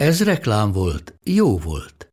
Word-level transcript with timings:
Ez 0.00 0.22
reklám 0.22 0.72
volt, 0.72 1.14
jó 1.22 1.58
volt. 1.58 2.12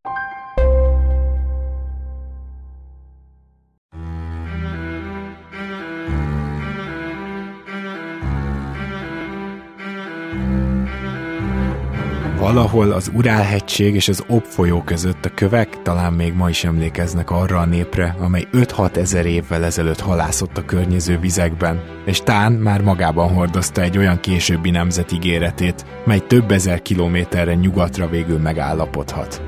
Valahol 12.47 12.91
az 12.91 13.11
Urálhegység 13.13 13.95
és 13.95 14.07
az 14.07 14.23
Ob 14.27 14.43
folyó 14.43 14.81
között 14.81 15.25
a 15.25 15.33
kövek 15.33 15.81
talán 15.81 16.13
még 16.13 16.33
ma 16.33 16.49
is 16.49 16.63
emlékeznek 16.63 17.31
arra 17.31 17.59
a 17.59 17.65
népre, 17.65 18.15
amely 18.19 18.47
5-6 18.51 18.95
ezer 18.95 19.25
évvel 19.25 19.63
ezelőtt 19.63 19.99
halászott 19.99 20.57
a 20.57 20.65
környező 20.65 21.19
vizekben, 21.19 21.83
és 22.05 22.19
Tán 22.19 22.51
már 22.51 22.81
magában 22.81 23.33
hordozta 23.33 23.81
egy 23.81 23.97
olyan 23.97 24.19
későbbi 24.19 24.69
nemzet 24.69 25.11
ígéretét, 25.11 25.85
mely 26.05 26.19
több 26.27 26.51
ezer 26.51 26.81
kilométerre 26.81 27.53
nyugatra 27.53 28.07
végül 28.07 28.39
megállapodhat. 28.39 29.41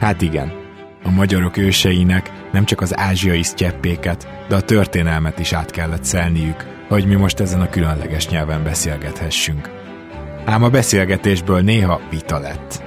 Hát 0.00 0.22
igen, 0.22 0.52
a 1.04 1.10
magyarok 1.10 1.56
őseinek 1.56 2.30
nem 2.52 2.64
csak 2.64 2.80
az 2.80 2.98
ázsiai 2.98 3.42
sztyeppéket, 3.42 4.28
de 4.48 4.54
a 4.54 4.60
történelmet 4.60 5.38
is 5.38 5.52
át 5.52 5.70
kellett 5.70 6.04
szelniük, 6.04 6.84
hogy 6.88 7.06
mi 7.06 7.14
most 7.14 7.40
ezen 7.40 7.60
a 7.60 7.68
különleges 7.68 8.28
nyelven 8.28 8.64
beszélgethessünk 8.64 9.84
ám 10.46 10.62
a 10.62 10.68
beszélgetésből 10.68 11.60
néha 11.60 12.00
vita 12.10 12.38
lett. 12.38 12.84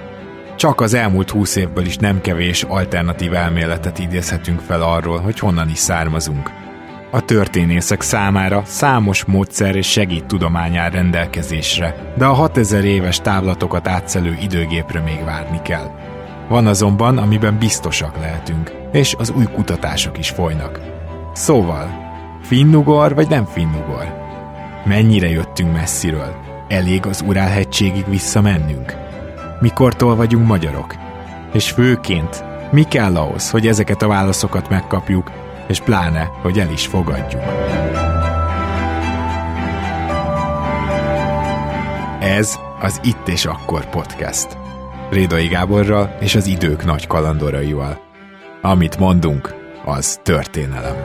Csak 0.55 0.81
az 0.81 0.93
elmúlt 0.93 1.29
húsz 1.29 1.55
évből 1.55 1.85
is 1.85 1.97
nem 1.97 2.21
kevés 2.21 2.63
alternatív 2.63 3.33
elméletet 3.33 3.99
idézhetünk 3.99 4.59
fel 4.59 4.81
arról, 4.81 5.19
hogy 5.19 5.39
honnan 5.39 5.69
is 5.69 5.77
származunk. 5.77 6.51
A 7.11 7.21
történészek 7.21 8.01
számára 8.01 8.61
számos 8.65 9.23
módszer 9.23 9.75
és 9.75 9.91
segít 9.91 10.25
tudomány 10.25 10.77
áll 10.77 10.89
rendelkezésre, 10.89 12.13
de 12.17 12.25
a 12.25 12.33
6000 12.33 12.85
éves 12.85 13.19
távlatokat 13.19 13.87
átszelő 13.87 14.37
időgépre 14.41 15.01
még 15.01 15.23
várni 15.25 15.61
kell. 15.61 15.91
Van 16.47 16.67
azonban, 16.67 17.17
amiben 17.17 17.57
biztosak 17.57 18.17
lehetünk, 18.17 18.71
és 18.91 19.15
az 19.17 19.31
új 19.31 19.45
kutatások 19.45 20.17
is 20.17 20.29
folynak. 20.29 20.79
Szóval, 21.33 21.89
finnugor 22.41 23.15
vagy 23.15 23.29
nem 23.29 23.45
finnugor? 23.45 24.17
Mennyire 24.85 25.29
jöttünk 25.29 25.73
messziről? 25.73 26.48
Elég 26.69 27.05
az 27.05 27.23
Urálhegységig 27.27 28.09
visszamennünk? 28.09 28.93
Mikortól 29.59 30.15
vagyunk 30.15 30.47
magyarok? 30.47 30.95
És 31.53 31.71
főként, 31.71 32.43
mi 32.71 32.83
kell 32.83 33.15
ahhoz, 33.15 33.49
hogy 33.49 33.67
ezeket 33.67 34.01
a 34.01 34.07
válaszokat 34.07 34.69
megkapjuk, 34.69 35.31
és 35.67 35.79
pláne, 35.79 36.29
hogy 36.41 36.59
el 36.59 36.71
is 36.71 36.87
fogadjuk? 36.87 37.41
Ez 42.19 42.59
az 42.79 42.99
Itt 43.03 43.27
és 43.27 43.45
Akkor 43.45 43.89
podcast. 43.89 44.57
Rédai 45.09 45.47
Gáborral 45.47 46.17
és 46.19 46.35
az 46.35 46.47
idők 46.47 46.85
nagy 46.85 47.07
kalandoraival. 47.07 48.01
Amit 48.61 48.97
mondunk, 48.97 49.55
az 49.85 50.19
történelem. 50.23 50.95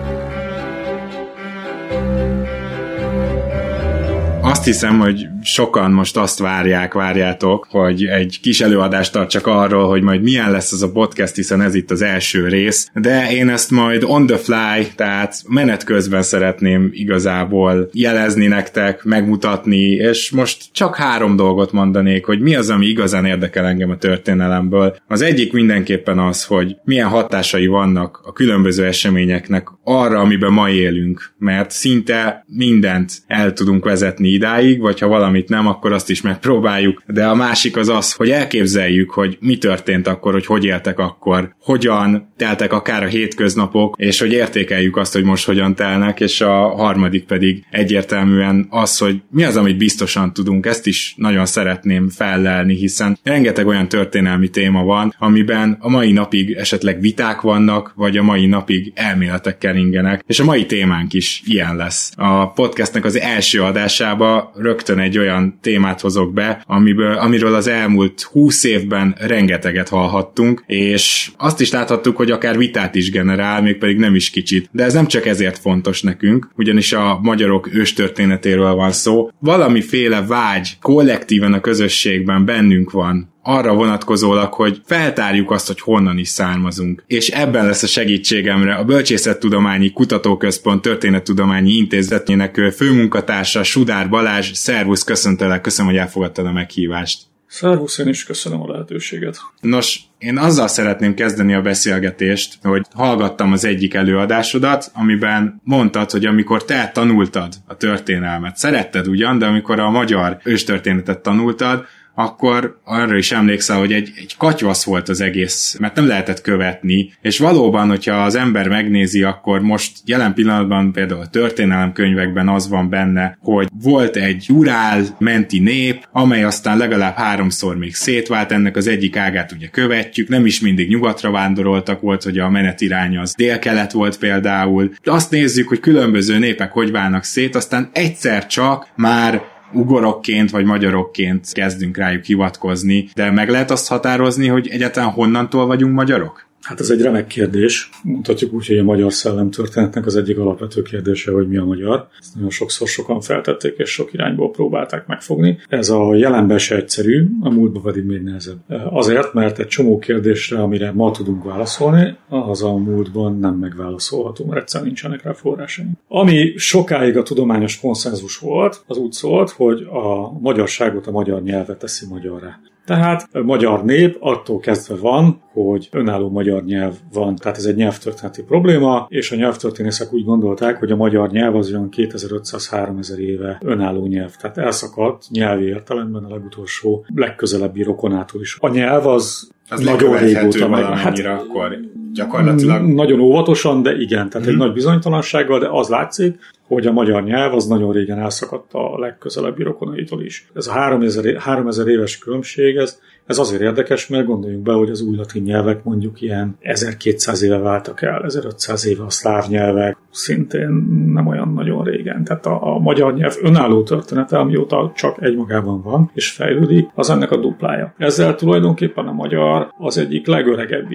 Azt 4.64 4.73
hiszem, 4.73 4.98
hogy 4.98 5.27
sokan 5.42 5.91
most 5.91 6.17
azt 6.17 6.39
várják, 6.39 6.92
várjátok, 6.92 7.67
hogy 7.70 8.05
egy 8.05 8.39
kis 8.42 8.61
előadást 8.61 9.13
tartsak 9.13 9.47
arról, 9.47 9.89
hogy 9.89 10.02
majd 10.02 10.23
milyen 10.23 10.51
lesz 10.51 10.73
ez 10.73 10.83
a 10.83 10.91
podcast, 10.91 11.35
hiszen 11.35 11.61
ez 11.61 11.75
itt 11.75 11.91
az 11.91 12.02
első 12.02 12.48
rész, 12.48 12.91
de 12.95 13.33
én 13.33 13.48
ezt 13.48 13.70
majd 13.70 14.02
on 14.07 14.27
the 14.27 14.36
fly, 14.36 14.86
tehát 14.97 15.42
menet 15.48 15.85
közben 15.85 16.23
szeretném 16.23 16.91
igazából 16.92 17.89
jelezni 17.92 18.47
nektek, 18.47 19.02
megmutatni, 19.02 19.91
és 19.91 20.30
most 20.30 20.64
csak 20.73 20.96
három 20.96 21.36
dolgot 21.36 21.73
mondanék, 21.73 22.25
hogy 22.25 22.41
mi 22.41 22.55
az, 22.55 22.70
ami 22.70 22.86
igazán 22.86 23.25
érdekel 23.25 23.67
engem 23.67 23.91
a 23.91 23.96
történelemből. 23.96 24.96
Az 25.08 25.23
egyik 25.23 25.52
mindenképpen 25.52 26.19
az, 26.19 26.45
hogy 26.45 26.77
milyen 26.85 27.08
hatásai 27.08 27.67
vannak 27.67 28.20
a 28.25 28.33
különböző 28.33 28.85
eseményeknek 28.85 29.69
arra, 29.83 30.20
amiben 30.20 30.52
ma 30.52 30.70
élünk, 30.70 31.35
mert 31.39 31.70
szinte 31.70 32.45
mindent 32.46 33.13
el 33.27 33.52
tudunk 33.52 33.85
vezetni 33.85 34.29
idáig, 34.61 34.81
vagy 34.81 35.01
ha 35.01 35.07
valamit 35.07 35.48
nem, 35.48 35.67
akkor 35.67 35.92
azt 35.92 36.11
is 36.11 36.20
megpróbáljuk. 36.20 37.03
De 37.07 37.27
a 37.27 37.35
másik 37.35 37.77
az 37.77 37.89
az, 37.89 38.13
hogy 38.13 38.31
elképzeljük, 38.31 39.11
hogy 39.11 39.37
mi 39.41 39.59
történt 39.59 40.07
akkor, 40.07 40.33
hogy 40.33 40.47
hogy 40.47 40.65
éltek 40.65 40.98
akkor, 40.98 41.55
hogyan 41.61 42.33
teltek 42.37 42.73
akár 42.73 43.03
a 43.03 43.07
hétköznapok, 43.07 43.95
és 43.98 44.20
hogy 44.20 44.33
értékeljük 44.33 44.97
azt, 44.97 45.13
hogy 45.13 45.25
most 45.25 45.47
hogyan 45.47 45.75
telnek, 45.75 46.20
és 46.20 46.41
a 46.41 46.53
harmadik 46.53 47.25
pedig 47.25 47.64
egyértelműen 47.70 48.67
az, 48.70 48.98
hogy 48.98 49.23
mi 49.31 49.45
az, 49.45 49.57
amit 49.57 49.77
biztosan 49.77 50.33
tudunk, 50.33 50.67
ezt 50.67 50.87
is 50.87 51.14
nagyon 51.17 51.47
szeretném 51.47 52.09
fellelni, 52.09 52.75
hiszen 52.75 53.19
rengeteg 53.23 53.67
olyan 53.67 53.89
történelmi 53.89 54.48
téma 54.48 54.85
van, 54.85 55.14
amiben 55.19 55.77
a 55.81 55.89
mai 55.89 56.13
napig 56.13 56.53
esetleg 56.53 57.01
viták 57.01 57.41
vannak, 57.41 57.93
vagy 57.97 58.17
a 58.17 58.23
mai 58.23 58.47
napig 58.47 58.93
elméletek 58.95 59.59
keringenek, 59.59 60.25
és 60.27 60.41
a 60.41 60.45
mai 60.45 60.67
témánk 60.67 61.13
is 61.13 61.43
ilyen 61.45 61.77
lesz. 61.77 62.13
A 62.17 62.51
podcastnek 62.51 63.05
az 63.05 63.19
első 63.19 63.63
adásába 63.63 64.44
rögtön 64.55 64.99
egy 64.99 65.19
olyan 65.19 65.59
témát 65.61 66.01
hozok 66.01 66.33
be, 66.33 66.63
amiből, 66.67 67.13
amiről 67.13 67.55
az 67.55 67.67
elmúlt 67.67 68.23
húsz 68.23 68.65
évben 68.65 69.17
rengeteget 69.19 69.89
hallhattunk, 69.89 70.65
és 70.67 71.31
azt 71.37 71.61
is 71.61 71.71
láthattuk, 71.71 72.17
hogy 72.17 72.31
akár 72.31 72.57
vitát 72.57 72.95
is 72.95 73.11
generál, 73.11 73.63
mégpedig 73.63 73.99
nem 73.99 74.15
is 74.15 74.31
kicsit. 74.31 74.69
De 74.73 74.85
ez 74.85 74.95
nem 74.95 75.07
csak 75.07 75.27
ezért 75.27 75.59
fontos 75.59 76.03
nekünk, 76.03 76.49
ugyanis 76.57 76.93
a 76.93 77.19
magyarok 77.23 77.75
őstörténetéről 77.75 78.75
van 78.75 78.93
szó. 78.93 79.29
Valamiféle 79.39 80.23
vágy 80.23 80.77
kollektíven 80.81 81.53
a 81.53 81.61
közösségben 81.61 82.45
bennünk 82.45 82.91
van 82.91 83.33
arra 83.47 83.75
vonatkozólag, 83.75 84.53
hogy 84.53 84.81
feltárjuk 84.85 85.51
azt, 85.51 85.67
hogy 85.67 85.81
honnan 85.81 86.19
is 86.19 86.29
származunk. 86.29 87.05
És 87.07 87.29
ebben 87.29 87.67
lesz 87.67 87.83
a 87.83 87.87
segítségemre 87.87 88.75
a 88.75 88.85
Bölcsészettudományi 88.85 89.93
Kutatóközpont 89.93 90.83
Történettudományi 90.83 91.73
Intézetének 91.73 92.73
főmunkatársa 92.77 93.63
Sudár 93.63 94.09
Balázs. 94.09 94.51
Szervusz, 94.53 95.03
köszöntelek, 95.03 95.61
köszönöm, 95.61 95.91
hogy 95.91 96.01
elfogadtad 96.01 96.47
a 96.47 96.53
meghívást. 96.53 97.19
Szervusz, 97.47 97.99
én 97.99 98.09
is 98.09 98.25
köszönöm 98.25 98.63
a 98.63 98.71
lehetőséget. 98.71 99.37
Nos, 99.61 100.01
én 100.19 100.39
azzal 100.39 100.69
szeretném 100.69 101.15
kezdeni 101.15 101.55
a 101.55 101.61
beszélgetést, 101.61 102.59
hogy 102.63 102.87
hallgattam 102.95 103.53
az 103.53 103.65
egyik 103.65 103.95
előadásodat, 103.95 104.91
amiben 104.95 105.61
mondtad, 105.65 106.11
hogy 106.11 106.27
amikor 106.27 106.65
te 106.65 106.91
tanultad 106.95 107.55
a 107.67 107.77
történelmet, 107.77 108.57
szeretted 108.57 109.09
ugyan, 109.09 109.39
de 109.39 109.47
amikor 109.47 109.81
a 109.81 109.91
magyar 109.91 110.39
őstörténetet 110.45 111.19
tanultad, 111.19 111.87
akkor 112.14 112.80
arra 112.85 113.17
is 113.17 113.33
emlékszel, 113.33 113.79
hogy 113.79 113.92
egy, 113.92 114.13
egy 114.17 114.35
katyvasz 114.39 114.85
volt 114.85 115.08
az 115.08 115.20
egész, 115.20 115.77
mert 115.80 115.95
nem 115.95 116.07
lehetett 116.07 116.41
követni, 116.41 117.13
és 117.23 117.39
valóban, 117.39 117.89
hogyha 117.89 118.14
az 118.14 118.35
ember 118.35 118.69
megnézi, 118.69 119.23
akkor 119.23 119.61
most 119.61 119.92
jelen 120.05 120.35
pillanatban 120.35 120.92
például 120.92 121.20
a 121.20 121.27
történelemkönyvekben 121.27 122.48
az 122.48 122.69
van 122.69 122.89
benne, 122.89 123.39
hogy 123.41 123.69
volt 123.83 124.17
egy 124.17 124.47
urál 124.51 125.05
menti 125.19 125.58
nép, 125.58 126.08
amely 126.13 126.45
aztán 126.45 126.77
legalább 126.77 127.17
háromszor 127.17 127.77
még 127.77 127.95
szétvált, 127.95 128.52
ennek 128.52 128.76
az 128.76 128.87
egyik 128.87 129.17
ágát 129.17 129.52
ugye 129.52 129.69
követjük, 129.69 130.29
nem 130.29 130.46
is 130.46 130.61
mindig 130.61 130.88
nyugatra 130.88 131.31
vándoroltak, 131.31 132.00
volt, 132.00 132.22
hogy 132.22 132.38
a 132.38 132.49
menetirány 132.49 133.16
az 133.16 133.34
délkelet 133.34 133.93
volt 133.93 134.19
például. 134.19 134.93
Azt 135.05 135.31
nézzük, 135.31 135.69
hogy 135.69 135.81
különböző 135.81 136.38
népek 136.38 136.72
hogy 136.72 136.90
válnak 136.90 137.25
szét, 137.25 137.55
aztán 137.55 137.90
egyszer 137.93 138.46
csak 138.46 138.88
már 138.96 139.43
ugorokként 139.75 140.50
vagy 140.50 140.65
magyarokként 140.65 141.53
kezdünk 141.53 141.97
rájuk 141.97 142.25
hivatkozni, 142.25 143.09
de 143.15 143.31
meg 143.31 143.49
lehet 143.49 143.71
azt 143.71 143.88
határozni, 143.88 144.47
hogy 144.47 144.69
egyáltalán 144.69 145.11
honnantól 145.11 145.67
vagyunk 145.67 145.94
magyarok? 145.94 146.44
Hát 146.64 146.81
ez 146.81 146.90
egy 146.90 147.00
remek 147.00 147.26
kérdés. 147.26 147.90
Mondhatjuk 148.02 148.52
úgy, 148.52 148.66
hogy 148.66 148.78
a 148.78 148.82
magyar 148.82 149.12
szellemtörténetnek 149.12 150.06
az 150.06 150.16
egyik 150.16 150.38
alapvető 150.38 150.82
kérdése, 150.82 151.31
hogy 151.31 151.49
mi 151.49 151.56
a 151.56 151.64
magyar. 151.64 152.08
Ezt 152.20 152.34
nagyon 152.34 152.50
sokszor 152.50 152.88
sokan 152.88 153.20
feltették, 153.20 153.75
és 153.76 153.90
sok 153.90 154.12
irányból 154.12 154.50
próbálták 154.50 155.06
megfogni. 155.06 155.58
Ez 155.69 155.90
a 155.90 156.14
jelenben 156.14 156.58
se 156.58 156.76
egyszerű, 156.76 157.26
a 157.40 157.50
múltban 157.50 157.82
pedig 157.82 158.05
még 158.05 158.22
nehezebb. 158.22 158.58
Azért, 158.90 159.32
mert 159.32 159.58
egy 159.58 159.66
csomó 159.66 159.99
kérdésre, 159.99 160.62
amire 160.62 160.93
ma 160.93 161.11
tudunk 161.11 161.44
válaszolni, 161.44 162.16
az 162.28 162.62
a 162.62 162.76
múltban 162.76 163.38
nem 163.38 163.55
megválaszolható, 163.55 164.44
mert 164.44 164.61
egyszerűen 164.61 164.87
nincsenek 164.87 165.22
rá 165.22 165.32
forrásaink. 165.32 165.99
Ami 166.08 166.52
sokáig 166.56 167.16
a 167.16 167.22
tudományos 167.22 167.81
konszenzus 167.81 168.38
volt, 168.38 168.84
az 168.87 168.96
úgy 168.96 169.12
szólt, 169.12 169.50
hogy 169.50 169.82
a 169.82 170.38
magyarságot, 170.40 171.06
a 171.06 171.11
magyar 171.11 171.43
nyelvet 171.43 171.78
teszi 171.78 172.06
magyarra. 172.06 172.61
Tehát 172.84 173.28
a 173.32 173.40
magyar 173.40 173.84
nép 173.84 174.16
attól 174.20 174.58
kezdve 174.58 174.94
van, 174.94 175.43
hogy 175.54 175.88
önálló 175.92 176.30
magyar 176.30 176.64
nyelv 176.64 176.94
van, 177.12 177.36
tehát 177.36 177.56
ez 177.56 177.64
egy 177.64 177.76
nyelvtörténeti 177.76 178.42
probléma, 178.42 179.06
és 179.08 179.32
a 179.32 179.36
nyelvtörténészek 179.36 180.12
úgy 180.12 180.24
gondolták, 180.24 180.78
hogy 180.78 180.90
a 180.90 180.96
magyar 180.96 181.30
nyelv 181.30 181.56
az 181.56 181.70
olyan 181.70 181.88
2500-3000 181.96 183.16
éve 183.16 183.58
önálló 183.64 184.06
nyelv, 184.06 184.36
tehát 184.36 184.58
elszakadt 184.58 185.24
nyelvi 185.30 185.64
értelemben 185.64 186.24
a 186.24 186.28
legutolsó, 186.28 187.04
legközelebbi 187.14 187.82
rokonától 187.82 188.40
is. 188.40 188.56
A 188.60 188.68
nyelv 188.68 189.06
az 189.06 189.52
Az 189.68 189.80
nagyon 189.80 190.18
régóta 190.18 190.68
meg. 190.68 190.84
Hát, 190.84 191.18
akkor 191.18 191.78
gyakorlatilag. 192.12 192.86
Nagyon 192.86 193.20
óvatosan, 193.20 193.82
de 193.82 193.92
igen, 193.96 194.28
tehát 194.28 194.46
Mhm. 194.46 194.56
egy 194.56 194.60
nagy 194.60 194.72
bizonytalansággal, 194.72 195.58
de 195.58 195.68
az 195.70 195.88
látszik, 195.88 196.38
hogy 196.66 196.86
a 196.86 196.92
magyar 196.92 197.24
nyelv 197.24 197.54
az 197.54 197.66
nagyon 197.66 197.92
régen 197.92 198.18
elszakadt 198.18 198.72
a 198.72 198.98
legközelebbi 198.98 199.62
rokonaitól 199.62 200.22
is. 200.22 200.46
Ez 200.54 200.66
a 200.66 200.72
3000, 200.72 201.24
é- 201.24 201.38
3000 201.38 201.88
éves 201.88 202.18
különbség, 202.18 202.76
ez, 202.76 203.00
ez 203.26 203.38
azért 203.38 203.62
érdekes, 203.62 204.09
mert 204.09 204.26
gondoljunk 204.26 204.62
be, 204.62 204.73
hogy 204.73 204.91
az 204.91 205.00
új 205.00 205.17
latin 205.17 205.43
nyelvek 205.43 205.85
mondjuk 205.85 206.21
ilyen 206.21 206.56
1200 206.61 207.43
éve 207.43 207.59
váltak 207.59 208.03
el, 208.03 208.23
1500 208.25 208.87
éve 208.87 209.05
a 209.05 209.11
szláv 209.11 209.49
nyelvek, 209.49 209.97
szintén 210.11 210.69
nem 211.12 211.26
olyan 211.26 211.53
nagyon 211.53 211.85
régen. 211.85 212.25
Tehát 212.25 212.47
a, 212.47 212.75
a 212.75 212.79
magyar 212.79 213.15
nyelv 213.15 213.35
önálló 213.43 213.82
története, 213.82 214.38
amióta 214.38 214.93
csak 214.94 215.23
egymagában 215.23 215.82
van, 215.82 216.11
és 216.15 216.31
fejlődik, 216.31 216.88
az 216.94 217.11
ennek 217.11 217.31
a 217.31 217.37
duplája. 217.37 217.94
Ezzel 217.99 218.35
tulajdonképpen 218.35 219.06
a 219.06 219.12
magyar 219.12 219.69
az 219.79 219.99
egyik 219.99 220.26
legöregebb 220.26 220.88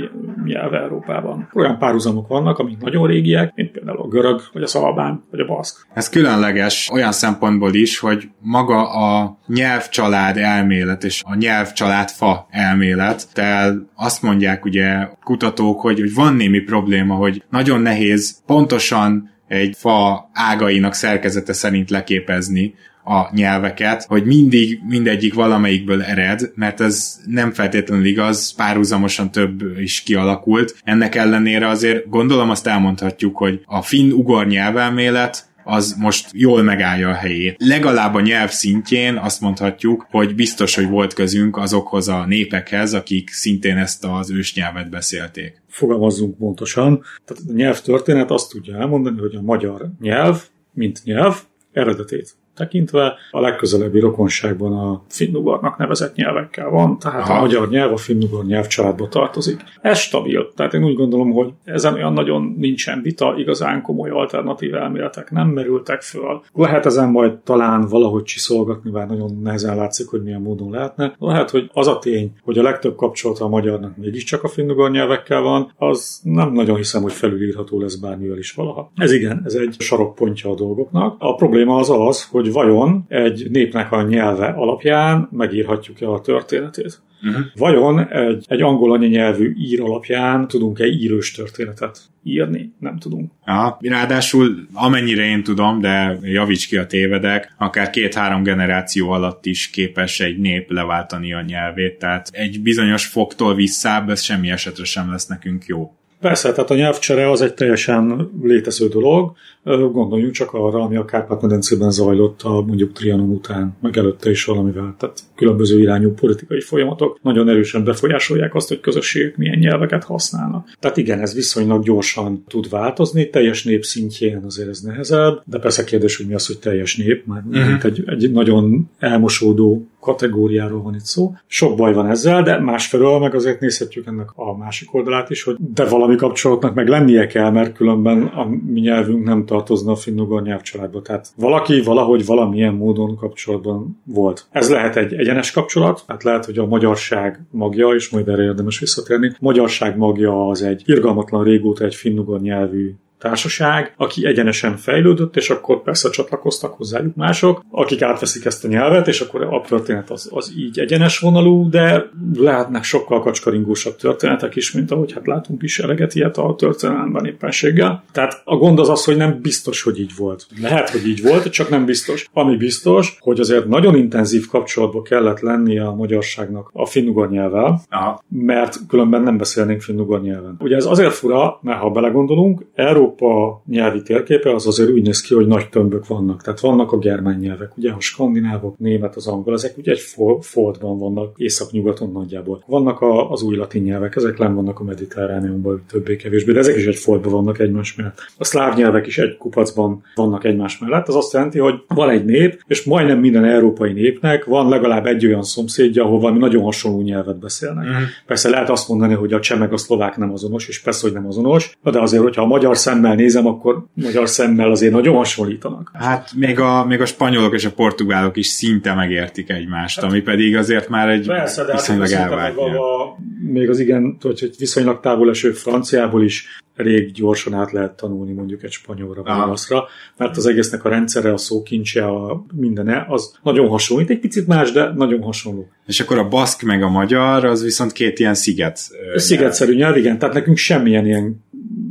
nyelv 0.45 0.73
Európában. 0.73 1.49
Olyan 1.53 1.77
párhuzamok 1.77 2.27
vannak, 2.27 2.59
amik 2.59 2.77
nagyon 2.79 3.07
régiek, 3.07 3.51
mint 3.55 3.71
például 3.71 3.99
a 3.99 4.07
görög, 4.07 4.41
vagy 4.53 4.63
a 4.63 4.67
szalabán, 4.67 5.23
vagy 5.31 5.39
a 5.39 5.45
baszk. 5.45 5.87
Ez 5.93 6.09
különleges 6.09 6.89
olyan 6.93 7.11
szempontból 7.11 7.73
is, 7.73 7.99
hogy 7.99 8.29
maga 8.39 8.89
a 8.89 9.37
nyelvcsalád 9.47 10.37
elmélet 10.37 11.03
és 11.03 11.23
a 11.25 11.35
nyelvcsalád 11.35 12.09
fa 12.19 12.47
elmélet, 12.49 13.27
tehát 13.33 13.75
azt 13.95 14.21
mondják 14.21 14.65
ugye 14.65 15.07
kutatók, 15.23 15.81
hogy, 15.81 15.99
hogy 15.99 16.13
van 16.13 16.35
némi 16.35 16.59
probléma, 16.59 17.15
hogy 17.15 17.43
nagyon 17.49 17.81
nehéz 17.81 18.41
pontosan 18.45 19.29
egy 19.47 19.75
fa 19.77 20.29
ágainak 20.33 20.93
szerkezete 20.93 21.53
szerint 21.53 21.89
leképezni 21.89 22.73
a 23.03 23.29
nyelveket, 23.31 24.03
hogy 24.03 24.25
mindig 24.25 24.79
mindegyik 24.87 25.33
valamelyikből 25.33 26.03
ered, 26.03 26.51
mert 26.55 26.81
ez 26.81 27.19
nem 27.25 27.51
feltétlenül 27.51 28.05
igaz, 28.05 28.55
párhuzamosan 28.55 29.31
több 29.31 29.61
is 29.77 30.01
kialakult. 30.01 30.75
Ennek 30.83 31.15
ellenére 31.15 31.67
azért 31.67 32.09
gondolom 32.09 32.49
azt 32.49 32.67
elmondhatjuk, 32.67 33.37
hogy 33.37 33.61
a 33.65 33.81
finn-ugor 33.81 34.47
nyelvelmélet 34.47 35.48
az 35.69 35.95
most 35.99 36.29
jól 36.33 36.61
megállja 36.63 37.09
a 37.09 37.13
helyét. 37.13 37.55
Legalább 37.57 38.13
a 38.13 38.21
nyelv 38.21 38.49
szintjén 38.49 39.17
azt 39.17 39.41
mondhatjuk, 39.41 40.07
hogy 40.09 40.35
biztos, 40.35 40.75
hogy 40.75 40.87
volt 40.87 41.13
közünk 41.13 41.57
azokhoz 41.57 42.07
a 42.07 42.25
népekhez, 42.25 42.93
akik 42.93 43.29
szintén 43.29 43.77
ezt 43.77 44.05
az 44.05 44.31
ősnyelvet 44.31 44.89
beszélték. 44.89 45.61
Fogalmazzunk 45.67 46.37
pontosan. 46.37 47.03
Tehát 47.25 47.43
a 47.47 47.53
nyelvtörténet 47.53 48.31
azt 48.31 48.49
tudja 48.49 48.77
elmondani, 48.77 49.19
hogy 49.19 49.35
a 49.35 49.41
magyar 49.41 49.89
nyelv, 49.99 50.43
mint 50.73 51.01
nyelv, 51.03 51.35
eredetét 51.71 52.37
tekintve 52.59 53.15
a 53.31 53.39
legközelebbi 53.39 53.99
rokonságban 53.99 54.73
a 54.73 55.01
finnugarnak 55.07 55.77
nevezett 55.77 56.15
nyelvekkel 56.15 56.69
van, 56.69 56.99
tehát 56.99 57.21
Aha. 57.21 57.33
a 57.33 57.39
magyar 57.39 57.69
nyelv 57.69 57.91
a 57.91 57.97
finnugar 57.97 58.45
nyelvcsaládba 58.45 59.07
tartozik. 59.07 59.63
Ez 59.81 59.97
stabil, 59.97 60.51
tehát 60.55 60.73
én 60.73 60.83
úgy 60.83 60.95
gondolom, 60.95 61.31
hogy 61.31 61.53
ezen 61.63 61.93
olyan 61.93 62.13
nagyon 62.13 62.55
nincsen 62.57 63.01
vita, 63.01 63.33
igazán 63.37 63.81
komoly 63.81 64.09
alternatív 64.09 64.73
elméletek 64.73 65.31
nem 65.31 65.47
merültek 65.47 66.01
föl. 66.01 66.41
Lehet 66.53 66.85
ezen 66.85 67.09
majd 67.09 67.37
talán 67.37 67.87
valahogy 67.87 68.23
csiszolgatni, 68.23 68.91
bár 68.91 69.07
nagyon 69.07 69.39
nehezen 69.43 69.75
látszik, 69.75 70.07
hogy 70.07 70.23
milyen 70.23 70.41
módon 70.41 70.71
lehetne. 70.71 71.15
Lehet, 71.19 71.49
hogy 71.49 71.69
az 71.73 71.87
a 71.87 71.99
tény, 71.99 72.31
hogy 72.43 72.57
a 72.57 72.63
legtöbb 72.63 72.95
kapcsolata 72.95 73.45
a 73.45 73.49
magyarnak 73.49 73.97
mégiscsak 73.97 74.43
a 74.43 74.47
finnugar 74.47 74.91
nyelvekkel 74.91 75.41
van, 75.41 75.73
az 75.77 76.21
nem 76.23 76.51
nagyon 76.51 76.75
hiszem, 76.75 77.01
hogy 77.01 77.13
felülírható 77.13 77.79
lesz 77.79 77.95
bármivel 77.95 78.37
is 78.37 78.51
valaha. 78.51 78.91
Ez 78.95 79.11
igen, 79.11 79.41
ez 79.45 79.53
egy 79.53 79.75
sarokpontja 79.79 80.49
a 80.49 80.55
dolgoknak. 80.55 81.15
A 81.19 81.35
probléma 81.35 81.75
az 81.75 81.89
az, 81.89 82.27
hogy 82.31 82.48
vajon 82.51 83.05
egy 83.07 83.47
népnek 83.51 83.91
a 83.91 84.01
nyelve 84.01 84.45
alapján 84.45 85.29
megírhatjuk-e 85.31 86.09
a 86.09 86.21
történetét. 86.21 87.01
Uh-huh. 87.23 87.45
Vajon 87.55 88.07
egy, 88.11 88.45
egy 88.47 88.61
angol 88.61 88.91
anyanyelvű 88.91 89.53
ír 89.57 89.81
alapján 89.81 90.47
tudunk-e 90.47 90.85
írős 90.85 91.31
történetet 91.31 91.99
írni? 92.23 92.73
Nem 92.79 92.97
tudunk. 92.97 93.31
Ja, 93.45 93.77
ráadásul 93.81 94.67
amennyire 94.73 95.25
én 95.25 95.43
tudom, 95.43 95.79
de 95.79 96.17
javíts 96.21 96.67
ki 96.67 96.77
a 96.77 96.85
tévedek, 96.85 97.53
akár 97.57 97.89
két-három 97.89 98.43
generáció 98.43 99.09
alatt 99.09 99.45
is 99.45 99.69
képes 99.69 100.19
egy 100.19 100.37
nép 100.37 100.71
leváltani 100.71 101.33
a 101.33 101.41
nyelvét, 101.41 101.97
tehát 101.97 102.29
egy 102.31 102.61
bizonyos 102.61 103.05
foktól 103.05 103.55
visszább 103.55 104.09
ez 104.09 104.21
semmi 104.21 104.49
esetre 104.49 104.83
sem 104.83 105.11
lesz 105.11 105.27
nekünk 105.27 105.65
jó. 105.65 105.93
Persze, 106.19 106.51
tehát 106.51 106.69
a 106.69 106.75
nyelvcsere 106.75 107.29
az 107.29 107.41
egy 107.41 107.53
teljesen 107.53 108.29
létező 108.41 108.87
dolog. 108.87 109.35
Gondoljunk 109.63 110.33
csak 110.33 110.53
arra, 110.53 110.81
ami 110.81 110.95
a 110.95 111.05
Kárpát-medencében 111.05 111.91
zajlott 111.91 112.41
a 112.41 112.61
mondjuk 112.61 112.93
Trianon 112.93 113.29
után, 113.29 113.77
meg 113.81 113.97
előtte 113.97 114.29
is 114.29 114.45
valamivel. 114.45 114.95
Tehát 114.97 115.19
különböző 115.35 115.79
irányú 115.79 116.13
politikai 116.13 116.61
folyamatok 116.61 117.19
nagyon 117.21 117.49
erősen 117.49 117.83
befolyásolják 117.83 118.55
azt, 118.55 118.67
hogy 118.67 118.79
közösségek 118.79 119.37
milyen 119.37 119.57
nyelveket 119.57 120.03
használnak. 120.03 120.75
Tehát 120.79 120.97
igen, 120.97 121.19
ez 121.19 121.33
viszonylag 121.33 121.83
gyorsan 121.83 122.43
tud 122.47 122.69
változni, 122.69 123.29
teljes 123.29 123.63
nép 123.63 123.83
szintjén 123.83 124.43
azért 124.45 124.69
ez 124.69 124.79
nehezebb, 124.79 125.41
de 125.45 125.59
persze 125.59 125.83
kérdés, 125.83 126.17
hogy 126.17 126.27
mi 126.27 126.33
az, 126.33 126.47
hogy 126.47 126.59
teljes 126.59 126.97
nép, 126.97 127.25
már 127.25 127.43
uh-huh. 127.51 127.85
egy, 127.85 128.03
egy 128.05 128.31
nagyon 128.31 128.89
elmosódó 128.99 129.87
kategóriáról 129.99 130.81
van 130.81 130.95
itt 130.95 131.05
szó. 131.05 131.33
Sok 131.47 131.77
baj 131.77 131.93
van 131.93 132.09
ezzel, 132.09 132.43
de 132.43 132.59
másfelől 132.59 133.19
meg 133.19 133.35
azért 133.35 133.59
nézhetjük 133.59 134.05
ennek 134.05 134.29
a 134.35 134.57
másik 134.57 134.93
oldalát 134.93 135.29
is, 135.29 135.43
hogy 135.43 135.55
de 135.73 135.85
valami 135.85 136.15
kapcsolatnak 136.15 136.73
meg 136.73 136.87
lennie 136.87 137.27
kell, 137.27 137.51
mert 137.51 137.73
különben 137.73 138.23
a 138.23 138.49
mi 138.65 138.79
nyelvünk 138.79 139.25
nem 139.25 139.45
tartozna 139.49 139.91
a 139.91 139.95
finnugor 139.95 140.41
nyelvcsaládba. 140.41 141.01
Tehát 141.01 141.27
valaki 141.35 141.81
valahogy 141.81 142.25
valamilyen 142.25 142.73
módon 142.73 143.15
kapcsolatban 143.15 144.01
volt. 144.03 144.47
Ez 144.51 144.69
lehet 144.69 144.95
egy 144.95 145.13
egyenes 145.13 145.51
kapcsolat, 145.51 146.03
tehát 146.05 146.23
lehet, 146.23 146.45
hogy 146.45 146.57
a 146.57 146.65
magyarság 146.65 147.39
magja, 147.51 147.87
és 147.87 148.09
majd 148.09 148.27
erre 148.27 148.43
érdemes 148.43 148.79
visszatérni, 148.79 149.35
magyarság 149.39 149.97
magja 149.97 150.47
az 150.47 150.63
egy 150.63 150.83
irgalmatlan 150.85 151.43
régóta 151.43 151.85
egy 151.85 151.95
finnugor 151.95 152.41
nyelvű 152.41 152.93
társaság, 153.19 153.93
aki 153.97 154.25
egyenesen 154.25 154.77
fejlődött, 154.77 155.35
és 155.35 155.49
akkor 155.49 155.81
persze 155.81 156.09
csatlakoztak 156.09 156.73
hozzájuk 156.73 157.15
mások, 157.15 157.63
akik 157.71 158.01
átveszik 158.01 158.45
ezt 158.45 158.65
a 158.65 158.67
nyelvet, 158.67 159.07
és 159.07 159.21
akkor 159.21 159.41
a 159.41 159.61
történet 159.67 160.09
az, 160.09 160.29
az 160.31 160.53
így 160.57 160.79
egyenes 160.79 161.19
vonalú, 161.19 161.69
de 161.69 162.09
lehetnek 162.33 162.83
sokkal 162.83 163.21
kacskaringósabb 163.21 163.95
történetek 163.95 164.55
is, 164.55 164.71
mint 164.71 164.91
ahogy 164.91 165.11
hát 165.13 165.27
látunk 165.27 165.63
is 165.63 165.79
eleget 165.79 166.15
ilyet 166.15 166.37
a 166.37 166.55
történelemben 166.57 167.25
éppenséggel. 167.25 168.03
Tehát 168.11 168.41
a 168.43 168.55
gond 168.55 168.79
az 168.79 168.89
az, 168.89 169.03
hogy 169.03 169.17
nem 169.17 169.39
biztos, 169.41 169.81
hogy 169.81 169.99
így 169.99 170.11
volt. 170.17 170.45
Lehet, 170.61 170.89
hogy 170.89 171.07
így 171.07 171.21
volt, 171.21 171.49
csak 171.49 171.69
nem 171.69 171.85
biztos. 171.85 172.29
Ami 172.33 172.55
biztos, 172.55 173.17
hogy 173.19 173.39
azért 173.39 173.67
nagyon 173.67 173.95
intenzív 173.95 174.47
kapcsolatba 174.47 175.01
kellett 175.01 175.39
lennie 175.39 175.85
a 175.85 175.95
magyarságnak 175.95 176.69
a 176.73 176.85
finnugor 176.85 177.29
nyelvvel, 177.29 177.81
Aha. 177.89 178.23
mert 178.29 178.77
különben 178.87 179.21
nem 179.21 179.37
beszélnénk 179.37 179.81
finnugor 179.81 180.21
nyelven. 180.21 180.55
Ugye 180.59 180.75
ez 180.75 180.85
azért 180.85 181.13
fura, 181.13 181.59
mert 181.61 181.79
ha 181.79 181.89
belegondolunk, 181.89 182.65
Európa 182.75 183.08
Európa 183.09 183.61
nyelvi 183.67 184.01
térképe 184.01 184.53
az 184.53 184.67
azért 184.67 184.89
úgy 184.89 185.01
néz 185.01 185.21
ki, 185.21 185.33
hogy 185.33 185.47
nagy 185.47 185.69
tömbök 185.69 186.07
vannak. 186.07 186.41
Tehát 186.41 186.59
vannak 186.59 186.91
a 186.91 186.97
germán 186.97 187.39
nyelvek, 187.39 187.77
ugye 187.77 187.91
a 187.91 187.99
skandinávok, 187.99 188.77
német, 188.77 189.15
az 189.15 189.27
angol, 189.27 189.53
ezek 189.53 189.77
ugye 189.77 189.91
egy 189.91 190.03
foldban 190.41 190.99
vannak, 190.99 191.33
észak-nyugaton 191.37 192.11
nagyjából. 192.11 192.63
Vannak 192.67 193.01
a, 193.01 193.31
az 193.31 193.41
új 193.41 193.55
latin 193.55 193.83
nyelvek, 193.83 194.15
ezek 194.15 194.37
nem 194.37 194.55
vannak 194.55 194.79
a 194.79 194.83
mediterráneumban 194.83 195.83
többé-kevésbé, 195.91 196.51
de 196.51 196.59
ezek 196.59 196.75
is 196.75 196.85
egy 196.85 196.95
foldban 196.95 197.31
vannak 197.31 197.59
egymás 197.59 197.95
mellett. 197.95 198.17
A 198.37 198.43
szláv 198.43 198.77
nyelvek 198.77 199.07
is 199.07 199.17
egy 199.17 199.37
kupacban 199.37 200.03
vannak 200.15 200.43
egymás 200.43 200.77
mellett. 200.77 201.07
Ez 201.07 201.15
azt 201.15 201.33
jelenti, 201.33 201.59
hogy 201.59 201.73
van 201.87 202.09
egy 202.09 202.25
nép, 202.25 202.63
és 202.67 202.83
majdnem 202.83 203.19
minden 203.19 203.45
európai 203.45 203.93
népnek 203.93 204.45
van 204.45 204.69
legalább 204.69 205.05
egy 205.05 205.25
olyan 205.25 205.43
szomszédja, 205.43 206.03
ahol 206.03 206.19
valami 206.19 206.39
nagyon 206.39 206.63
hasonló 206.63 207.01
nyelvet 207.01 207.39
beszélnek. 207.39 207.85
Mm. 207.85 208.03
Persze 208.25 208.49
lehet 208.49 208.69
azt 208.69 208.87
mondani, 208.87 209.13
hogy 209.13 209.33
a 209.33 209.39
cseh 209.39 209.59
meg 209.59 209.73
a 209.73 209.77
szlovák 209.77 210.17
nem 210.17 210.31
azonos, 210.31 210.67
és 210.67 210.81
persze, 210.81 211.01
hogy 211.01 211.13
nem 211.13 211.27
azonos, 211.27 211.77
de 211.83 212.01
azért, 212.01 212.23
hogyha 212.23 212.41
a 212.41 212.45
magyar 212.45 212.77
szemmel 212.99 213.15
nézem, 213.15 213.47
akkor 213.47 213.85
magyar 213.93 214.29
szemmel 214.29 214.71
azért 214.71 214.93
nagyon 214.93 215.15
hasonlítanak. 215.15 215.91
Hát 215.93 216.31
még 216.35 216.59
a, 216.59 216.85
még 216.85 217.01
a 217.01 217.05
spanyolok 217.05 217.53
és 217.53 217.65
a 217.65 217.71
portugálok 217.71 218.37
is 218.37 218.47
szinte 218.47 218.93
megértik 218.93 219.49
egymást, 219.49 219.99
hát, 219.99 220.09
ami 220.09 220.21
pedig 220.21 220.55
azért 220.55 220.89
már 220.89 221.09
egy 221.09 221.27
persze, 221.27 221.63
de 221.63 221.71
viszonylag 221.71 222.09
hát 222.09 222.31
elvált 222.31 222.57
a, 222.57 223.17
még 223.51 223.69
az 223.69 223.79
igen, 223.79 224.17
hogy 224.21 224.49
viszonylag 224.57 224.99
távol 224.99 225.29
eső 225.29 225.51
franciából 225.51 226.23
is 226.23 226.47
elég 226.79 227.11
gyorsan 227.11 227.53
át 227.53 227.71
lehet 227.71 227.91
tanulni 227.91 228.33
mondjuk 228.33 228.63
egy 228.63 228.71
spanyolra 228.71 229.23
vagy 229.23 229.39
olaszra, 229.39 229.87
mert 230.17 230.37
az 230.37 230.45
egésznek 230.45 230.85
a 230.85 230.89
rendszere, 230.89 231.33
a 231.33 231.37
szókincse, 231.37 232.05
a 232.05 232.45
mindene, 232.53 233.05
az 233.09 233.35
nagyon 233.43 233.67
hasonlít, 233.67 234.09
egy 234.09 234.19
picit 234.19 234.47
más, 234.47 234.71
de 234.71 234.91
nagyon 234.95 235.21
hasonló. 235.21 235.67
És 235.85 235.99
akkor 235.99 236.17
a 236.17 236.27
baszk 236.27 236.61
meg 236.61 236.83
a 236.83 236.89
magyar, 236.89 237.45
az 237.45 237.63
viszont 237.63 237.91
két 237.91 238.19
ilyen 238.19 238.33
sziget. 238.33 238.79
Szigetszerű 239.15 239.75
nyelv, 239.75 239.97
igen, 239.97 240.19
tehát 240.19 240.35
nekünk 240.35 240.57
semmilyen 240.57 241.05
ilyen 241.05 241.43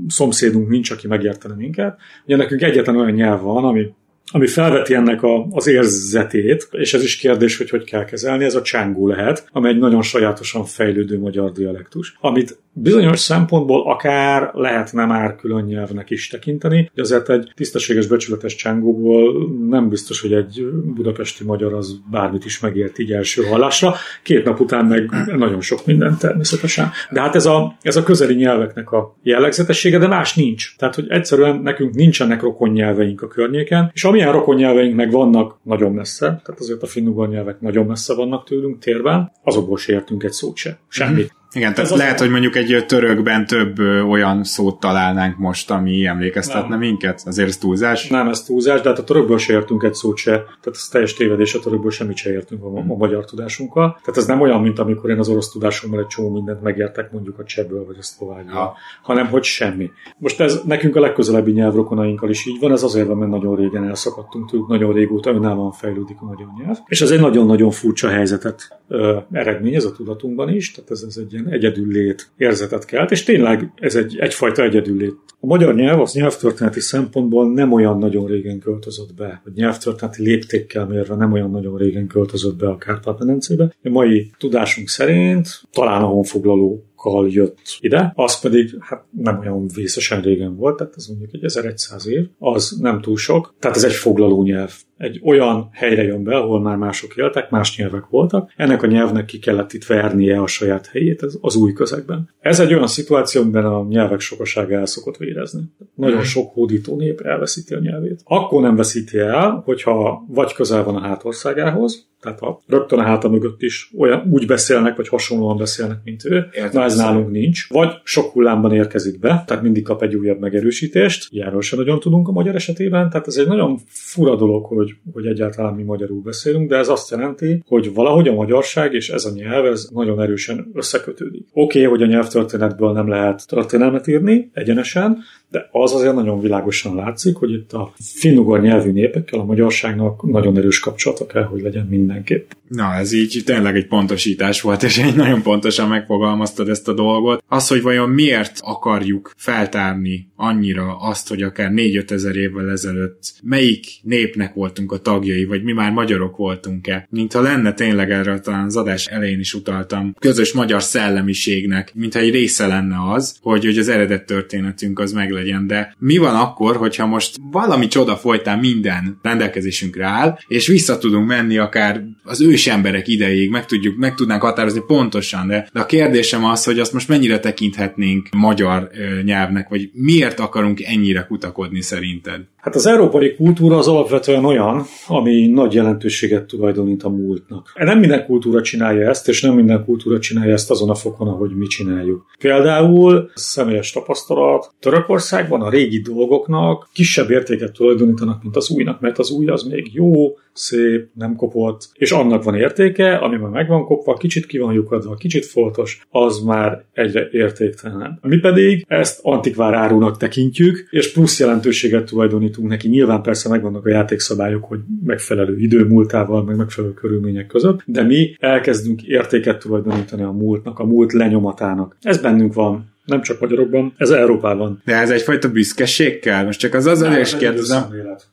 szomszédunk 0.09 0.69
nincs, 0.69 0.91
aki 0.91 1.07
megértene 1.07 1.55
minket. 1.55 1.99
Ugye 2.25 2.37
nekünk 2.37 2.63
egyetlen 2.63 2.97
olyan 2.97 3.11
nyelv 3.11 3.41
van, 3.41 3.65
ami 3.65 3.95
ami 4.31 4.47
felveti 4.47 4.95
ennek 4.95 5.23
a, 5.23 5.47
az 5.51 5.67
érzetét, 5.67 6.69
és 6.71 6.95
ez 6.95 7.03
is 7.03 7.17
kérdés, 7.17 7.57
hogy 7.57 7.71
hogy 7.71 7.85
kell 7.85 8.05
kezelni, 8.05 8.45
ez 8.45 8.55
a 8.55 8.63
csángó 8.63 9.07
lehet, 9.07 9.49
ami 9.53 9.69
egy 9.69 9.79
nagyon 9.79 10.03
sajátosan 10.03 10.65
fejlődő 10.65 11.19
magyar 11.19 11.53
dialektus, 11.53 12.17
amit 12.21 12.59
bizonyos 12.73 13.21
szempontból 13.21 13.91
akár 13.91 14.51
lehetne 14.55 15.05
már 15.05 15.37
külön 15.37 15.65
nyelvnek 15.65 16.11
is 16.11 16.29
tekinteni, 16.29 16.91
de 16.95 17.03
azért 17.03 17.31
egy 17.31 17.53
tisztességes, 17.55 18.07
becsületes 18.07 18.55
csángóból 18.55 19.49
nem 19.69 19.89
biztos, 19.89 20.21
hogy 20.21 20.33
egy 20.33 20.67
budapesti 20.95 21.45
magyar 21.45 21.75
az 21.75 22.01
bármit 22.11 22.45
is 22.45 22.61
megért 22.61 22.99
így 22.99 23.13
első 23.13 23.43
hallásra. 23.43 23.95
Két 24.23 24.45
nap 24.45 24.61
után 24.61 24.85
meg 24.85 25.11
nagyon 25.37 25.61
sok 25.61 25.87
minden 25.87 26.17
természetesen. 26.19 26.91
De 27.11 27.21
hát 27.21 27.35
ez 27.35 27.47
a, 27.47 27.77
ez 27.83 27.97
a 27.97 28.03
közeli 28.03 28.35
nyelveknek 28.35 28.91
a 28.91 29.17
jellegzetessége, 29.23 29.99
de 29.99 30.07
más 30.07 30.35
nincs. 30.35 30.77
Tehát, 30.77 30.95
hogy 30.95 31.07
egyszerűen 31.09 31.57
nekünk 31.57 31.95
nincsenek 31.95 32.43
rokon 32.43 32.71
nyelveink 32.71 33.23
a 33.23 33.29
környéken, 33.29 33.91
és 33.95 34.05
amilyen 34.19 34.39
rokon 34.39 34.57
nyelveink 34.57 34.95
meg 34.95 35.11
vannak 35.11 35.59
nagyon 35.63 35.93
messze, 35.93 36.27
tehát 36.27 36.61
azért 36.61 36.83
a 36.83 36.87
finnugor 36.87 37.29
nyelvek 37.29 37.61
nagyon 37.61 37.87
messze 37.87 38.15
vannak 38.15 38.45
tőlünk 38.45 38.79
térben, 38.79 39.33
azokból 39.43 39.77
se 39.77 39.93
értünk 39.93 40.23
egy 40.23 40.33
szót 40.33 40.57
se. 40.57 40.79
Semmit. 40.89 41.38
Igen, 41.53 41.75
tehát 41.75 41.91
Ez 41.91 41.99
lehet, 41.99 42.15
az... 42.15 42.21
hogy 42.21 42.31
mondjuk 42.31 42.57
egy 42.57 42.85
törökben 42.87 43.47
több 43.47 43.79
olyan 44.09 44.45
szót 44.45 44.81
találnánk 44.81 45.39
most, 45.39 45.71
ami 45.71 46.07
emlékeztetne 46.07 46.69
nem. 46.69 46.79
minket. 46.79 47.23
Azért 47.27 47.49
ez 47.49 47.57
túlzás? 47.57 48.09
Nem, 48.09 48.29
ez 48.29 48.43
túlzás, 48.43 48.81
de 48.81 48.89
hát 48.89 48.99
a 48.99 49.05
törökből 49.05 49.39
se 49.39 49.53
értünk 49.53 49.83
egy 49.83 49.95
szót 49.95 50.17
se. 50.17 50.31
Tehát 50.31 50.67
ez 50.71 50.89
teljes 50.91 51.15
tévedés, 51.15 51.55
a 51.55 51.59
törökből 51.59 51.91
semmit 51.91 52.17
se 52.17 52.31
értünk 52.31 52.65
a, 52.65 52.67
a 52.67 52.97
magyar 52.97 53.25
tudásunkkal. 53.25 53.99
Tehát 54.01 54.17
ez 54.17 54.27
nem 54.27 54.41
olyan, 54.41 54.61
mint 54.61 54.79
amikor 54.79 55.11
én 55.11 55.19
az 55.19 55.29
orosz 55.29 55.51
tudásommal 55.51 56.01
egy 56.01 56.07
csomó 56.07 56.31
mindent 56.31 56.63
megértek 56.63 57.13
mondjuk 57.13 57.39
a 57.39 57.45
csehből 57.45 57.85
vagy 57.87 57.97
a 57.99 58.03
szlovákból, 58.03 58.77
hanem 59.03 59.27
hogy 59.27 59.43
semmi. 59.43 59.91
Most 60.19 60.41
ez 60.41 60.61
nekünk 60.67 60.97
a 60.97 61.01
legközelebbi 61.01 61.51
nyelvrokonainkkal 61.51 62.31
is 62.31 62.47
így 62.47 62.61
van, 62.61 62.73
ez 62.73 62.83
azért 62.83 63.07
van, 63.07 63.17
mert 63.17 63.31
nagyon 63.31 63.57
régen 63.57 63.85
elszakadtunk 63.85 64.51
tőlük, 64.51 64.69
nagyon 64.69 64.93
régóta 64.93 65.31
önállóan 65.31 65.73
fejlődik 65.73 66.17
a 66.21 66.25
magyar 66.25 66.47
nyelv. 66.63 66.77
És 66.87 67.01
ez 67.01 67.11
egy 67.11 67.21
nagyon-nagyon 67.21 67.71
furcsa 67.71 68.09
helyzetet 68.09 68.79
ö, 68.89 69.17
eredményez 69.33 69.85
a 69.85 69.93
tudatunkban 69.93 70.49
is, 70.49 70.73
tehát 70.73 70.91
ez, 70.91 71.05
ez 71.09 71.17
egy 71.17 71.35
ilyen 71.39 71.53
egyedüllét 71.53 72.31
érzetet 72.37 72.85
kelt, 72.85 73.11
és 73.11 73.23
tényleg 73.25 73.73
ez 73.75 73.95
egy, 73.95 74.17
egyfajta 74.19 74.63
egyedüllét. 74.63 75.17
A 75.41 75.47
magyar 75.47 75.75
nyelv 75.75 76.01
az 76.01 76.13
nyelvtörténeti 76.13 76.81
szempontból 76.81 77.53
nem 77.53 77.73
olyan 77.73 77.99
nagyon 77.99 78.27
régen 78.27 78.59
költözött 78.59 79.15
be, 79.15 79.41
vagy 79.45 79.53
nyelvtörténeti 79.53 80.23
léptékkel 80.23 80.87
mérve 80.87 81.15
nem 81.15 81.33
olyan 81.33 81.51
nagyon 81.51 81.77
régen 81.77 82.07
költözött 82.07 82.57
be 82.57 82.69
a 82.69 82.77
Kárpát-medencébe. 82.77 83.75
A 83.83 83.89
mai 83.89 84.31
tudásunk 84.39 84.89
szerint 84.89 85.49
talán 85.73 86.03
a 86.03 86.07
honfoglaló 86.07 86.85
jött 87.29 87.59
ide, 87.81 88.13
az 88.15 88.41
pedig 88.41 88.77
hát 88.81 89.05
nem 89.11 89.39
olyan 89.39 89.69
vészesen 89.75 90.21
régen 90.23 90.57
volt, 90.57 90.77
tehát 90.77 90.95
ez 90.97 91.07
mondjuk 91.07 91.31
egy 91.33 91.45
1100 91.45 92.09
év, 92.09 92.27
az 92.39 92.77
nem 92.81 93.01
túl 93.01 93.17
sok, 93.17 93.55
tehát 93.59 93.77
ez 93.77 93.85
egy 93.85 93.93
foglaló 93.93 94.43
nyelv 94.43 94.73
egy 94.99 95.21
olyan 95.25 95.69
helyre 95.73 96.03
jön 96.03 96.25
be, 96.25 96.37
ahol 96.37 96.61
már 96.61 96.77
mások 96.77 97.17
éltek, 97.17 97.51
más 97.51 97.77
nyelvek 97.77 98.07
voltak, 98.07 98.53
ennek 98.57 98.83
a 98.83 98.87
nyelvnek 98.87 99.25
ki 99.25 99.39
kellett 99.39 99.73
itt 99.73 99.85
vernie 99.85 100.41
a 100.41 100.47
saját 100.47 100.87
helyét 100.87 101.23
az, 101.41 101.57
új 101.57 101.73
közegben. 101.73 102.31
Ez 102.41 102.61
egy 102.61 102.75
olyan 102.75 102.87
szituáció, 102.87 103.41
amiben 103.41 103.65
a 103.65 103.87
nyelvek 103.89 104.21
sokasága 104.21 104.77
el 104.77 104.87
szokott 104.87 105.17
vérezni. 105.17 105.61
Nagyon 105.95 106.17
mhm. 106.17 106.25
sok 106.25 106.53
hódító 106.53 106.97
nép 106.97 107.21
elveszíti 107.21 107.75
a 107.75 107.79
nyelvét. 107.79 108.21
Akkor 108.25 108.63
nem 108.63 108.77
veszíti 108.77 109.19
el, 109.19 109.63
hogyha 109.65 110.25
vagy 110.29 110.53
közel 110.53 110.85
van 110.85 110.97
a 110.97 111.01
hátországához, 111.01 112.09
tehát 112.21 112.39
ha 112.39 112.63
rögtön 112.67 112.99
a 112.99 113.03
háta 113.03 113.29
mögött 113.29 113.63
is 113.63 113.91
olyan 113.99 114.29
úgy 114.31 114.47
beszélnek, 114.47 114.97
vagy 114.97 115.09
hasonlóan 115.09 115.57
beszélnek, 115.57 115.99
mint 116.05 116.25
ő, 116.25 116.47
na 116.73 116.83
ez 116.83 116.97
nálunk 116.97 117.31
nincs. 117.31 117.69
Vagy 117.69 117.91
sok 118.05 118.33
hullámban 118.33 118.73
érkezik 118.73 119.19
be, 119.19 119.43
tehát 119.47 119.63
mindig 119.63 119.83
kap 119.83 120.03
egy 120.03 120.15
újabb 120.15 120.41
megerősítést. 120.41 121.29
Ilyenről 121.31 121.63
sem 121.63 121.79
nagyon 121.79 122.01
tudunk 122.01 122.29
a 122.29 122.33
magyar 122.33 122.55
esetében, 122.55 123.11
tehát 123.11 123.27
ez 123.27 123.37
egy 123.37 123.47
nagyon 123.47 123.79
fura 123.87 124.37
dolog, 124.37 124.65
hogy 124.67 124.88
hogy, 125.05 125.13
hogy 125.13 125.27
egyáltalán 125.27 125.75
mi 125.75 125.83
magyarul 125.83 126.21
beszélünk, 126.21 126.69
de 126.69 126.77
ez 126.77 126.89
azt 126.89 127.11
jelenti, 127.11 127.63
hogy 127.67 127.95
valahogy 127.95 128.29
a 128.29 128.35
magyarság 128.35 128.95
és 128.95 129.09
ez 129.11 129.25
a 129.25 129.31
nyelv 129.35 129.67
ez 129.67 129.89
nagyon 129.93 130.21
erősen 130.21 130.71
összekötődik. 130.75 131.47
Oké, 131.53 131.79
okay, 131.79 131.91
hogy 131.91 132.03
a 132.03 132.07
nyelvtörténetből 132.07 132.93
nem 132.93 133.09
lehet 133.09 133.47
történelmet 133.47 134.07
írni 134.07 134.51
egyenesen, 134.53 135.19
de 135.51 135.69
az 135.73 135.93
azért 135.95 136.15
nagyon 136.15 136.41
világosan 136.41 136.95
látszik, 136.95 137.37
hogy 137.37 137.53
itt 137.53 137.73
a 137.73 137.93
finnugor 137.97 138.61
nyelvű 138.61 138.91
népekkel 138.91 139.41
a 139.41 139.45
magyarságnak 139.45 140.31
nagyon 140.31 140.57
erős 140.57 140.81
kapcsolata 140.81 141.27
kell, 141.27 141.45
hogy 141.45 141.61
legyen 141.61 141.87
mindenképp. 141.87 142.51
Na, 142.69 142.95
ez 142.95 143.13
így 143.13 143.43
tényleg 143.45 143.77
egy 143.77 143.87
pontosítás 143.87 144.61
volt, 144.61 144.83
és 144.83 144.99
egy 144.99 145.17
nagyon 145.17 145.43
pontosan 145.43 145.89
megfogalmaztad 145.89 146.69
ezt 146.69 146.89
a 146.89 146.93
dolgot. 146.93 147.43
Az, 147.49 147.69
hogy 147.69 147.83
vajon 147.83 148.11
miért 148.11 148.59
akarjuk 148.61 149.33
feltárni 149.37 150.29
annyira 150.37 150.97
azt, 150.97 151.29
hogy 151.29 151.43
akár 151.43 151.71
4-5 151.75 152.11
ezer 152.11 152.37
évvel 152.37 152.71
ezelőtt 152.71 153.35
melyik 153.43 153.87
népnek 154.03 154.55
voltunk 154.55 154.93
a 154.93 154.99
tagjai, 154.99 155.45
vagy 155.45 155.63
mi 155.63 155.73
már 155.73 155.93
magyarok 155.93 156.37
voltunk-e. 156.37 157.07
Mintha 157.11 157.41
lenne 157.41 157.73
tényleg 157.73 158.11
erre 158.11 158.41
talán 158.41 158.65
az 158.65 158.77
adás 158.77 159.07
elején 159.07 159.39
is 159.39 159.55
utaltam, 159.55 160.15
közös 160.19 160.53
magyar 160.53 160.83
szellemiségnek, 160.83 161.93
mintha 161.95 162.21
egy 162.21 162.31
része 162.31 162.67
lenne 162.67 163.13
az, 163.13 163.37
hogy, 163.43 163.65
hogy 163.65 163.79
az 163.79 163.89
eredet 163.89 164.27
történetünk 164.27 164.99
az 164.99 165.13
meg 165.13 165.31
legyen. 165.39 165.67
De 165.67 165.95
mi 165.99 166.17
van 166.17 166.35
akkor, 166.35 166.77
hogyha 166.77 167.07
most 167.07 167.37
valami 167.51 167.87
csoda 167.87 168.17
folytán 168.17 168.59
minden 168.59 169.19
rendelkezésünkre 169.23 170.07
áll, 170.07 170.39
és 170.47 170.67
vissza 170.67 170.99
tudunk 170.99 171.27
menni 171.27 171.59
akár 171.59 172.03
az 172.23 172.41
ős 172.41 172.67
emberek 172.67 173.09
idejéig, 173.09 173.51
meg, 173.51 173.67
tudjuk, 173.67 173.97
meg 173.97 174.15
tudnánk 174.15 174.43
határozni 174.43 174.83
pontosan, 174.87 175.47
de, 175.47 175.69
de 175.73 175.81
a 175.81 175.87
kérdésem 175.87 176.45
az, 176.45 176.65
hogy 176.65 176.79
azt 176.79 176.93
most 176.93 177.09
mennyire 177.09 177.41
tekinthetnénk 177.41 178.29
magyar 178.37 178.91
ö, 178.93 179.23
nyelvnek, 179.23 179.69
vagy 179.69 179.91
miért 179.93 180.41
akarunk 180.41 180.83
ennyire 180.83 181.25
kutakodni 181.29 181.83
szerinted? 181.83 182.41
Hát 182.69 182.77
az 182.77 182.87
európai 182.87 183.35
kultúra 183.35 183.77
az 183.77 183.89
alapvetően 183.89 184.45
olyan, 184.45 184.85
ami 185.07 185.47
nagy 185.47 185.75
jelentőséget 185.75 186.47
tulajdonít 186.47 187.03
a 187.03 187.09
múltnak. 187.09 187.73
Nem 187.75 187.99
minden 187.99 188.25
kultúra 188.25 188.63
csinálja 188.63 189.09
ezt, 189.09 189.29
és 189.29 189.43
nem 189.43 189.55
minden 189.55 189.85
kultúra 189.85 190.19
csinálja 190.19 190.53
ezt 190.53 190.71
azon 190.71 190.91
a 190.91 190.95
fokon, 190.95 191.29
ahogy 191.29 191.57
mi 191.57 191.67
csináljuk. 191.67 192.27
Például 192.39 193.31
személyes 193.35 193.93
tapasztalat, 193.93 194.75
Törökországban 194.81 195.61
a 195.63 195.71
régi 195.71 196.01
dolgoknak 196.01 196.89
kisebb 196.93 197.31
értéket 197.31 197.73
tulajdonítanak, 197.73 198.43
mint 198.43 198.57
az 198.57 198.71
újnak, 198.71 199.01
mert 199.01 199.19
az 199.19 199.31
új 199.31 199.47
az 199.47 199.63
még 199.63 199.91
jó, 199.93 200.37
szép, 200.59 201.09
nem 201.15 201.37
kopott, 201.37 201.89
és 201.95 202.11
annak 202.11 202.43
van 202.43 202.55
értéke, 202.55 203.17
ami 203.17 203.37
már 203.37 203.51
meg 203.51 203.67
kopva, 203.67 204.15
kicsit 204.15 204.47
ki 204.47 204.59
van 204.59 204.73
lyukadva, 204.73 205.15
kicsit 205.15 205.47
foltos, 205.47 206.07
az 206.11 206.39
már 206.39 206.85
egyre 206.93 207.29
értéktelen. 207.31 208.19
Mi 208.23 208.39
pedig 208.39 208.85
ezt 208.89 209.21
antikvár 209.23 209.75
árunak 209.75 210.17
tekintjük, 210.17 210.89
és 210.91 211.13
plusz 211.13 211.41
jelentőséget 211.41 212.05
tulajdonítunk 212.05 212.58
neki. 212.67 212.89
Nyilván 212.89 213.23
persze 213.23 213.49
megvannak 213.49 213.87
a 213.87 213.89
játékszabályok, 213.89 214.65
hogy 214.65 214.81
megfelelő 215.05 215.59
idő 215.59 215.85
múltával, 215.85 216.45
meg 216.45 216.57
megfelelő 216.57 216.95
körülmények 216.95 217.47
között, 217.47 217.83
de 217.87 218.03
mi 218.03 218.37
elkezdünk 218.41 219.03
értéket 219.03 219.59
tulajdonítani 219.59 220.23
a 220.23 220.33
múltnak, 220.33 220.79
a 220.79 220.85
múlt 220.85 221.13
lenyomatának. 221.13 221.97
Ez 222.01 222.21
bennünk 222.21 222.55
van 222.55 222.97
nem 223.09 223.23
csak 223.23 223.41
magyarokban, 223.41 223.95
ez 223.97 224.11
Európában. 224.11 224.83
De 224.85 224.95
ez 224.95 225.11
egyfajta 225.11 225.51
büszkeség 225.51 226.19
kell? 226.19 226.45
Most 226.45 226.59
csak 226.59 226.75
az 226.75 226.87
az 226.87 227.03
azért 227.03 227.21
is 227.21 227.37
kérdezem. 227.37 227.83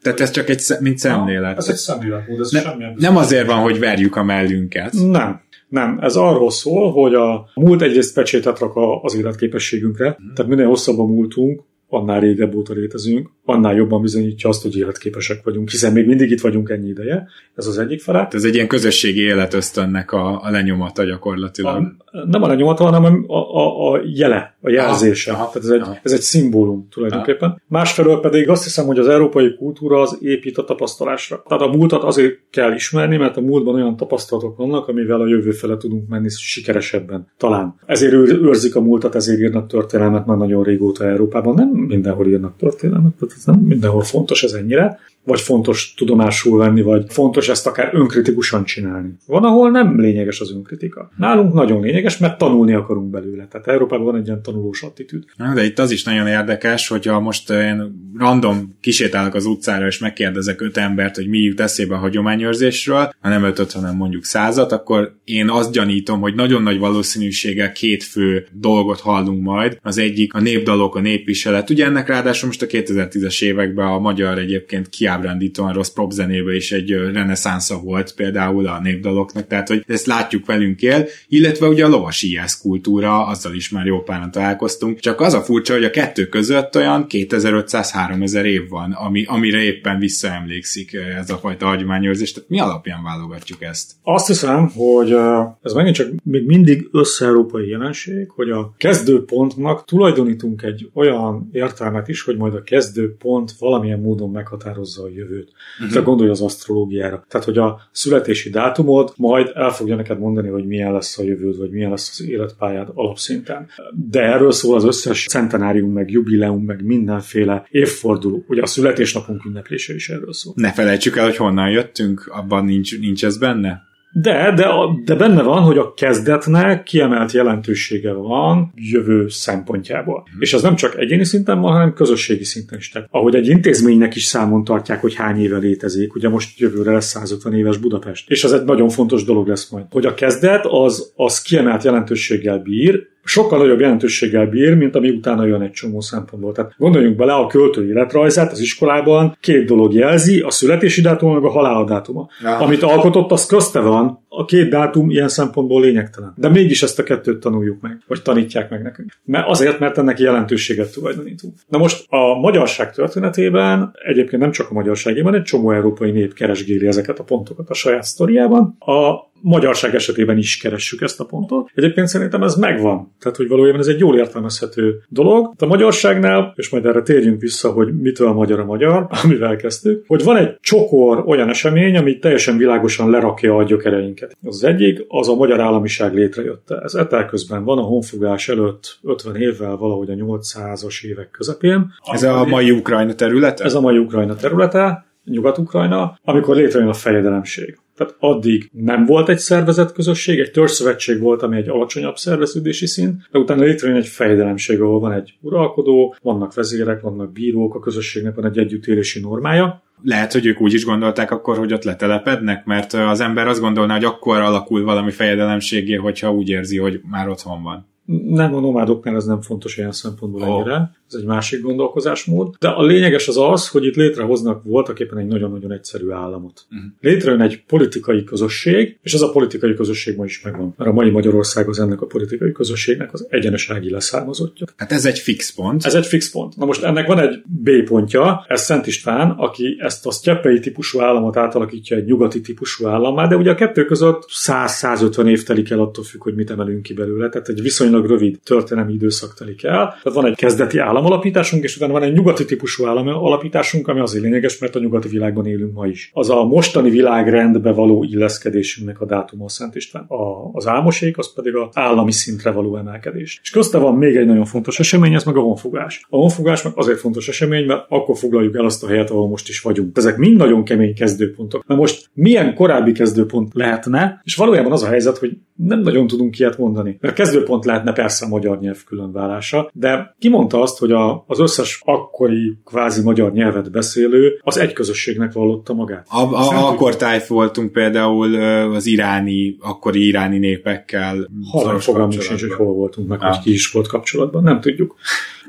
Tehát 0.02 0.20
ez 0.20 0.32
csak 0.32 0.50
egy, 0.50 0.62
mint 0.80 0.98
szemlélet. 0.98 1.52
Na, 1.52 1.58
ez 1.58 1.70
egy 1.70 1.76
szemléletmód, 1.76 2.40
ez 2.40 2.52
ne, 2.52 2.62
semmilyen 2.62 2.94
Nem 2.98 3.18
azért 3.18 3.48
van, 3.48 3.58
hogy 3.58 3.80
verjük 3.80 4.16
a 4.16 4.24
mellünket. 4.24 4.94
Nem. 4.94 5.44
Nem, 5.68 6.00
ez 6.02 6.16
arról 6.16 6.52
szól, 6.52 6.92
hogy 6.92 7.14
a 7.14 7.50
múlt 7.56 7.82
egyrészt 7.82 8.14
pecsétet 8.14 8.60
rak 8.60 8.74
az 9.02 9.16
életképességünkre, 9.16 10.08
mm. 10.08 10.34
tehát 10.34 10.52
minél 10.52 10.68
hosszabban 10.68 11.08
múltunk, 11.08 11.62
annál 11.96 12.20
régebb 12.20 12.56
óta 12.56 12.74
létezünk, 12.74 13.30
annál 13.46 13.76
jobban 13.76 14.02
bizonyítja 14.02 14.50
azt, 14.50 14.62
hogy 14.62 14.78
életképesek 14.78 15.44
vagyunk, 15.44 15.70
hiszen 15.70 15.94
még 15.94 16.06
mindig 16.08 16.32
itt 16.32 16.42
vagyunk 16.42 16.70
ennyi 16.70 16.88
ideje. 16.88 17.28
Ez 17.56 17.68
az 17.68 17.78
egyik 17.78 18.02
fele. 18.02 18.28
Ez 18.32 18.44
egy 18.44 18.54
ilyen 18.56 18.68
közösségi 18.68 19.22
életösztönnek 19.22 20.12
a, 20.12 20.44
a 20.44 20.50
lenyomata 20.50 21.04
gyakorlatilag. 21.04 21.76
A, 21.76 22.26
nem 22.26 22.44
a 22.44 22.48
lenyomata, 22.48 22.84
hanem 22.84 23.26
a, 23.28 23.38
a, 23.38 23.92
a 23.92 24.02
jele, 24.14 24.58
a 24.62 24.70
jelzése. 24.70 25.32
Aha, 25.32 25.50
Tehát 25.54 25.70
ez 25.70 25.70
egy, 25.70 26.00
ez 26.04 26.12
egy 26.12 26.20
szimbólum 26.20 26.88
tulajdonképpen. 26.90 27.50
Aha. 27.50 27.60
Másfelől 27.68 28.20
pedig 28.20 28.50
azt 28.50 28.64
hiszem, 28.64 28.86
hogy 28.86 29.00
az 29.00 29.08
európai 29.08 29.56
kultúra 29.56 30.02
az 30.02 30.18
épít 30.22 30.58
a 30.58 30.64
tapasztalásra. 30.64 31.44
Tehát 31.48 31.64
a 31.64 31.68
múltat 31.78 32.04
azért 32.04 32.40
kell 32.50 32.74
ismerni, 32.74 33.18
mert 33.18 33.38
a 33.38 33.42
múltban 33.42 33.76
olyan 33.76 33.96
tapasztalatok 33.98 34.58
vannak, 34.58 34.88
amivel 34.88 35.22
a 35.22 35.28
jövő 35.28 35.52
fele 35.52 35.78
tudunk 35.78 36.08
menni 36.08 36.30
sikeresebben. 36.30 37.28
Talán. 37.38 37.80
Ezért 37.86 38.14
őrzik 38.14 38.76
a 38.76 38.82
múltat, 38.82 39.16
ezért 39.16 39.40
írnak 39.40 39.68
történelmet 39.68 40.26
már 40.26 40.38
nagyon 40.38 40.64
régóta 40.64 41.06
Európában. 41.06 41.54
Nem 41.54 41.85
mindenhol 41.88 42.28
írnak 42.28 42.58
történelmet, 42.58 43.14
tehát 43.14 43.62
mindenhol 43.62 44.02
fontos 44.02 44.44
ez 44.44 44.52
ennyire, 44.52 45.00
vagy 45.26 45.42
fontos 45.42 45.94
tudomásul 45.98 46.58
venni, 46.58 46.82
vagy 46.82 47.06
fontos 47.08 47.50
ezt 47.50 47.68
akár 47.68 47.90
önkritikusan 47.94 48.66
csinálni. 48.66 49.10
Van, 49.26 49.44
ahol 49.44 49.70
nem 49.70 50.00
lényeges 50.00 50.40
az 50.40 50.52
önkritika. 50.52 51.12
Nálunk 51.18 51.54
nagyon 51.54 51.82
lényeges, 51.82 52.18
mert 52.18 52.38
tanulni 52.38 52.74
akarunk 52.74 53.10
belőle. 53.10 53.48
Tehát 53.48 53.68
Európában 53.68 54.06
van 54.06 54.16
egy 54.16 54.28
ilyen 54.28 54.42
tanulós 54.42 54.82
attitűd. 54.82 55.24
De 55.54 55.66
itt 55.66 55.80
az 55.80 55.92
is 55.92 56.04
nagyon 56.04 56.28
érdekes, 56.28 56.88
hogyha 56.88 57.20
most 57.20 57.50
én 57.50 58.04
random 58.18 58.76
kisétálok 58.82 59.34
az 59.34 59.46
utcára, 59.46 59.86
és 59.86 60.00
megkérdezek 60.00 60.62
öt 60.62 60.78
embert, 60.78 61.16
hogy 61.16 61.28
mi 61.28 61.38
jut 61.38 61.60
eszébe 61.60 61.96
a 61.96 61.98
hagyományőrzésről, 61.98 63.14
ha 63.22 63.30
nem 63.30 63.44
ötöt, 63.44 63.72
hanem 63.72 63.96
mondjuk 63.96 64.24
százat, 64.24 64.72
akkor 64.72 65.16
én 65.24 65.50
azt 65.50 65.72
gyanítom, 65.72 66.20
hogy 66.20 66.36
nagyon 66.36 66.64
nagy 66.64 66.80
valószínűséggel 66.80 67.72
két 67.72 68.04
fő 68.04 68.48
dolgot 68.52 69.00
hallunk 69.00 69.42
majd. 69.42 69.78
Az 69.82 69.98
egyik 69.98 70.34
a 70.34 70.40
népdalok, 70.40 70.96
a 70.96 71.00
népviselet. 71.00 71.70
Ugye 71.70 71.86
ennek 71.86 72.08
ráadásul 72.08 72.48
most 72.48 72.62
a 72.62 72.66
2010-es 72.66 73.44
években 73.44 73.88
a 73.88 74.00
magyar 74.00 74.40
egyébként 74.40 74.90
kiáll 74.90 75.15
kiábrándítóan 75.16 75.74
rossz 75.74 75.90
propzenébe 75.90 76.56
is 76.56 76.72
egy 76.72 76.92
reneszánsza 76.92 77.80
volt 77.80 78.14
például 78.14 78.68
a 78.68 78.80
népdaloknak, 78.82 79.48
tehát 79.48 79.68
hogy 79.68 79.84
ezt 79.88 80.06
látjuk 80.06 80.46
velünk 80.46 80.82
él, 80.82 81.08
illetve 81.28 81.68
ugye 81.68 81.86
a 81.86 81.90
lovasi 81.90 82.40
kultúra, 82.62 83.26
azzal 83.26 83.54
is 83.54 83.70
már 83.70 83.86
jó 83.86 84.02
páran 84.02 84.32
találkoztunk, 84.32 85.00
csak 85.00 85.22
az 85.22 85.34
a 85.34 85.42
furcsa, 85.42 85.74
hogy 85.74 85.84
a 85.84 85.90
kettő 85.90 86.26
között 86.26 86.76
olyan 86.76 87.06
2500-3000 87.10 88.44
év 88.44 88.70
van, 88.70 88.92
ami, 88.92 89.24
amire 89.28 89.62
éppen 89.62 90.00
visszaemlékszik 90.00 90.94
ez 90.94 91.30
a 91.30 91.38
fajta 91.38 91.66
hagyományőrzés, 91.66 92.32
tehát 92.32 92.50
mi 92.50 92.60
alapján 92.60 93.04
válogatjuk 93.04 93.62
ezt? 93.62 93.92
Azt 94.04 94.28
hiszem, 94.28 94.68
hogy 94.68 95.16
ez 95.62 95.74
megint 95.74 95.96
csak 95.96 96.12
még 96.24 96.46
mindig 96.46 96.88
össze-európai 96.92 97.70
jelenség, 97.70 98.30
hogy 98.30 98.50
a 98.50 98.74
kezdőpontnak 98.78 99.86
tulajdonítunk 99.86 100.62
egy 100.64 100.90
olyan 100.94 101.50
értelmet 101.52 102.08
is, 102.08 102.22
hogy 102.22 102.38
majd 102.38 102.54
a 102.54 102.64
kezdőpont 102.64 103.52
valamilyen 103.60 104.00
módon 104.00 104.30
meghatározza 104.30 105.05
a 105.06 105.10
jövőt. 105.10 105.52
Uh-huh. 105.74 105.90
Tehát 105.90 106.08
gondolj 106.08 106.30
az 106.30 106.42
asztrológiára. 106.42 107.26
Tehát, 107.28 107.46
hogy 107.46 107.58
a 107.58 107.82
születési 107.92 108.50
dátumod 108.50 109.14
majd 109.18 109.52
el 109.54 109.70
fogja 109.70 109.96
neked 109.96 110.20
mondani, 110.20 110.48
hogy 110.48 110.66
milyen 110.66 110.94
lesz 110.94 111.18
a 111.18 111.24
jövőd, 111.24 111.58
vagy 111.58 111.70
milyen 111.70 111.90
lesz 111.90 112.20
az 112.20 112.28
életpályád 112.28 112.90
alapszinten. 112.94 113.68
De 114.10 114.22
erről 114.22 114.52
szól 114.52 114.76
az 114.76 114.84
összes 114.84 115.26
centenárium, 115.26 115.92
meg 115.92 116.12
jubileum, 116.12 116.64
meg 116.64 116.86
mindenféle 116.86 117.68
évforduló. 117.70 118.44
Ugye 118.48 118.62
a 118.62 118.66
születésnapunk 118.66 119.46
ünneplése 119.46 119.94
is 119.94 120.10
erről 120.10 120.34
szól. 120.34 120.54
Ne 120.58 120.72
felejtsük 120.72 121.16
el, 121.16 121.26
hogy 121.26 121.36
honnan 121.36 121.70
jöttünk, 121.70 122.28
abban 122.28 122.66
nincs, 122.66 123.00
nincs 123.00 123.26
ez 123.26 123.38
benne? 123.38 123.94
De, 124.18 124.52
de, 124.56 124.68
de 125.04 125.16
benne 125.16 125.42
van, 125.42 125.62
hogy 125.62 125.78
a 125.78 125.94
kezdetnek 125.94 126.84
kiemelt 126.84 127.32
jelentősége 127.32 128.14
van 128.14 128.72
jövő 128.76 129.28
szempontjából. 129.28 130.24
Hmm. 130.32 130.42
És 130.42 130.54
az 130.54 130.62
nem 130.62 130.76
csak 130.76 130.98
egyéni 130.98 131.24
szinten 131.24 131.60
van, 131.60 131.72
hanem 131.72 131.94
közösségi 131.94 132.44
szinten 132.44 132.78
is. 132.78 132.90
Tehát, 132.90 133.08
ahogy 133.12 133.36
egy 133.36 133.48
intézménynek 133.48 134.16
is 134.16 134.24
számon 134.24 134.64
tartják, 134.64 135.02
hogy 135.02 135.16
hány 135.16 135.42
éve 135.42 135.58
létezik, 135.58 136.16
ugye 136.16 136.30
most 136.30 136.60
jövőre 136.60 136.92
lesz 136.92 137.06
150 137.06 137.54
éves 137.54 137.78
Budapest. 137.78 138.30
És 138.30 138.44
az 138.44 138.54
egy 138.54 138.64
nagyon 138.64 138.90
fontos 138.90 139.24
dolog 139.24 139.48
lesz 139.48 139.70
majd. 139.70 139.86
Hogy 139.92 140.06
a 140.06 140.14
kezdet 140.14 140.66
az, 140.66 141.12
az 141.16 141.42
kiemelt 141.42 141.84
jelentőséggel 141.84 142.60
bír, 142.60 143.08
sokkal 143.28 143.60
nagyobb 143.60 143.80
jelentőséggel 143.80 144.46
bír, 144.46 144.76
mint 144.76 144.96
ami 144.96 145.10
utána 145.10 145.46
jön 145.46 145.62
egy 145.62 145.72
csomó 145.72 146.02
szempontból. 146.02 146.52
Tehát 146.52 146.74
gondoljunk 146.78 147.16
bele 147.16 147.34
a 147.34 147.48
költő 147.48 147.88
életrajzát 147.88 148.52
az 148.52 148.60
iskolában, 148.60 149.38
két 149.40 149.66
dolog 149.66 149.94
jelzi, 149.94 150.40
a 150.40 150.52
születési 150.52 151.02
dátum, 151.02 151.34
meg 151.34 151.44
a 151.44 151.50
halálodátuma. 151.50 152.28
Ja. 152.44 152.58
Amit 152.58 152.84
alkotott, 152.84 153.32
az 153.32 153.46
közte 153.46 153.80
van, 153.80 154.24
a 154.28 154.46
két 154.46 154.70
dátum 154.70 155.10
ilyen 155.10 155.28
szempontból 155.28 155.82
lényegtelen. 155.82 156.34
De 156.38 156.50
mégis 156.50 156.84
ezt 156.84 157.00
a 157.00 157.04
kettőt 157.04 157.40
tanuljuk 157.40 157.82
meg, 157.82 158.04
vagy 158.08 158.22
tanítják 158.22 158.70
meg 158.70 158.82
nekünk. 158.82 159.12
Mert 159.24 159.48
azért, 159.48 159.80
mert 159.80 159.98
ennek 159.98 160.20
jelentőséget 160.20 160.94
tulajdonítunk. 160.94 161.54
Na 161.68 161.78
most 161.78 162.06
a 162.10 162.40
magyarság 162.40 162.92
történetében, 162.92 163.96
egyébként 164.06 164.42
nem 164.42 164.52
csak 164.52 164.70
a 164.70 164.74
magyarságében, 164.74 165.34
egy 165.34 165.44
csomó 165.44 165.72
európai 165.72 166.12
nép 166.12 166.34
keresgéli 166.34 166.88
ezeket 166.88 167.20
a 167.20 167.24
pontokat 167.24 167.70
a 167.70 167.74
saját 167.74 168.04
sztoriában. 168.04 168.76
A 168.80 169.34
magyarság 169.46 169.96
esetében 169.96 170.38
is 170.38 170.58
keressük 170.58 171.02
ezt 171.02 171.20
a 171.20 171.26
pontot. 171.26 171.70
Egyébként 171.74 172.08
szerintem 172.08 172.44
ez 172.44 172.56
megvan. 172.56 173.16
Tehát, 173.20 173.38
hogy 173.38 173.48
valójában 173.48 173.80
ez 173.80 173.88
egy 173.88 174.00
jól 174.00 174.18
értelmezhető 174.18 175.02
dolog. 175.10 175.54
A 175.58 175.66
magyarságnál, 175.66 176.54
és 176.56 176.70
majd 176.70 176.86
erre 176.86 177.02
térjünk 177.02 177.42
vissza, 177.42 177.72
hogy 177.72 178.00
mitől 178.00 178.32
magyar 178.32 178.60
a 178.60 178.66
magyar, 178.66 179.08
amivel 179.24 179.56
kezdtük, 179.56 180.04
hogy 180.08 180.24
van 180.24 180.38
egy 180.38 180.58
csokor 180.62 181.24
olyan 181.26 181.50
esemény, 181.50 181.98
ami 181.98 182.20
teljesen 182.20 182.58
világosan 182.58 183.10
lerakja 183.10 183.56
a 183.56 183.64
gyökereinket. 183.64 184.38
Az 184.44 184.64
egyik, 184.64 185.06
az 185.08 185.30
a 185.30 185.36
magyar 185.36 185.60
államiság 185.60 186.14
létrejötte. 186.14 186.82
Ez 186.84 186.94
etel 186.94 187.26
közben 187.26 187.64
van 187.64 187.78
a 187.78 187.82
honfogás 187.82 188.50
előtt 188.50 188.98
50 189.04 189.36
évvel, 189.36 189.76
valahogy 189.76 190.10
a 190.10 190.14
800-as 190.14 191.04
évek 191.06 191.30
közepén. 191.32 191.94
Ez 192.12 192.24
a 192.24 192.46
mai 192.46 192.72
Ukrajna 192.72 193.14
területe? 193.16 193.64
Ez 193.64 193.74
a 193.74 193.82
mai 193.82 193.98
Ukrajna 193.98 194.36
területe. 194.36 195.06
Nyugat-Ukrajna, 195.26 196.20
amikor 196.24 196.56
létrejön 196.56 196.90
a 196.90 196.94
fejedelemség. 196.94 197.78
Tehát 197.96 198.16
addig 198.20 198.70
nem 198.72 199.06
volt 199.06 199.30
egy 199.30 199.38
szervezett 199.38 199.92
közösség, 199.92 200.40
egy 200.40 200.52
törzszövetség 200.52 201.20
volt, 201.20 201.42
ami 201.42 201.58
egy 201.58 201.70
alacsonyabb 201.70 202.16
szerveződési 202.16 202.86
szint, 202.86 203.28
de 203.32 203.40
utána 203.40 203.62
létrejön 203.62 203.98
egy 203.98 204.08
fejdelemség, 204.08 204.82
ahol 204.82 205.00
van 205.00 205.12
egy 205.12 205.34
uralkodó, 205.42 206.16
vannak 206.22 206.54
vezérek, 206.54 207.02
vannak 207.02 207.32
bírók, 207.32 207.76
a 207.76 207.80
közösségnek 207.80 208.36
van 208.36 208.46
egy 208.46 208.58
együttélési 208.58 209.20
normája, 209.20 209.84
lehet, 210.04 210.34
hogy 210.34 210.46
ők 210.46 210.62
úgy 210.62 210.74
is 210.74 210.86
gondolták 210.86 211.32
akkor, 211.32 211.58
hogy 211.58 211.74
ott 211.74 211.84
letelepednek, 211.84 212.66
mert 212.66 212.94
az 212.94 213.20
ember 213.20 213.48
azt 213.48 213.60
gondolná, 213.60 213.94
hogy 213.94 214.04
akkor 214.04 214.38
alakul 214.38 214.84
valami 214.84 215.12
fejedelemségé, 215.12 215.96
hogyha 215.96 216.34
úgy 216.34 216.50
érzi, 216.50 216.78
hogy 216.78 217.02
már 217.10 217.30
otthon 217.30 217.64
van. 217.64 217.88
Nem 218.26 218.56
a 218.56 218.60
nomádoknál 218.60 219.16
ez 219.16 219.26
nem 219.26 219.42
fontos 219.42 219.78
ilyen 219.78 219.92
szempontból 219.92 220.42
oh. 220.42 220.48
ennyire 220.48 220.92
ez 221.10 221.20
egy 221.20 221.26
másik 221.26 221.62
gondolkozásmód. 221.62 222.56
De 222.60 222.68
a 222.68 222.84
lényeges 222.84 223.28
az 223.28 223.38
az, 223.38 223.68
hogy 223.68 223.86
itt 223.86 223.96
létrehoznak 223.96 224.64
voltak 224.64 225.00
éppen 225.00 225.18
egy 225.18 225.28
nagyon-nagyon 225.28 225.72
egyszerű 225.72 226.10
államot. 226.10 226.66
Uh-huh. 226.72 226.92
Létrejön 227.00 227.42
egy 227.42 227.64
politikai 227.68 228.24
közösség, 228.24 228.98
és 229.02 229.14
ez 229.14 229.22
a 229.22 229.30
politikai 229.30 229.74
közösség 229.74 230.18
ma 230.18 230.26
is 230.26 230.42
megvan. 230.42 230.74
Mert 230.78 230.90
a 230.90 230.94
mai 230.94 231.10
Magyarország 231.10 231.68
az 231.70 231.80
ennek 231.80 232.02
a 232.02 232.06
politikai 232.06 232.52
közösségnek 232.52 233.14
az 233.14 233.28
egyenesági 233.30 233.90
leszármazottja. 233.90 234.66
Hát 234.76 234.92
ez 234.92 235.06
egy 235.06 235.20
fix 235.20 235.54
pont. 235.54 235.86
Ez 235.86 235.94
egy 235.94 236.06
fix 236.06 236.32
pont. 236.32 236.58
Na 236.58 236.66
most 236.66 236.84
ennek 236.84 237.08
van 237.08 237.20
egy 237.20 237.42
B 237.46 237.70
pontja, 237.84 238.46
ez 238.48 238.62
Szent 238.62 238.88
István, 238.88 239.30
aki 239.30 239.78
ezt 239.80 240.06
a 240.06 240.12
sztyeppei 240.12 240.60
típusú 240.60 241.00
államot 241.00 241.38
átalakítja 241.38 241.98
egy 241.98 242.06
nyugati 242.06 242.42
típusú 242.42 242.88
állammá, 242.88 243.28
de 243.28 243.36
ugye 243.36 243.52
a 243.52 243.56
kettő 243.56 243.86
között 243.86 244.26
100-150 244.48 245.28
év 245.28 245.44
telik 245.44 245.70
el 245.70 245.80
attól 245.80 246.04
függ, 246.04 246.24
hogy 246.24 246.36
mit 246.36 246.52
emelünk 246.52 246.82
ki 246.82 246.94
belőle, 246.94 247.30
tehát 247.30 247.50
egy 247.50 247.62
viszonylag 247.62 248.08
rövid 248.08 248.40
történelmi 248.44 248.94
időszak 248.94 249.34
telik 249.34 249.64
el. 249.64 249.88
Tehát 249.88 250.14
van 250.14 250.26
egy 250.26 250.36
kezdeti 250.36 250.78
állam, 250.78 250.95
államalapításunk, 250.96 251.64
és 251.64 251.76
utána 251.76 251.94
van 251.94 252.04
egy 252.04 252.14
nyugati 252.14 252.46
típusú 252.46 252.86
államalapításunk, 252.86 253.88
ami 253.88 254.00
azért 254.00 254.24
lényeges, 254.24 254.58
mert 254.58 254.76
a 254.76 254.80
nyugati 254.80 255.08
világban 255.08 255.46
élünk 255.46 255.74
ma 255.74 255.88
is. 255.88 256.10
Az 256.14 256.30
a 256.30 256.44
mostani 256.44 256.90
világrendbe 256.90 257.72
való 257.72 258.04
illeszkedésünknek 258.04 259.02
a 259.02 259.06
dátum 259.06 259.44
a 259.44 259.50
Szent 259.50 259.76
István. 259.76 260.04
A, 260.04 260.50
az 260.54 260.68
álmosék, 260.68 261.18
az 261.18 261.34
pedig 261.34 261.56
az 261.56 261.68
állami 261.74 262.12
szintre 262.12 262.52
való 262.52 262.78
emelkedés. 262.78 263.40
És 263.44 263.50
közte 263.50 263.78
van 263.78 263.96
még 263.96 264.16
egy 264.16 264.26
nagyon 264.26 264.46
fontos 264.46 264.80
esemény, 264.80 265.14
ez 265.14 265.24
meg 265.24 265.38
a 265.38 265.42
honfogás. 265.42 266.06
A 266.10 266.16
honfogás 266.16 266.64
meg 266.64 266.74
azért 266.76 267.00
fontos 267.00 267.28
esemény, 267.28 267.66
mert 267.66 267.86
akkor 267.90 268.18
foglaljuk 268.18 268.56
el 268.56 268.66
azt 268.66 268.84
a 268.84 268.88
helyet, 268.88 269.10
ahol 269.10 269.28
most 269.28 269.50
is 269.50 269.62
vagyunk. 269.62 269.98
Ezek 269.98 270.18
mind 270.18 270.38
nagyon 270.38 270.64
kemény 270.64 270.96
kezdőpontok. 270.96 271.68
Na 271.68 271.76
most 271.76 272.10
milyen 272.14 272.56
korábbi 272.56 272.92
kezdőpont 272.92 273.54
lehetne, 273.54 274.22
és 274.24 274.36
valójában 274.36 274.72
az 274.72 274.84
a 274.84 274.88
helyzet, 274.88 275.18
hogy 275.18 275.38
nem 275.56 275.80
nagyon 275.80 276.08
tudunk 276.08 276.40
ilyet 276.40 276.58
mondani. 276.58 276.98
Mert 277.02 277.16
kezdőpont 277.16 277.66
lehetne 277.66 277.94
persze 277.94 278.26
a 278.26 278.28
magyar 278.28 278.60
nyelv 278.60 278.84
különválása, 278.84 279.70
de 279.74 280.16
ki 280.20 280.30
mondta 280.30 280.62
azt, 280.62 280.78
hogy 280.86 280.94
a, 280.94 281.24
az 281.28 281.40
összes 281.40 281.82
akkori 281.86 282.58
kvázi 282.66 283.02
magyar 283.02 283.32
nyelvet 283.32 283.72
beszélő 283.72 284.40
az 284.44 284.58
egy 284.58 284.74
közösségnek 284.74 285.34
vallotta 285.34 285.74
magát. 285.74 286.08
A, 286.10 286.34
a, 286.34 286.68
akkor 286.70 286.96
tájf 286.96 287.28
voltunk 287.28 287.72
például 287.72 288.36
az 288.76 288.86
iráni, 288.86 289.58
akkori 289.60 290.08
iráni 290.08 290.38
népekkel. 290.38 291.30
Halál 291.52 291.80
fogalmunk 291.80 292.22
sincs, 292.22 292.42
hogy 292.42 292.54
hol 292.54 292.74
voltunk, 292.74 293.08
meg 293.08 293.22
ah. 293.22 293.30
hogy 293.30 293.44
ki 293.44 293.52
is 293.52 293.72
volt 293.72 293.88
kapcsolatban, 293.88 294.44
nem 294.44 294.62
tudjuk. 294.62 294.96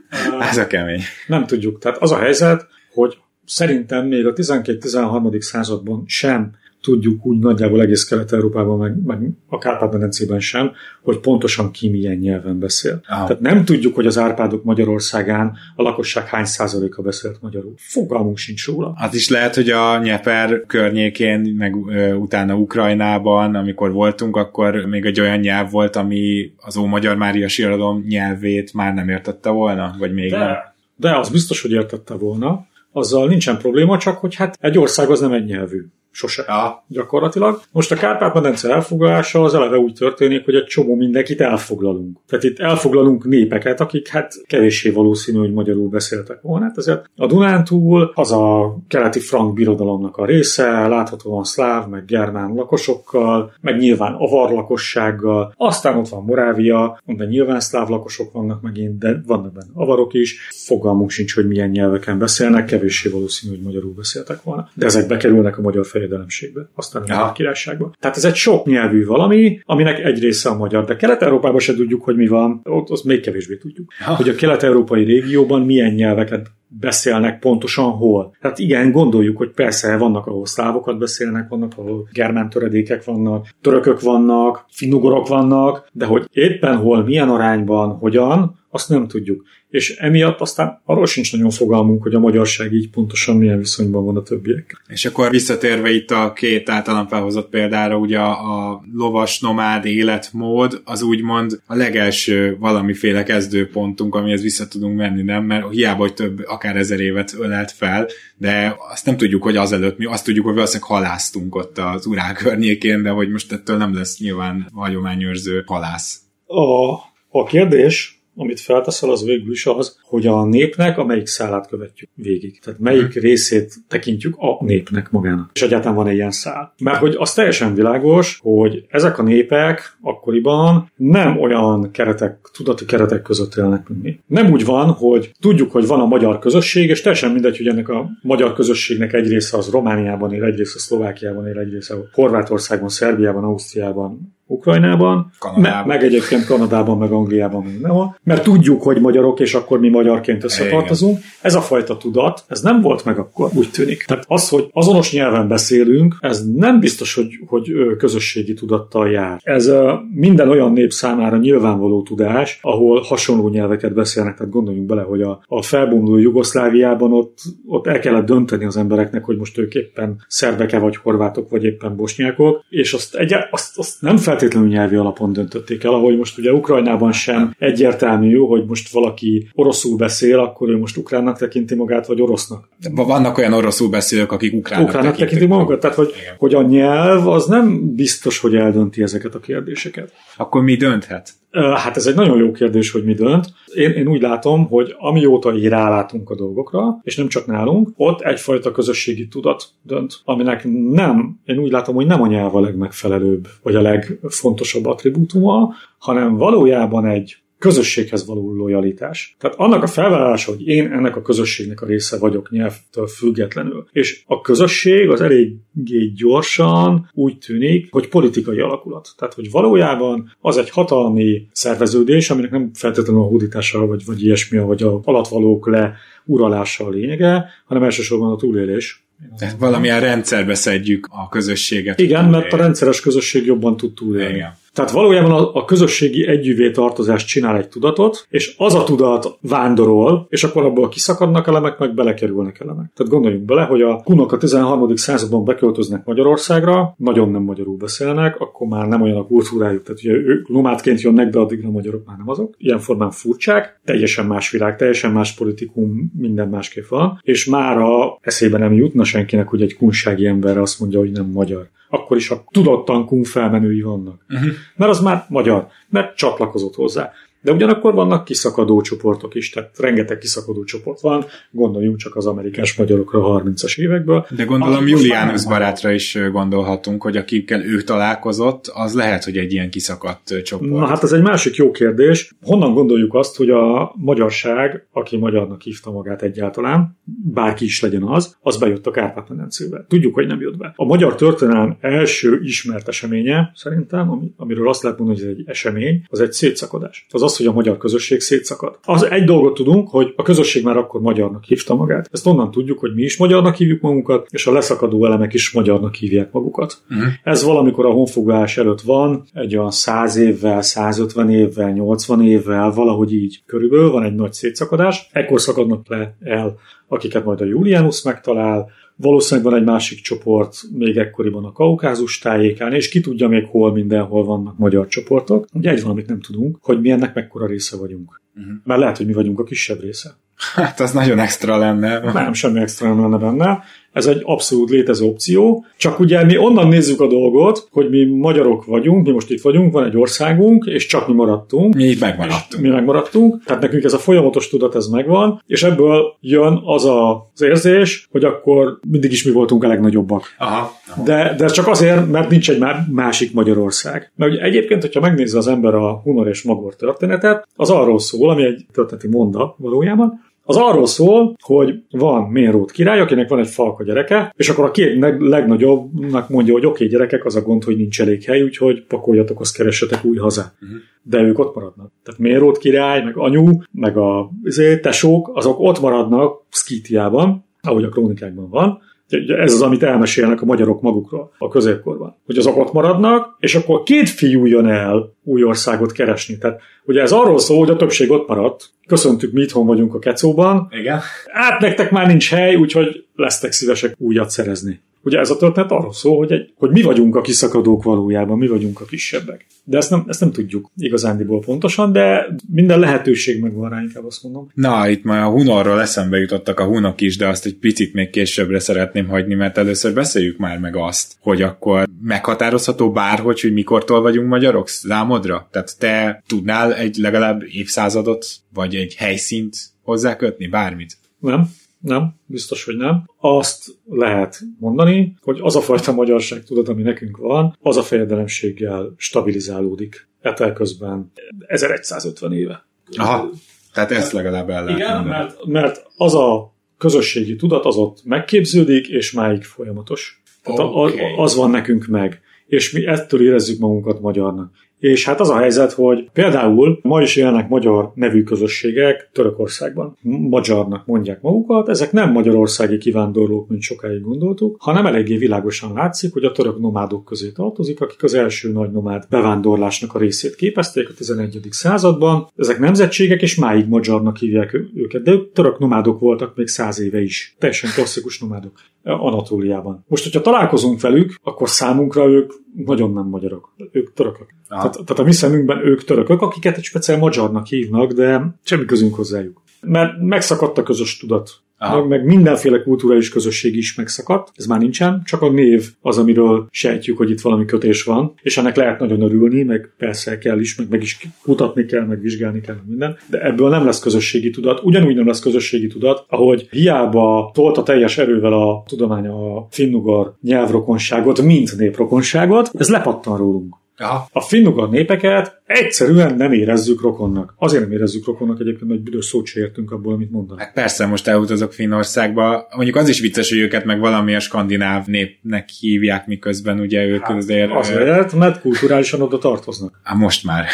Ez 0.51 0.57
a 0.57 0.67
kemény. 0.67 1.01
Nem 1.27 1.47
tudjuk. 1.47 1.79
Tehát 1.79 1.99
az 1.99 2.13
a 2.13 2.19
helyzet, 2.19 2.67
hogy 2.93 3.17
szerintem 3.45 4.07
még 4.07 4.27
a 4.27 4.33
12-13. 4.33 5.41
században 5.41 6.03
sem 6.07 6.51
tudjuk 6.87 7.27
úgy 7.27 7.39
nagyjából 7.39 7.81
egész 7.81 8.05
Kelet-Európában, 8.05 8.79
meg, 8.79 9.05
meg 9.05 9.19
a 9.49 9.59
Kárpát-medencében 9.59 10.41
sem, 10.41 10.73
hogy 11.03 11.19
pontosan 11.19 11.71
ki 11.71 11.89
milyen 11.89 12.17
nyelven 12.17 12.59
beszél. 12.59 13.01
Aha. 13.09 13.27
Tehát 13.27 13.43
nem 13.43 13.65
tudjuk, 13.65 13.95
hogy 13.95 14.07
az 14.07 14.19
Árpádok 14.19 14.65
Magyarországán 14.65 15.57
a 15.77 15.83
lakosság 15.83 16.27
hány 16.27 16.45
százaléka 16.45 17.03
beszélt 17.03 17.39
magyarul. 17.41 17.75
Fogalmunk 17.77 18.37
sincs 18.37 18.67
róla. 18.67 18.93
Az 18.97 19.15
is 19.15 19.29
lehet, 19.29 19.55
hogy 19.55 19.71
a 19.71 19.99
Nyeper 19.99 20.63
környékén, 20.67 21.41
meg 21.41 21.75
ö, 21.89 22.13
utána 22.13 22.55
Ukrajnában, 22.55 23.55
amikor 23.55 23.93
voltunk, 23.93 24.37
akkor 24.37 24.75
még 24.75 25.05
egy 25.05 25.21
olyan 25.21 25.39
nyelv 25.39 25.71
volt, 25.71 25.97
ami 25.97 26.53
az 26.57 26.77
Ó-Magyar 26.77 27.17
Mária 27.17 27.49
Síradom 27.49 28.05
nyelvét 28.09 28.75
már 28.75 28.95
nem 28.95 29.09
értette 29.09 29.51
volna, 29.51 29.95
vagy 29.99 30.15
még 30.15 30.31
de, 30.31 30.39
nem. 30.39 30.55
De 30.97 31.19
az 31.19 31.31
biztos, 31.31 31.63
hogy 31.63 31.71
értette 31.71 32.15
volna. 32.15 32.67
Azzal 32.93 33.29
nincsen 33.29 33.59
probléma, 33.59 33.99
csak 33.99 34.19
hogy 34.19 34.35
hát 34.35 34.57
egy 34.61 34.79
ország 34.79 35.11
az 35.11 35.21
nem 35.21 35.33
egy 35.33 35.45
nyelvű 35.45 35.87
sose 36.17 36.45
ja. 36.47 36.85
gyakorlatilag. 36.89 37.61
Most 37.73 37.93
a 37.93 37.97
Kárpát-medence 37.97 38.73
elfoglalása 38.73 39.43
az 39.43 39.55
eleve 39.55 39.79
úgy 39.79 39.93
történik, 39.93 40.45
hogy 40.45 40.55
egy 40.55 40.65
csomó 40.65 40.95
mindenkit 40.95 41.41
elfoglalunk. 41.41 42.19
Tehát 42.29 42.45
itt 42.45 42.59
elfoglalunk 42.59 43.25
népeket, 43.25 43.81
akik 43.81 44.09
hát 44.09 44.33
kevéssé 44.47 44.91
valószínű, 44.91 45.39
hogy 45.39 45.53
magyarul 45.53 45.89
beszéltek 45.89 46.41
volna. 46.41 46.65
Hát 46.65 46.79
ezért 46.79 47.11
a 47.17 47.27
Dunántúl 47.27 48.13
az 48.15 48.33
a 48.33 48.77
keleti 48.89 49.21
frank 49.21 49.55
birodalomnak 49.55 50.17
a 50.17 50.27
része, 50.27 50.87
láthatóan 50.87 51.45
szláv, 51.45 51.89
meg 51.89 52.05
germán 52.05 52.55
lakosokkal, 52.55 53.53
meg 53.61 53.77
nyilván 53.79 54.15
avar 54.15 54.51
lakossággal. 54.51 55.53
Aztán 55.57 55.99
ott 55.99 56.09
van 56.09 56.25
Morávia, 56.25 57.01
amiben 57.07 57.29
nyilván 57.29 57.61
szláv 57.61 57.89
lakosok 57.89 58.33
vannak 58.33 58.63
megint, 58.63 58.99
de 58.99 59.23
vannak 59.27 59.53
benne 59.53 59.71
avarok 59.75 60.15
is. 60.15 60.49
Fogalmunk 60.67 61.11
sincs, 61.11 61.35
hogy 61.35 61.47
milyen 61.47 61.69
nyelveken 61.69 62.19
beszélnek, 62.19 62.65
kevéssé 62.65 63.09
valószínű, 63.09 63.55
hogy 63.55 63.65
magyarul 63.65 63.93
beszéltek 63.97 64.43
volna. 64.43 64.69
De 64.75 64.87
ezek 64.87 65.07
bekerülnek 65.07 65.59
a 65.59 65.61
magyar 65.61 65.87
fejlődésbe 65.87 66.06
fejedelemségbe, 66.07 66.69
aztán 66.75 67.03
a 67.03 67.15
Magyar 67.15 67.33
Királyságba. 67.33 67.93
Tehát 68.01 68.17
ez 68.17 68.25
egy 68.25 68.35
sok 68.35 68.67
nyelvű 68.67 69.05
valami, 69.05 69.61
aminek 69.65 69.99
egy 69.99 70.21
része 70.21 70.49
a 70.49 70.57
magyar, 70.57 70.85
de 70.85 70.97
Kelet-Európában 70.97 71.61
se 71.61 71.75
tudjuk, 71.75 72.03
hogy 72.03 72.17
mi 72.17 72.27
van, 72.27 72.61
ott 72.65 72.91
azt 72.91 73.05
még 73.05 73.21
kevésbé 73.21 73.57
tudjuk. 73.57 73.93
Ja. 74.07 74.15
Hogy 74.15 74.29
a 74.29 74.35
kelet-európai 74.35 75.05
régióban 75.05 75.63
milyen 75.63 75.95
nyelveket 75.95 76.51
beszélnek 76.69 77.39
pontosan 77.39 77.91
hol. 77.91 78.35
Tehát 78.41 78.59
igen, 78.59 78.91
gondoljuk, 78.91 79.37
hogy 79.37 79.51
persze 79.51 79.97
vannak, 79.97 80.27
ahol 80.27 80.47
szlávokat 80.47 80.99
beszélnek, 80.99 81.49
vannak, 81.49 81.73
ahol 81.77 82.09
germán 82.13 82.51
töredékek 82.51 83.05
vannak, 83.05 83.47
törökök 83.61 84.01
vannak, 84.01 84.65
finnugorok 84.69 85.29
vannak, 85.29 85.89
de 85.93 86.07
hogy 86.07 86.25
éppen 86.33 86.77
hol, 86.77 87.05
milyen 87.05 87.29
arányban, 87.29 87.91
hogyan, 87.91 88.59
azt 88.71 88.89
nem 88.89 89.09
tudjuk. 89.09 89.45
És 89.69 89.91
emiatt 89.91 90.41
aztán 90.41 90.81
arról 90.85 91.07
sincs 91.07 91.33
nagyon 91.33 91.51
fogalmunk, 91.51 92.03
hogy 92.03 92.15
a 92.15 92.19
magyarság 92.19 92.73
így 92.73 92.91
pontosan 92.91 93.37
milyen 93.37 93.59
viszonyban 93.59 94.05
van 94.05 94.17
a 94.17 94.23
többiek. 94.23 94.83
És 94.89 95.05
akkor 95.05 95.31
visszatérve 95.31 95.91
itt 95.91 96.11
a 96.11 96.33
két 96.33 96.69
általán 96.69 97.09
felhozott 97.09 97.49
példára, 97.49 97.97
ugye 97.97 98.19
a, 98.19 98.71
a 98.71 98.83
lovas 98.93 99.41
nomád 99.41 99.85
életmód 99.85 100.81
az 100.85 101.03
úgymond 101.03 101.61
a 101.67 101.75
legelső 101.75 102.57
valamiféle 102.61 103.23
kezdőpontunk, 103.23 104.15
amihez 104.15 104.43
vissza 104.43 104.69
tudunk 104.69 104.97
menni, 104.97 105.23
nem? 105.23 105.45
Mert 105.45 105.71
hiába, 105.71 106.01
hogy 106.01 106.15
több, 106.15 106.43
akár 106.47 106.77
ezer 106.77 107.01
évet 107.01 107.35
ölelt 107.39 107.71
fel, 107.71 108.09
de 108.37 108.77
azt 108.93 109.07
nem 109.07 109.17
tudjuk, 109.17 109.43
hogy 109.43 109.57
azelőtt 109.57 109.99
mi 109.99 110.05
azt 110.05 110.25
tudjuk, 110.25 110.45
hogy 110.45 110.55
valószínűleg 110.55 110.91
halásztunk 110.91 111.55
ott 111.55 111.79
az 111.79 112.07
urál 112.07 112.35
környékén, 112.35 113.03
de 113.03 113.11
hogy 113.11 113.29
most 113.29 113.53
ettől 113.53 113.77
nem 113.77 113.95
lesz 113.95 114.19
nyilván 114.19 114.69
hagyományőrző 114.73 115.63
halász. 115.67 116.21
A, 116.47 116.93
a 117.29 117.45
kérdés, 117.45 118.16
amit 118.37 118.61
felteszel, 118.61 119.11
az 119.11 119.25
végül 119.25 119.51
is 119.53 119.67
az, 119.67 119.99
hogy 120.03 120.27
a 120.27 120.45
népnek 120.45 120.99
a 120.99 121.05
melyik 121.05 121.27
szálát 121.27 121.69
követjük 121.69 122.11
végig. 122.15 122.61
Tehát 122.61 122.81
melyik 122.81 123.13
hmm. 123.13 123.23
részét 123.23 123.75
tekintjük 123.89 124.37
a 124.39 124.65
népnek 124.65 125.11
magának. 125.11 125.51
És 125.55 125.63
egyáltalán 125.63 125.97
van 125.97 126.11
ilyen 126.11 126.31
szál. 126.31 126.75
Mert 126.79 126.99
hogy 126.99 127.15
az 127.19 127.33
teljesen 127.33 127.75
világos, 127.75 128.39
hogy 128.43 128.85
ezek 128.89 129.19
a 129.19 129.23
népek 129.23 129.97
akkoriban 130.01 130.93
nem 130.97 131.41
olyan 131.41 131.91
keretek, 131.91 132.39
tudati 132.53 132.85
keretek 132.85 133.23
között 133.23 133.55
élnek, 133.55 133.89
mint 133.89 134.03
mi. 134.03 134.19
Nem 134.27 134.53
úgy 134.53 134.65
van, 134.65 134.91
hogy 134.91 135.33
tudjuk, 135.41 135.73
hogy 135.73 135.87
van 135.87 136.01
a 136.01 136.07
magyar 136.07 136.39
közösség, 136.39 136.89
és 136.89 137.01
teljesen 137.01 137.31
mindegy, 137.31 137.57
hogy 137.57 137.69
ennek 137.69 137.89
a 137.89 138.11
magyar 138.23 138.53
közösségnek 138.53 139.13
egy 139.13 139.29
része 139.29 139.57
az 139.57 139.71
Romániában 139.71 140.33
él, 140.33 140.45
egy 140.45 140.57
része 140.57 140.79
Szlovákiában 140.79 141.47
él, 141.47 141.59
egy 141.59 141.73
része 141.73 141.95
Horvátországban, 142.13 142.89
Szerbiában, 142.89 143.45
Ausztriában, 143.45 144.36
Ukrajnában, 144.47 145.31
me- 145.57 145.87
meg 145.87 146.03
egyébként 146.03 146.45
Kanadában, 146.47 146.99
meg 146.99 147.11
Angliában 147.13 147.63
mindenhol, 147.63 148.19
mert 148.25 148.43
tudjuk, 148.43 148.83
hogy 148.83 149.01
magyarok, 149.01 149.41
és 149.41 149.55
akkor 149.55 149.81
mi 149.81 149.89
magyarként 149.89 150.45
összetartozunk. 150.45 151.19
Ez 151.41 151.55
a 151.55 151.61
fajta 151.61 151.97
tudat, 151.97 152.45
ez 152.49 152.61
nem 152.61 152.81
volt 152.81 153.05
meg 153.05 153.19
akkor, 153.19 153.51
úgy 153.55 153.71
tűnik. 153.71 154.05
Tehát 154.05 154.25
az, 154.29 154.49
hogy 154.49 154.69
azonos 154.73 155.13
nyelven 155.13 155.49
beszélünk, 155.49 156.17
ez 156.21 156.53
nem 156.55 156.81
biztos, 156.81 157.15
hogy, 157.15 157.29
hogy 157.47 157.73
közösségi 157.99 158.55
tudattal 158.55 159.11
jár. 159.11 159.41
Ez 159.43 159.73
minden 160.15 160.49
olyan 160.49 160.73
nép 160.73 160.93
számára 160.93 161.37
nyilvánvaló 161.37 162.03
tudás, 162.03 162.59
ahol 162.63 163.01
hasonló 163.01 163.49
nyelveket 163.49 163.95
beszélnek, 163.95 164.37
tehát 164.37 164.53
gondoljunk 164.53 164.87
bele, 164.87 165.03
hogy 165.03 165.23
a, 165.23 165.43
a 165.47 165.63
felbomló 165.63 166.17
Jugoszláviában 166.17 167.13
ott, 167.13 167.39
ott 167.67 167.87
el 167.87 167.99
kellett 167.99 168.27
dönteni 168.27 168.65
az 168.65 168.77
embereknek, 168.77 169.25
hogy 169.25 169.37
most 169.37 169.59
ők 169.59 169.75
éppen 169.75 170.25
szerbeke, 170.29 170.79
vagy 170.79 170.97
horvátok, 170.97 171.51
vagy 171.51 171.65
éppen 171.65 171.97
bosnyákok, 171.97 172.65
és 172.69 172.93
azt, 172.93 173.15
egy, 173.15 173.35
azt, 173.51 173.79
azt 173.79 174.03
nem 174.03 174.17
fel 174.17 174.36
feltétlenül 174.39 174.69
nyelvi 174.69 174.97
alapon 174.97 175.33
döntötték 175.33 175.85
el, 175.85 175.93
ahogy 175.93 176.17
most 176.17 176.39
ugye 176.39 176.53
Ukrajnában 176.53 177.13
sem 177.13 177.55
egyértelmű, 177.59 178.37
hogy 178.37 178.65
most 178.67 178.93
valaki 178.93 179.49
oroszul 179.55 179.97
beszél, 179.97 180.39
akkor 180.39 180.69
ő 180.69 180.79
most 180.79 180.97
ukránnak 180.97 181.39
tekinti 181.39 181.75
magát, 181.75 182.07
vagy 182.07 182.21
orosznak. 182.21 182.69
Vannak 182.91 183.39
olyan 183.39 183.53
oroszul 183.53 183.89
beszélők, 183.89 184.33
akik 184.33 184.55
ukránnak, 184.55 184.89
ukránnak 184.89 185.11
tekintik, 185.11 185.35
tekintik 185.35 185.57
magukat. 185.57 185.81
Tehát, 185.81 185.97
hogy, 185.97 186.13
hogy 186.39 186.55
a 186.55 186.63
nyelv 186.63 187.29
az 187.29 187.47
nem 187.47 187.95
biztos, 187.95 188.39
hogy 188.39 188.55
eldönti 188.55 189.03
ezeket 189.03 189.35
a 189.35 189.41
kérdéseket. 189.41 190.13
Akkor 190.37 190.63
mi 190.63 190.77
dönthet? 190.77 191.33
Hát 191.57 191.97
ez 191.97 192.07
egy 192.07 192.15
nagyon 192.15 192.39
jó 192.39 192.51
kérdés, 192.51 192.91
hogy 192.91 193.05
mi 193.05 193.15
dönt. 193.15 193.53
Én, 193.75 193.91
én 193.91 194.09
úgy 194.09 194.21
látom, 194.21 194.69
hogy 194.69 194.95
amióta 194.99 195.55
így 195.55 195.69
rálátunk 195.69 196.31
a 196.31 196.35
dolgokra, 196.35 197.01
és 197.03 197.17
nem 197.17 197.29
csak 197.29 197.47
nálunk, 197.47 197.89
ott 197.97 198.21
egyfajta 198.21 198.71
közösségi 198.71 199.29
tudat 199.29 199.65
dönt, 199.83 200.21
aminek 200.25 200.65
nem, 200.91 201.41
én 201.45 201.59
úgy 201.59 201.71
látom, 201.71 201.95
hogy 201.95 202.07
nem 202.07 202.23
a 202.23 202.27
nyelv 202.27 202.57
a 202.57 202.61
legmegfelelőbb, 202.61 203.49
vagy 203.63 203.75
a 203.75 203.81
legfontosabb 203.81 204.87
attribútuma, 204.87 205.75
hanem 205.99 206.37
valójában 206.37 207.07
egy 207.07 207.37
közösséghez 207.67 208.27
való 208.27 208.55
lojalitás. 208.55 209.37
Tehát 209.39 209.57
annak 209.59 209.83
a 209.83 209.87
felvállalása, 209.87 210.51
hogy 210.51 210.67
én 210.67 210.93
ennek 210.93 211.17
a 211.17 211.23
közösségnek 211.23 211.81
a 211.83 211.87
része 211.87 212.19
vagyok 212.19 212.51
nyelvtől 212.51 213.07
függetlenül. 213.07 213.87
És 213.93 214.23
a 214.27 214.41
közösség 214.41 215.11
az 215.11 215.21
eléggé 215.21 216.13
gyorsan 216.17 217.11
úgy 217.13 217.39
tűnik, 217.39 217.93
hogy 217.93 218.09
politikai 218.09 218.61
alakulat. 218.61 219.09
Tehát, 219.17 219.35
hogy 219.35 219.51
valójában 219.51 220.37
az 220.41 220.57
egy 220.57 220.71
hatalmi 220.71 221.47
szerveződés, 221.53 222.31
aminek 222.31 222.51
nem 222.51 222.71
feltétlenül 222.75 223.21
a 223.21 223.25
hódítása, 223.25 223.87
vagy, 223.87 224.05
vagy 224.05 224.25
ilyesmi, 224.25 224.59
vagy 224.59 224.83
a 224.83 225.01
alatvalók 225.05 225.69
le 225.69 225.95
uralása 226.25 226.87
a 226.87 226.91
lényege, 226.91 227.45
hanem 227.67 227.83
elsősorban 227.83 228.33
a 228.33 228.37
túlélés. 228.37 229.05
Tehát 229.39 229.59
valamilyen 229.59 230.01
rendszerbe 230.01 230.55
szedjük 230.55 231.09
a 231.11 231.29
közösséget. 231.29 232.01
Igen, 232.01 232.25
mert 232.25 232.53
a 232.53 232.57
rendszeres 232.57 233.01
közösség 233.01 233.47
jobban 233.47 233.77
tud 233.77 233.95
túlélni. 233.95 234.35
Igen. 234.35 234.57
Tehát 234.77 234.91
valójában 234.91 235.31
a, 235.31 235.55
a 235.55 235.65
közösségi 235.65 236.27
együvé 236.27 236.71
tartozást 236.71 237.27
csinál 237.27 237.57
egy 237.57 237.69
tudatot, 237.69 238.27
és 238.31 238.55
az 238.59 238.75
a 238.75 238.85
tudat 238.85 239.39
vándorol, 239.41 240.27
és 240.29 240.45
akkor 240.45 240.65
abból 240.65 240.89
kiszakadnak 240.89 241.47
elemek, 241.47 241.79
meg 241.79 241.95
belekerülnek 241.95 242.61
elemek. 242.61 242.91
Tehát 242.95 243.13
gondoljunk 243.13 243.45
bele, 243.45 243.63
hogy 243.63 243.83
a 243.83 244.01
kunok 244.05 244.33
a 244.33 244.37
13. 244.37 244.97
században 244.97 245.45
beköltöznek 245.45 246.05
Magyarországra, 246.05 246.95
nagyon 246.99 247.31
nem 247.31 247.43
magyarul 247.43 247.77
beszélnek, 247.77 248.41
akkor 248.41 248.67
már 248.67 248.89
nem 248.89 249.03
olyan 249.03 249.17
a 249.17 249.27
kultúrájuk, 249.27 249.83
tehát 249.83 250.01
ugye 250.01 250.13
ők 250.13 250.49
nomádként 250.49 251.01
jönnek 251.01 251.31
be, 251.31 251.41
addig 251.41 251.65
a 251.65 251.71
magyarok 251.71 252.07
már 252.07 252.17
nem 252.17 252.29
azok. 252.29 252.55
Ilyen 252.59 252.79
formán 252.79 253.11
furcsák, 253.11 253.81
teljesen 253.85 254.27
más 254.27 254.51
világ, 254.51 254.77
teljesen 254.77 255.13
más 255.13 255.35
politikum, 255.35 256.13
minden 256.19 256.49
másképp 256.49 256.87
van, 256.89 257.21
és 257.23 257.47
már 257.47 257.79
a 257.79 258.19
eszébe 258.21 258.59
nem 258.59 258.73
jutna 258.73 259.05
senkinek, 259.05 259.49
hogy 259.49 259.63
egy 259.63 259.77
kunsági 259.77 260.27
ember 260.27 260.59
azt 260.59 260.81
mondja, 260.81 260.99
hogy 260.99 261.11
nem 261.11 261.31
magyar 261.33 261.69
akkor 261.89 262.17
is 262.17 262.31
a 262.31 262.45
tudottan 262.51 263.07
kung 263.07 263.27
felmenői 263.27 263.83
vannak. 263.83 264.25
Uh-huh. 264.29 264.51
Mert 264.77 264.91
az 264.91 265.01
már 265.01 265.25
magyar, 265.29 265.67
mert 265.89 266.17
csatlakozott 266.17 266.75
hozzá. 266.75 267.13
De 267.47 267.53
ugyanakkor 267.53 267.95
vannak 267.95 268.25
kiszakadó 268.25 268.81
csoportok 268.81 269.35
is, 269.35 269.51
tehát 269.51 269.79
rengeteg 269.79 270.19
kiszakadó 270.19 270.65
csoport 270.65 271.01
van, 271.01 271.25
gondoljunk 271.51 271.97
csak 271.97 272.17
az 272.17 272.27
amerikás 272.27 272.77
magyarokra 272.77 273.35
a 273.35 273.43
30-as 273.43 273.79
évekből. 273.79 274.27
De 274.37 274.45
gondolom 274.45 274.87
Julianus 274.87 275.47
barátra 275.47 275.91
is 275.91 276.19
gondolhatunk, 276.33 277.03
hogy 277.03 277.17
akikkel 277.17 277.65
ő 277.65 277.83
találkozott, 277.83 278.67
az 278.75 278.95
lehet, 278.95 279.25
hogy 279.25 279.37
egy 279.37 279.53
ilyen 279.53 279.71
kiszakadt 279.71 280.43
csoport. 280.43 280.71
Na 280.71 280.87
hát 280.87 281.03
ez 281.03 281.13
egy 281.13 281.23
másik 281.23 281.55
jó 281.55 281.71
kérdés. 281.71 282.35
Honnan 282.43 282.75
gondoljuk 282.75 283.15
azt, 283.15 283.37
hogy 283.37 283.51
a 283.51 283.93
magyarság, 283.97 284.87
aki 284.93 285.17
magyarnak 285.17 285.63
hívta 285.63 285.91
magát 285.91 286.23
egyáltalán, 286.23 286.99
bárki 287.33 287.65
is 287.65 287.81
legyen 287.81 288.03
az, 288.03 288.37
az 288.41 288.57
bejött 288.57 288.87
a 288.87 288.91
Kárpát-medencébe. 288.91 289.85
Tudjuk, 289.89 290.15
hogy 290.15 290.27
nem 290.27 290.41
jött 290.41 290.57
be. 290.57 290.73
A 290.77 290.85
magyar 290.85 291.15
történelem 291.15 291.77
első 291.81 292.41
ismert 292.43 292.89
eseménye, 292.89 293.53
szerintem, 293.55 294.11
ami, 294.11 294.33
amiről 294.37 294.69
azt 294.69 294.83
lehet 294.83 294.99
mondani, 294.99 295.21
hogy 295.21 295.29
ez 295.29 295.37
egy 295.39 295.45
esemény, 295.47 296.05
az 296.09 296.21
egy 296.21 296.33
szétszakadás. 296.33 297.07
Az 297.11 297.23
az, 297.23 297.36
hogy 297.37 297.47
a 297.47 297.53
magyar 297.53 297.77
közösség 297.77 298.21
szétszakad. 298.21 298.79
Az 298.85 299.03
egy 299.03 299.25
dolgot 299.25 299.55
tudunk, 299.55 299.89
hogy 299.89 300.13
a 300.17 300.23
közösség 300.23 300.65
már 300.65 300.77
akkor 300.77 301.01
magyarnak 301.01 301.45
hívta 301.45 301.75
magát. 301.75 302.09
Ezt 302.13 302.27
onnan 302.27 302.51
tudjuk, 302.51 302.79
hogy 302.79 302.95
mi 302.95 303.03
is 303.03 303.17
magyarnak 303.17 303.55
hívjuk 303.55 303.81
magunkat, 303.81 304.27
és 304.31 304.47
a 304.47 304.53
leszakadó 304.53 305.05
elemek 305.05 305.35
is 305.35 305.53
magyarnak 305.53 305.95
hívják 305.95 306.33
magukat. 306.33 306.79
Uh-huh. 306.91 307.07
Ez 307.23 307.45
valamikor 307.45 307.87
a 307.87 307.91
honfoglalás 307.91 308.57
előtt 308.57 308.81
van, 308.81 309.25
egy 309.33 309.57
olyan 309.57 309.71
100 309.71 310.17
évvel, 310.17 310.63
150 310.63 311.31
évvel, 311.31 311.73
80 311.73 312.23
évvel, 312.23 312.71
valahogy 312.71 313.13
így 313.13 313.43
körülbelül 313.47 313.91
van 313.91 314.05
egy 314.05 314.15
nagy 314.15 314.33
szétszakadás. 314.33 315.09
Ekkor 315.13 315.41
szakadnak 315.41 315.89
le 315.89 316.17
el, 316.21 316.59
akiket 316.89 317.25
majd 317.25 317.41
a 317.41 317.45
Julianus 317.45 318.03
megtalál, 318.03 318.71
Valószínűleg 318.97 319.51
van 319.51 319.61
egy 319.61 319.67
másik 319.67 320.01
csoport 320.01 320.57
még 320.73 320.97
ekkoriban 320.97 321.45
a 321.45 321.53
Kaukázus 321.53 322.19
tájékán, 322.19 322.73
és 322.73 322.89
ki 322.89 323.01
tudja 323.01 323.29
még 323.29 323.47
hol 323.47 323.73
mindenhol 323.73 324.25
vannak 324.25 324.59
magyar 324.59 324.87
csoportok. 324.87 325.47
Ugye 325.53 325.71
egy 325.71 325.83
valamit 325.83 326.07
nem 326.07 326.21
tudunk, 326.21 326.59
hogy 326.61 326.81
mi 326.81 326.91
ennek 326.91 327.15
mekkora 327.15 327.47
része 327.47 327.77
vagyunk. 327.77 328.21
Uh-huh. 328.37 328.53
Mert 328.65 328.81
lehet, 328.81 328.97
hogy 328.97 329.07
mi 329.07 329.13
vagyunk 329.13 329.39
a 329.39 329.45
kisebb 329.45 329.81
része. 329.81 330.17
Hát 330.55 330.81
az 330.81 330.93
nagyon 330.93 331.19
extra 331.19 331.57
lenne. 331.57 332.13
Nem, 332.13 332.33
semmi 332.33 332.61
extra 332.61 332.89
nem 332.89 333.01
lenne 333.01 333.17
benne. 333.17 333.63
Ez 333.97 334.07
egy 334.07 334.21
abszolút 334.25 334.71
létező 334.71 335.05
opció, 335.05 335.65
csak 335.77 335.99
ugye 335.99 336.25
mi 336.25 336.39
onnan 336.39 336.69
nézzük 336.69 337.01
a 337.01 337.07
dolgot, 337.07 337.69
hogy 337.71 337.91
mi 337.91 338.05
magyarok 338.05 338.65
vagyunk, 338.65 339.07
mi 339.07 339.13
most 339.13 339.31
itt 339.31 339.41
vagyunk, 339.41 339.73
van 339.73 339.85
egy 339.85 339.97
országunk, 339.97 340.65
és 340.65 340.87
csak 340.87 341.09
mi 341.09 341.15
maradtunk. 341.15 341.75
Mi 341.75 341.97
megmaradtunk. 342.01 342.63
Mi 342.63 342.69
megmaradtunk, 342.69 343.45
tehát 343.45 343.63
nekünk 343.63 343.85
ez 343.85 343.93
a 343.93 343.99
folyamatos 343.99 344.49
tudat 344.49 344.75
ez 344.75 344.87
megvan, 344.87 345.43
és 345.47 345.63
ebből 345.63 346.17
jön 346.21 346.61
az 346.65 346.85
a, 346.85 347.27
az 347.35 347.43
érzés, 347.43 348.09
hogy 348.11 348.25
akkor 348.25 348.79
mindig 348.91 349.13
is 349.13 349.25
mi 349.25 349.31
voltunk 349.31 349.65
a 349.65 349.69
legnagyobbak. 349.69 350.35
Aha. 350.39 350.73
De, 351.05 351.35
de 351.39 351.47
csak 351.47 351.67
azért, 351.67 352.11
mert 352.11 352.31
nincs 352.31 352.51
egy 352.51 352.65
másik 352.91 353.33
Magyarország. 353.33 354.13
Mert 354.17 354.33
ugye 354.33 354.43
egyébként, 354.43 354.81
hogyha 354.83 355.01
megnézze 355.01 355.39
az 355.39 355.47
ember 355.47 355.75
a 355.75 356.01
Hunor 356.05 356.29
és 356.29 356.43
Magor 356.43 356.75
történetet, 356.75 357.49
az 357.57 357.71
arról 357.71 357.99
szól, 357.99 358.31
ami 358.31 358.45
egy 358.45 358.67
történeti 358.73 359.09
mondat 359.09 359.55
valójában, 359.59 360.25
Az 360.49 360.57
arról 360.57 360.87
szól, 360.87 361.37
hogy 361.41 361.83
van 361.91 362.31
Ménrót 362.31 362.71
király, 362.71 363.01
akinek 363.01 363.29
van 363.29 363.39
egy 363.39 363.49
falka 363.49 363.85
gyereke, 363.85 364.33
és 364.37 364.49
akkor 364.49 364.65
a 364.65 364.71
két 364.71 364.99
legnagyobbnak 365.19 366.29
mondja, 366.29 366.53
hogy 366.53 366.67
oké, 366.67 366.75
okay, 366.75 366.87
gyerekek, 366.87 367.25
az 367.25 367.37
a 367.37 367.43
gond, 367.43 367.65
hogy 367.65 367.77
nincs 367.77 368.01
elég 368.01 368.23
hely, 368.23 368.43
úgyhogy 368.43 368.85
pakoljatok, 368.87 369.41
azt 369.41 369.57
keressetek 369.57 370.05
új 370.05 370.17
hazát. 370.17 370.55
Uh-huh. 370.63 370.79
De 371.03 371.21
ők 371.21 371.39
ott 371.39 371.55
maradnak. 371.55 371.93
Tehát 372.03 372.21
Ménrót 372.21 372.59
király, 372.59 373.03
meg 373.03 373.17
anyu, 373.17 373.59
meg 373.73 373.97
a 373.97 374.31
azért, 374.45 374.83
tesók, 374.83 375.31
azok 375.35 375.61
ott 375.61 375.81
maradnak 375.81 376.43
Skítiában, 376.51 377.45
ahogy 377.61 377.85
a 377.85 377.89
krónikákban 377.89 378.49
van, 378.49 378.81
ez 379.27 379.53
az, 379.53 379.63
amit 379.63 379.83
elmesélnek 379.83 380.43
a 380.43 380.45
magyarok 380.45 380.81
magukról 380.81 381.33
a 381.39 381.49
középkorban. 381.49 382.17
Hogy 382.27 382.39
azok 382.39 382.57
ott 382.57 382.73
maradnak, 382.73 383.37
és 383.41 383.55
akkor 383.55 383.83
két 383.83 384.09
fiú 384.09 384.47
jön 384.47 384.67
el 384.67 385.15
új 385.23 385.43
országot 385.43 385.93
keresni. 385.93 386.39
Tehát 386.39 386.61
ugye 386.85 387.01
ez 387.01 387.13
arról 387.13 387.39
szól, 387.39 387.59
hogy 387.59 387.71
a 387.71 387.77
többség 387.77 388.11
ott 388.11 388.29
maradt. 388.29 388.71
Köszöntük, 388.87 389.33
mi 389.33 389.43
itthon 389.43 389.67
vagyunk 389.67 389.95
a 389.95 389.99
kecóban. 389.99 390.69
Igen. 390.71 391.01
Hát 391.27 391.61
nektek 391.61 391.91
már 391.91 392.07
nincs 392.07 392.31
hely, 392.31 392.55
úgyhogy 392.55 393.05
lesztek 393.15 393.53
szívesek 393.53 393.95
újat 393.99 394.31
szerezni. 394.31 394.81
Ugye 395.07 395.19
ez 395.19 395.31
a 395.31 395.37
történet 395.37 395.71
arról 395.71 395.93
szól, 395.93 396.17
hogy, 396.17 396.33
egy, 396.33 396.53
hogy 396.57 396.71
mi 396.71 396.83
vagyunk 396.83 397.17
a 397.17 397.21
kiszakadók 397.21 397.83
valójában, 397.83 398.39
mi 398.39 398.47
vagyunk 398.47 398.81
a 398.81 398.85
kisebbek. 398.85 399.47
De 399.65 399.77
ezt 399.77 399.91
nem, 399.91 400.05
ezt 400.09 400.21
nem 400.21 400.33
tudjuk 400.33 400.71
igazándiból 400.77 401.41
pontosan, 401.41 401.93
de 401.93 402.27
minden 402.53 402.79
lehetőség 402.79 403.43
megvan 403.43 403.71
rá, 403.71 403.81
inkább 403.81 404.05
azt 404.05 404.23
mondom. 404.23 404.51
Na, 404.55 404.89
itt 404.89 405.03
már 405.03 405.23
a 405.23 405.31
Hunorról 405.31 405.81
eszembe 405.81 406.19
jutottak 406.19 406.61
a 406.61 406.65
Hunok 406.65 407.01
is, 407.01 407.17
de 407.17 407.29
azt 407.29 407.47
egy 407.47 407.55
picit 407.55 407.93
még 407.93 408.11
későbbre 408.11 408.59
szeretném 408.59 409.09
hagyni, 409.09 409.35
mert 409.35 409.59
először 409.59 409.95
beszéljük 409.95 410.39
már 410.39 410.59
meg 410.59 410.77
azt, 410.77 411.17
hogy 411.21 411.43
akkor 411.43 411.89
meghatározható 412.03 412.93
bárhogy, 412.93 413.41
hogy 413.41 413.53
mikortól 413.53 414.01
vagyunk 414.01 414.29
magyarok 414.29 414.69
számodra? 414.69 415.49
Tehát 415.51 415.79
te 415.79 416.23
tudnál 416.27 416.75
egy 416.75 416.97
legalább 416.97 417.43
évszázadot, 417.51 418.27
vagy 418.55 418.75
egy 418.75 418.95
helyszínt 418.95 419.57
hozzákötni, 419.83 420.47
bármit? 420.47 420.97
Nem. 421.19 421.49
Nem, 421.87 422.15
biztos, 422.27 422.65
hogy 422.65 422.77
nem. 422.77 423.11
Azt 423.21 423.67
lehet 423.85 424.41
mondani, 424.59 425.17
hogy 425.23 425.39
az 425.43 425.57
a 425.57 425.61
fajta 425.61 425.93
magyarság 425.93 426.45
tudod, 426.45 426.69
ami 426.69 426.83
nekünk 426.83 427.17
van, 427.17 427.57
az 427.61 427.77
a 427.77 427.83
fejedelemséggel 427.83 428.95
stabilizálódik. 428.97 430.09
Etel 430.21 430.53
közben 430.53 431.13
1150 431.47 432.33
éve. 432.33 432.67
Aha, 432.97 433.31
tehát 433.73 433.91
ezt 433.91 434.13
legalább 434.13 434.51
el 434.51 434.65
lehet 434.65 434.79
Igen, 434.79 435.05
mert, 435.05 435.45
mert 435.45 435.87
az 435.97 436.15
a 436.15 436.55
közösségi 436.79 437.37
tudat 437.37 437.65
az 437.65 437.77
ott 437.77 438.05
megképződik, 438.05 438.89
és 438.89 439.13
máig 439.13 439.45
folyamatos. 439.45 440.23
Tehát 440.43 440.61
okay. 440.61 441.15
az 441.17 441.35
van 441.35 441.51
nekünk 441.51 441.87
meg. 441.87 442.21
És 442.47 442.73
mi 442.73 442.87
ettől 442.87 443.23
érezzük 443.23 443.59
magunkat 443.59 444.01
magyarnak. 444.01 444.51
És 444.79 445.05
hát 445.05 445.21
az 445.21 445.31
a 445.31 445.37
helyzet, 445.37 445.73
hogy 445.73 446.11
például 446.13 446.79
ma 446.83 447.03
is 447.03 447.17
élnek 447.17 447.49
magyar 447.49 447.93
nevű 447.95 448.23
közösségek 448.23 449.11
Törökországban. 449.13 449.97
Magyarnak 450.03 450.87
mondják 450.87 451.21
magukat, 451.21 451.69
ezek 451.69 451.93
nem 451.93 452.13
magyarországi 452.13 452.79
kivándorlók, 452.79 453.49
mint 453.49 453.63
sokáig 453.63 454.01
gondoltuk, 454.01 454.57
hanem 454.59 454.87
eléggé 454.87 455.17
világosan 455.17 455.73
látszik, 455.73 456.13
hogy 456.13 456.25
a 456.25 456.33
török 456.33 456.59
nomádok 456.59 457.05
közé 457.05 457.31
tartozik, 457.31 457.81
akik 457.81 458.03
az 458.03 458.15
első 458.15 458.53
nagy 458.53 458.71
nomád 458.71 459.07
bevándorlásnak 459.11 459.95
a 459.95 459.99
részét 459.99 460.35
képezték 460.35 460.89
a 460.89 460.95
11. 460.97 461.39
században. 461.51 462.29
Ezek 462.37 462.59
nemzetségek, 462.59 463.23
és 463.23 463.37
máig 463.37 463.69
magyarnak 463.69 464.17
hívják 464.17 464.61
őket, 464.75 465.03
de 465.03 465.11
ők 465.11 465.33
török 465.33 465.59
nomádok 465.59 466.01
voltak 466.01 466.37
még 466.37 466.47
száz 466.47 466.81
éve 466.81 467.01
is. 467.01 467.35
Teljesen 467.39 467.71
klasszikus 467.75 468.21
nomádok 468.21 468.53
Anatóliában. 468.83 469.85
Most, 469.89 470.03
hogyha 470.03 470.21
találkozunk 470.21 470.81
velük, 470.81 471.15
akkor 471.23 471.49
számunkra 471.49 472.07
ők 472.07 472.33
nagyon 472.65 472.93
nem 472.93 473.07
magyarok. 473.07 473.55
Ők 473.73 473.93
törökök. 473.93 474.27
Tehát, 474.49 474.73
tehát 474.73 474.99
a 474.99 475.03
mi 475.03 475.13
szemünkben 475.13 475.67
ők 475.67 475.85
törökök, 475.85 476.21
akiket 476.23 476.57
egy 476.57 476.65
speciál 476.65 476.99
magyarnak 476.99 477.47
hívnak, 477.47 477.93
de 477.93 478.35
semmi 478.43 478.65
közünk 478.65 478.95
hozzájuk. 478.95 479.43
Mert 479.61 480.01
megszakadt 480.01 480.59
a 480.59 480.63
közös 480.63 480.97
tudat. 480.97 481.31
Meg, 481.59 481.87
meg 481.89 482.05
mindenféle 482.05 482.63
kulturális 482.63 483.09
közösség 483.09 483.57
is 483.57 483.75
megszakadt, 483.75 484.33
ez 484.35 484.47
már 484.47 484.61
nincsen, 484.61 485.03
csak 485.05 485.23
a 485.23 485.31
név 485.31 485.69
az, 485.81 485.99
amiről 485.99 486.47
sejtjük, 486.51 486.97
hogy 486.97 487.11
itt 487.11 487.21
valami 487.21 487.45
kötés 487.45 487.83
van, 487.83 488.15
és 488.23 488.37
ennek 488.37 488.57
lehet 488.57 488.81
nagyon 488.81 489.03
örülni, 489.03 489.43
meg 489.43 489.75
persze 489.79 490.19
kell 490.19 490.39
is, 490.41 490.57
meg, 490.57 490.67
meg 490.71 490.83
is 490.83 491.09
kutatni 491.23 491.65
kell, 491.65 491.85
meg 491.85 492.01
vizsgálni 492.01 492.41
kell 492.41 492.57
minden, 492.67 492.97
de 493.11 493.23
ebből 493.23 493.49
nem 493.49 493.65
lesz 493.65 493.81
közösségi 493.81 494.31
tudat, 494.31 494.61
ugyanúgy 494.63 494.95
nem 494.95 495.07
lesz 495.07 495.21
közösségi 495.21 495.67
tudat, 495.67 496.05
ahogy 496.09 496.49
hiába 496.51 497.31
tolta 497.35 497.63
teljes 497.63 497.99
erővel 497.99 498.33
a 498.33 498.63
tudomány 498.67 499.07
a 499.07 499.47
finnugar 499.51 500.15
nyelvrokonságot, 500.23 501.23
mint 501.23 501.57
néprokonságot, 501.57 502.51
ez 502.55 502.69
lepattan 502.69 503.17
rólunk. 503.17 503.65
Aha. 503.77 504.09
A 504.13 504.21
finnugar 504.21 504.71
népeket 504.71 505.41
egyszerűen 505.47 506.15
nem 506.15 506.33
érezzük 506.33 506.81
rokonnak. 506.81 507.35
Azért 507.39 507.63
nem 507.63 507.73
érezzük 507.73 508.07
rokonnak 508.07 508.41
egyébként, 508.41 508.71
mert 508.71 508.83
büdös 508.83 509.05
szót 509.05 509.27
se 509.27 509.41
értünk 509.41 509.71
abból, 509.71 509.93
amit 509.93 510.11
mondanak. 510.11 510.43
Hát 510.43 510.53
persze, 510.53 510.87
most 510.87 511.09
elutazok 511.09 511.53
Finnországba. 511.53 512.47
Mondjuk 512.57 512.77
az 512.77 512.89
is 512.89 513.01
vicces, 513.01 513.29
hogy 513.29 513.39
őket 513.39 513.65
meg 513.65 513.81
valamilyen 513.81 514.21
skandináv 514.21 514.87
népnek 514.87 515.49
hívják, 515.49 516.07
miközben 516.07 516.61
ugye 516.61 516.85
ők 516.85 517.03
hát, 517.03 517.17
azért... 517.17 517.51
Azért, 517.53 518.15
mert 518.15 518.41
kulturálisan 518.41 519.03
oda 519.03 519.19
tartoznak. 519.19 519.81
Hát 519.83 519.97
most 519.97 520.25
már. 520.25 520.47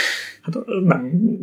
Hát 0.42 0.54
nem, 0.84 1.00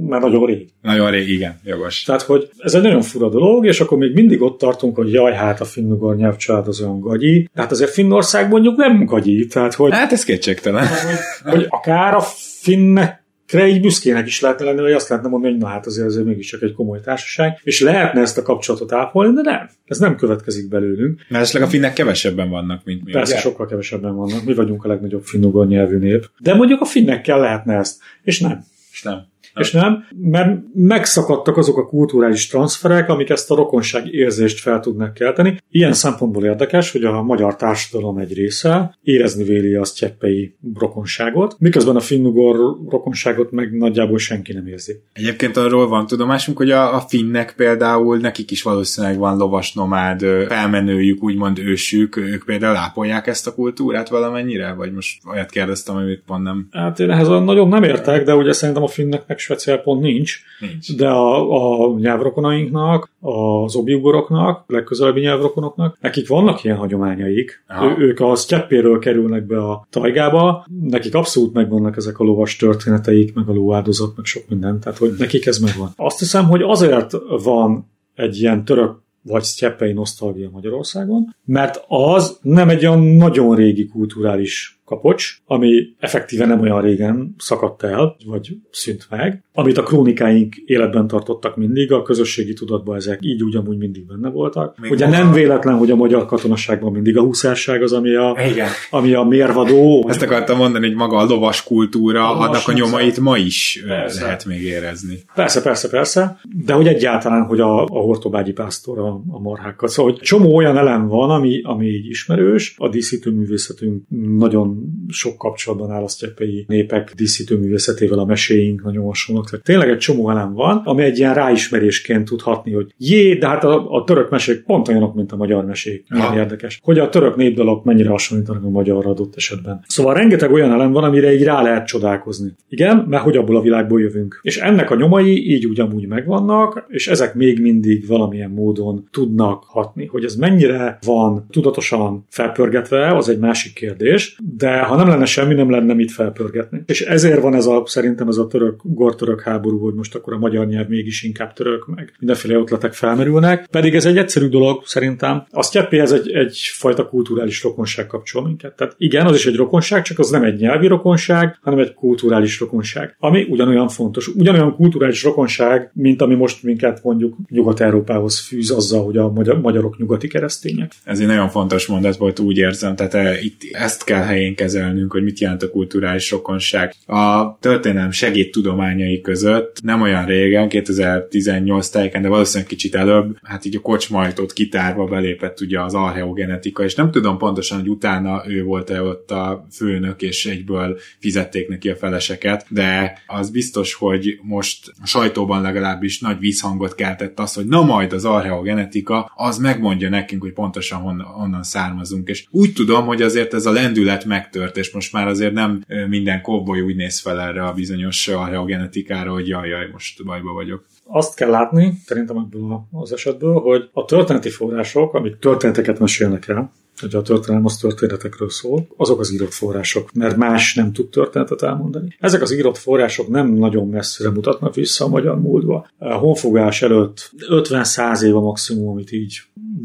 már 0.08 0.22
nagyon 0.22 0.46
rég. 0.46 0.68
Nagyon 0.82 1.12
rég, 1.12 1.30
igen, 1.30 1.60
jogos. 1.64 2.04
Tehát, 2.04 2.22
hogy 2.22 2.50
ez 2.58 2.74
egy 2.74 2.82
nagyon 2.82 3.02
fura 3.02 3.30
dolog, 3.30 3.66
és 3.66 3.80
akkor 3.80 3.98
még 3.98 4.14
mindig 4.14 4.42
ott 4.42 4.58
tartunk, 4.58 4.96
hogy 4.96 5.12
jaj, 5.12 5.34
hát 5.34 5.62
a 5.62 5.66
finnugor 5.66 6.16
nyelvcsalád 6.16 6.68
az 6.68 6.82
olyan 6.82 7.00
gagyi. 7.00 7.50
Tehát 7.54 7.72
azért 7.72 7.92
Finnország 7.92 8.50
mondjuk 8.50 8.76
nem 8.76 9.06
gagyi, 9.06 9.46
tehát 9.46 9.74
hogy... 9.74 9.92
Hát 9.92 10.12
ez 10.12 10.24
kétségtelen. 10.24 10.88
Hogy, 10.88 11.54
hogy 11.54 11.66
akár 11.70 12.14
a 12.14 12.22
finnek 12.62 13.20
így 13.58 13.82
büszkének 13.82 14.28
is 14.28 14.42
lehetne 14.42 14.66
lenni, 14.66 14.82
hogy 14.82 14.92
azt 14.92 15.10
lehetne 15.10 15.30
mondani, 15.30 15.54
hogy 15.54 15.62
na 15.62 15.68
hát 15.68 15.86
azért, 15.86 16.08
azért 16.08 16.26
mégiscsak 16.26 16.62
egy 16.62 16.74
komoly 16.74 17.00
társaság, 17.00 17.60
és 17.64 17.82
lehetne 17.82 18.22
ezt 18.22 18.38
a 18.38 18.42
kapcsolatot 18.42 18.92
ápolni, 18.92 19.34
de 19.34 19.42
nem. 19.42 19.70
Ez 19.86 19.98
nem 19.98 20.16
következik 20.16 20.70
belőlünk. 20.70 21.26
Mert 21.30 21.44
esetleg 21.44 21.64
a 21.64 21.68
finnek 21.68 21.94
kevesebben 21.94 22.50
vannak, 22.50 22.82
mint 22.86 23.06
mi. 23.06 23.12
Persze, 23.12 23.34
ugye? 23.34 23.42
sokkal 23.42 23.66
kevesebben 23.66 24.16
vannak. 24.16 24.44
Mi 24.44 24.54
vagyunk 24.54 24.84
a 24.84 24.88
legnagyobb 24.88 25.24
finnugor 25.24 25.68
nyelvű 25.68 25.98
nép. 25.98 26.30
De 26.40 26.54
mondjuk 26.54 26.82
a 26.82 26.86
finnekkel 26.86 27.40
lehetne 27.40 27.76
ezt, 27.76 28.02
és 28.24 28.40
nem. 28.40 28.64
És 29.00 29.06
nem. 29.06 29.39
És 29.60 29.72
nem, 29.72 30.04
mert 30.22 30.60
megszakadtak 30.74 31.58
azok 31.58 31.78
a 31.78 31.86
kulturális 31.86 32.48
transferek, 32.48 33.10
amik 33.10 33.30
ezt 33.30 33.52
a 33.52 33.56
rokonság 33.56 34.14
érzést 34.14 34.60
fel 34.60 34.80
tudnak 34.80 35.14
kelteni. 35.14 35.58
Ilyen 35.70 35.94
szempontból 35.94 36.44
érdekes, 36.44 36.92
hogy 36.92 37.04
a 37.04 37.22
magyar 37.22 37.56
társadalom 37.56 38.18
egy 38.18 38.34
része 38.34 38.98
érezni 39.04 39.44
véli 39.44 39.74
a 39.74 39.86
sztyeppei 39.86 40.56
rokonságot, 40.80 41.56
miközben 41.60 41.96
a 41.96 42.00
finnugor 42.00 42.56
rokonságot 42.90 43.52
meg 43.52 43.78
nagyjából 43.78 44.18
senki 44.18 44.54
nem 44.54 44.68
érzi. 44.68 44.94
Egyébként 45.14 45.58
arról 45.58 45.88
van 45.88 46.08
tudomásunk, 46.08 46.58
hogy 46.58 46.72
a, 46.72 46.96
a 46.96 47.00
finnek 47.00 47.54
például, 47.56 48.18
nekik 48.18 48.52
is 48.52 48.64
valószínűleg 48.64 49.18
van 49.18 49.38
lovas 49.38 49.74
nomád 49.74 50.20
felmenőjük, 50.48 51.24
úgymond 51.24 51.60
ősük, 51.60 52.18
ők 52.18 52.44
például 52.46 52.76
ápolják 52.76 53.28
ezt 53.28 53.48
a 53.48 53.54
kultúrát 53.54 54.10
valamennyire? 54.10 54.74
Vagy 54.74 54.92
most 54.94 55.22
olyat 55.32 55.50
kérdeztem, 55.50 55.96
amit 55.96 56.24
pont 56.26 56.44
nem... 56.44 56.68
Hát 56.72 57.00
én 57.00 57.10
ehhez 57.10 57.28
nagyon 57.28 57.68
nem 57.68 57.84
értek, 57.84 58.24
de 58.24 58.36
ugye 58.36 58.54
szerintem 58.54 58.84
a 58.84 58.88
finnek 58.88 59.22
speciál 59.22 59.49
pont 59.84 60.02
nincs, 60.02 60.40
nincs. 60.60 60.96
de 60.96 61.08
a, 61.08 61.92
a 61.92 61.98
nyelvrokonainknak, 62.00 63.12
az 63.20 63.76
obiugoroknak, 63.76 64.64
legközelebbi 64.68 65.20
nyelvrokonoknak, 65.20 65.98
nekik 66.02 66.28
vannak 66.28 66.64
ilyen 66.64 66.78
hagyományaik. 66.78 67.64
Ő, 67.82 68.06
ők 68.06 68.20
a 68.20 68.36
sztyeppéről 68.36 69.00
kerülnek 69.00 69.46
be 69.46 69.64
a 69.64 69.88
tajgába, 69.90 70.66
nekik 70.82 71.16
abszolút 71.16 71.54
megvannak 71.54 71.98
ezek 71.98 72.20
a 72.20 72.24
lovas 72.24 72.56
történeteik, 72.56 73.34
meg 73.34 73.50
a 73.50 73.54
lóáldozat, 73.54 74.16
meg 74.16 74.26
sok 74.26 74.44
minden, 74.50 74.80
tehát 74.80 74.98
hogy 74.98 75.14
nekik 75.18 75.46
ez 75.46 75.58
megvan. 75.58 75.90
Azt 75.96 76.20
hiszem, 76.20 76.46
hogy 76.46 76.62
azért 76.62 77.12
van 77.44 77.90
egy 78.16 78.40
ilyen 78.40 78.66
török 78.66 79.08
vagy 79.22 79.44
sztyeppei 79.44 79.94
nosztalgia 79.94 80.50
Magyarországon, 80.50 81.36
mert 81.46 81.84
az 81.88 82.40
nem 82.42 82.70
egy 82.70 82.86
olyan 82.86 83.04
nagyon 83.04 83.56
régi 83.56 83.88
kulturális 83.88 84.79
kapocs, 84.90 85.38
ami 85.46 85.96
effektíve 86.00 86.46
nem 86.46 86.62
olyan 86.62 86.82
régen 86.82 87.36
szakadt 87.38 87.84
el, 87.84 88.16
vagy 88.26 88.58
szűnt 88.72 89.08
meg, 89.10 89.44
amit 89.54 89.78
a 89.78 89.84
krónikáink 89.84 90.56
életben 90.56 91.08
tartottak 91.08 91.56
mindig, 91.56 91.92
a 91.92 92.02
közösségi 92.02 92.54
tudatban 92.54 92.96
ezek 92.96 93.20
így 93.22 93.44
úgy 93.44 93.56
amúgy 93.56 93.78
mindig 93.78 94.06
benne 94.06 94.30
voltak. 94.30 94.78
Még 94.80 94.92
Ugye 94.92 95.08
nem 95.08 95.32
véletlen, 95.32 95.78
hogy 95.78 95.92
a 95.92 95.96
magyar 95.96 96.26
katonaságban 96.26 96.92
mindig 96.92 97.18
a 97.18 97.22
húszásság 97.22 97.82
az, 97.82 97.94
ami 97.94 98.16
a, 98.16 98.38
Igen. 98.52 98.68
ami 98.90 99.14
a 99.14 99.24
mérvadó. 99.24 100.06
Ezt 100.08 100.22
akartam 100.22 100.58
mondani, 100.58 100.88
hogy 100.88 100.96
maga 100.96 101.18
a 101.18 101.26
lovas 101.26 101.64
kultúra, 101.64 102.30
a 102.30 102.40
annak 102.40 102.68
a 102.68 102.74
nyomait 102.74 103.20
ma 103.20 103.38
is 103.38 103.84
persze. 103.88 104.24
lehet 104.24 104.46
még 104.46 104.62
érezni. 104.62 105.20
Persze, 105.36 105.62
persze, 105.62 105.90
persze, 105.90 106.40
de 106.66 106.74
hogy 106.74 106.88
egyáltalán, 106.88 107.46
hogy 107.46 107.60
a, 107.60 107.84
a 107.84 108.00
hortobágyi 108.00 108.52
pásztor 108.52 109.00
a, 109.00 109.22
a 109.30 109.40
marhákkal. 109.40 109.90
Szóval, 109.90 110.12
hogy 110.12 110.22
csomó 110.22 110.56
olyan 110.56 110.78
elem 110.78 111.08
van, 111.08 111.30
ami, 111.30 111.62
ami 111.64 111.86
így 111.86 112.06
ismerős, 112.06 112.76
a 112.78 112.90
díszítő 112.90 113.32
művészetünk 113.32 114.04
nagyon 114.38 114.60
nagyon 114.60 114.79
sok 115.08 115.38
kapcsolatban 115.38 115.92
áll 115.92 116.04
a 116.04 116.08
sztyeppei 116.08 116.66
népek 116.68 117.14
díszítőművészetével 117.16 118.20
a 118.20 118.26
meséink, 118.26 118.84
nagyon 118.84 119.06
hasonlók. 119.06 119.50
Tehát 119.50 119.66
tényleg 119.66 119.90
egy 119.90 119.98
csomó 119.98 120.30
elem 120.30 120.54
van, 120.54 120.82
ami 120.84 121.04
egy 121.04 121.18
ilyen 121.18 121.34
ráismerésként 121.34 122.26
tud 122.26 122.42
hatni, 122.42 122.72
hogy 122.72 122.94
jé, 122.98 123.34
de 123.34 123.48
hát 123.48 123.64
a, 123.64 123.92
a 123.92 124.04
török 124.04 124.30
mesék 124.30 124.64
pont 124.64 124.88
olyanok, 124.88 125.16
mint 125.16 125.32
a 125.32 125.36
magyar 125.36 125.66
mesék. 125.66 126.06
Milyen 126.10 126.34
érdekes. 126.34 126.80
Hogy 126.84 127.00
a 127.00 127.10
török 127.10 127.36
népdalok 127.36 127.84
mennyire 127.84 128.10
hasonlítanak 128.10 128.64
a 128.64 128.70
magyarra 128.70 129.10
adott 129.10 129.36
esetben. 129.36 129.84
Szóval 129.88 130.14
rengeteg 130.14 130.52
olyan 130.52 130.72
elem 130.72 130.92
van, 130.92 131.04
amire 131.04 131.34
így 131.34 131.44
rá 131.44 131.62
lehet 131.62 131.88
csodálkozni. 131.88 132.54
Igen, 132.70 133.06
mert 133.08 133.24
hogy 133.24 133.38
abból 133.38 133.56
a 133.56 133.62
világból 133.62 134.02
jövünk. 134.02 134.40
És 134.42 134.58
ennek 134.58 134.92
a 134.92 134.96
nyomai 134.96 135.52
így 135.52 135.68
ugyanúgy 135.68 136.08
megvannak, 136.08 136.86
és 136.88 137.08
ezek 137.08 137.36
még 137.36 137.62
mindig 137.62 138.08
valamilyen 138.08 138.50
módon 138.50 139.08
tudnak 139.12 139.64
hatni. 139.68 140.06
Hogy 140.06 140.24
ez 140.24 140.36
mennyire 140.36 140.98
van 141.06 141.48
tudatosan 141.50 142.26
felpörgetve, 142.30 143.16
az 143.16 143.30
egy 143.30 143.40
másik 143.40 143.74
kérdés, 143.74 144.38
de 144.58 144.69
ha 144.78 144.96
nem 144.96 145.08
lenne 145.08 145.26
semmi, 145.26 145.54
nem 145.54 145.70
lenne 145.70 145.94
mit 145.94 146.12
felpörgetni. 146.12 146.84
És 146.86 147.02
ezért 147.02 147.42
van 147.42 147.56
ez 147.56 147.66
a, 147.66 147.84
szerintem 147.86 148.28
ez 148.28 148.38
a 148.38 148.48
török, 148.48 148.80
gortörök 148.84 149.42
háború, 149.42 149.80
hogy 149.80 149.94
most 149.94 150.16
akkor 150.16 150.34
a 150.34 150.38
magyar 150.38 150.68
nyelv 150.68 150.88
mégis 150.88 151.24
inkább 151.24 151.54
török, 151.54 151.88
meg 151.88 152.14
mindenféle 152.20 152.56
ötletek 152.56 152.94
felmerülnek. 152.94 153.68
Pedig 153.72 153.96
ez 153.96 154.06
egy 154.06 154.18
egyszerű 154.18 154.48
dolog 154.48 154.82
szerintem. 154.86 155.46
A 155.52 155.78
ez 155.90 156.12
egy, 156.12 156.32
egyfajta 156.32 157.08
kulturális 157.08 157.64
rokonság 157.64 158.08
kapcsol 158.08 158.44
minket. 158.44 158.76
Tehát 158.76 158.96
igen, 158.98 159.26
az 159.26 159.36
is 159.36 159.46
egy 159.46 159.56
rokonság, 159.56 160.02
csak 160.02 160.20
az 160.20 160.30
nem 160.30 160.44
egy 160.44 160.60
nyelvi 160.60 160.88
rokonság, 160.88 161.60
hanem 161.62 161.80
egy 161.80 161.94
kulturális 161.94 162.60
rokonság, 162.60 163.16
ami 163.20 163.48
ugyanolyan 163.50 163.88
fontos. 163.88 164.28
Ugyanolyan 164.28 164.76
kulturális 164.76 165.24
rokonság, 165.24 165.92
mint 165.94 166.22
ami 166.22 166.36
most 166.36 166.64
minket 166.64 167.04
mondjuk 167.04 167.36
Nyugat-Európához 167.50 168.40
fűz 168.40 168.72
azzal, 168.72 169.04
hogy 169.04 169.18
a 169.18 169.32
magyarok 169.62 169.98
nyugati 169.98 170.28
keresztények. 170.28 170.92
Ez 171.04 171.20
egy 171.20 171.28
nagyon 171.28 171.50
fontos 171.50 171.88
mondat 171.88 172.18
volt, 172.18 172.40
úgy 172.40 172.58
érzem, 172.58 172.96
tehát 172.96 173.14
e, 173.14 173.40
itt 173.42 173.62
ezt 173.72 174.04
kell 174.04 174.24
helyén 174.24 174.56
kezelnünk, 174.60 175.12
hogy 175.12 175.24
mit 175.24 175.40
jelent 175.40 175.64
a 175.64 175.70
kulturális 175.70 176.32
rokonság. 176.32 176.94
A 177.06 177.58
történelem 177.60 178.12
segédtudományai 178.12 179.22
között 179.22 179.80
nem 179.84 180.02
olyan 180.02 180.26
régen, 180.26 180.70
2018 180.70 181.90
tájéken, 181.90 182.22
de 182.22 182.28
valószínűleg 182.28 182.68
kicsit 182.68 182.96
előbb, 182.96 183.38
hát 183.44 183.66
így 183.66 183.76
a 183.76 183.80
kocsmajtót 183.80 184.54
kitárva 184.54 185.06
belépett 185.06 185.62
ugye 185.62 185.82
az 185.82 185.94
archeogenetika, 185.94 186.84
és 186.84 186.96
nem 186.96 187.12
tudom 187.12 187.38
pontosan, 187.38 187.80
hogy 187.80 187.90
utána 187.90 188.44
ő 188.48 188.64
volt-e 188.64 189.02
ott 189.02 189.32
a 189.32 189.66
főnök, 189.72 190.22
és 190.22 190.46
egyből 190.46 191.00
fizették 191.20 191.68
neki 191.68 191.90
a 191.90 191.96
feleseket, 191.96 192.66
de 192.70 193.22
az 193.28 193.50
biztos, 193.50 193.94
hogy 193.94 194.40
most 194.42 194.94
a 195.02 195.06
sajtóban 195.06 195.62
legalábbis 195.62 196.20
nagy 196.20 196.40
vízhangot 196.40 196.96
keltett 196.96 197.40
az, 197.40 197.54
hogy 197.54 197.66
na 197.66 197.84
majd 197.84 198.14
az 198.14 198.26
archeogenetika, 198.26 199.32
az 199.36 199.58
megmondja 199.58 200.10
nekünk, 200.10 200.42
hogy 200.42 200.54
pontosan 200.54 201.00
honnan, 201.02 201.64
származunk. 201.64 202.28
És 202.30 202.46
úgy 202.50 202.74
tudom, 202.74 203.06
hogy 203.06 203.22
azért 203.22 203.54
ez 203.54 203.66
a 203.66 203.72
lendület 203.72 204.26
megtört, 204.50 204.78
és 204.78 204.94
most 204.94 205.14
már 205.14 205.28
azért 205.28 205.54
nem 205.54 205.86
minden 206.08 206.42
kóboly 206.42 206.82
úgy 206.82 206.96
néz 206.96 207.20
fel 207.20 207.42
erre 207.42 207.64
a 207.64 207.74
bizonyos 207.74 208.28
archeogenetikára, 208.28 209.32
hogy 209.32 209.48
jaj, 209.48 209.70
jaj, 209.70 209.90
most 209.92 210.26
bajba 210.26 210.54
vagyok 210.54 210.86
azt 211.12 211.36
kell 211.36 211.50
látni, 211.50 211.94
szerintem 212.06 212.38
ebből 212.38 212.88
az 212.92 213.12
esetből, 213.12 213.54
hogy 213.54 213.90
a 213.94 214.06
történeti 214.06 214.50
források, 214.50 215.14
amik 215.14 215.40
történeteket 215.40 216.00
mesélnek 216.00 216.48
el, 216.48 216.72
hogy 217.00 217.16
a 217.16 217.22
történelem 217.22 217.66
az 217.66 217.78
történetekről 217.78 218.50
szól, 218.50 218.88
azok 218.98 219.20
az 219.20 219.34
írott 219.34 219.54
források, 219.54 220.12
mert 220.14 220.36
más 220.36 220.76
nem 220.76 220.94
tud 220.94 221.10
történetet 221.10 221.62
elmondani. 221.62 222.16
Ezek 222.20 222.42
az 222.42 222.54
írott 222.54 222.78
források 222.78 223.28
nem 223.28 223.48
nagyon 223.48 223.88
messzire 223.88 224.30
mutatnak 224.30 224.76
vissza 224.76 225.06
a 225.06 225.10
magyar 225.10 225.40
múltba. 225.40 225.88
A 225.98 226.14
honfogás 226.14 226.82
előtt 226.82 227.32
50-100 227.50 228.24
év 228.24 228.36
a 228.36 228.42
maximum, 228.42 228.90
amit 228.90 229.12
így 229.12 229.42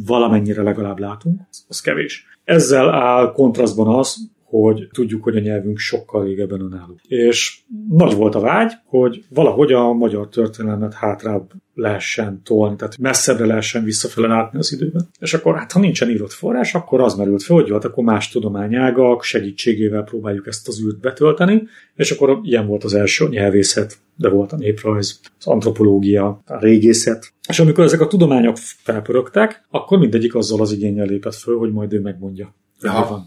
valamennyire 0.06 0.62
legalább 0.62 0.98
látunk, 0.98 1.40
az 1.68 1.80
kevés. 1.80 2.26
Ezzel 2.44 2.90
áll 2.90 3.32
kontrasztban 3.32 3.98
az, 3.98 4.16
hogy 4.60 4.88
tudjuk, 4.92 5.22
hogy 5.22 5.36
a 5.36 5.40
nyelvünk 5.40 5.78
sokkal 5.78 6.24
régebben 6.24 6.60
önálló. 6.60 6.98
És 7.08 7.60
nagy 7.88 8.14
volt 8.14 8.34
a 8.34 8.40
vágy, 8.40 8.72
hogy 8.84 9.24
valahogy 9.28 9.72
a 9.72 9.92
magyar 9.92 10.28
történelmet 10.28 10.94
hátrább 10.94 11.50
lehessen 11.74 12.40
tolni, 12.44 12.76
tehát 12.76 12.98
messzebbre 12.98 13.46
lehessen 13.46 13.84
visszafele 13.84 14.26
látni 14.26 14.58
az 14.58 14.72
időben. 14.72 15.08
És 15.18 15.34
akkor, 15.34 15.56
hát 15.56 15.72
ha 15.72 15.80
nincsen 15.80 16.10
írott 16.10 16.32
forrás, 16.32 16.74
akkor 16.74 17.00
az 17.00 17.14
merült 17.14 17.42
fel, 17.42 17.56
hogy 17.56 17.66
jó, 17.66 17.74
hát 17.74 17.84
akkor 17.84 18.04
más 18.04 18.28
tudományágak 18.28 19.22
segítségével 19.22 20.02
próbáljuk 20.02 20.46
ezt 20.46 20.68
az 20.68 20.82
űrt 20.84 21.00
betölteni, 21.00 21.62
és 21.94 22.10
akkor 22.10 22.40
ilyen 22.42 22.66
volt 22.66 22.84
az 22.84 22.94
első 22.94 23.28
nyelvészet, 23.28 23.98
de 24.16 24.28
volt 24.28 24.52
a 24.52 24.56
néprajz, 24.56 25.20
az 25.38 25.46
antropológia, 25.46 26.42
a 26.46 26.58
régészet. 26.58 27.32
És 27.48 27.58
amikor 27.58 27.84
ezek 27.84 28.00
a 28.00 28.06
tudományok 28.06 28.56
felpörögtek, 28.56 29.66
akkor 29.70 29.98
mindegyik 29.98 30.34
azzal 30.34 30.60
az 30.60 30.72
igényel 30.72 31.06
lépett 31.06 31.34
föl, 31.34 31.58
hogy 31.58 31.72
majd 31.72 31.92
ő 31.92 32.00
megmondja. 32.00 32.54
Aha. 32.86 33.26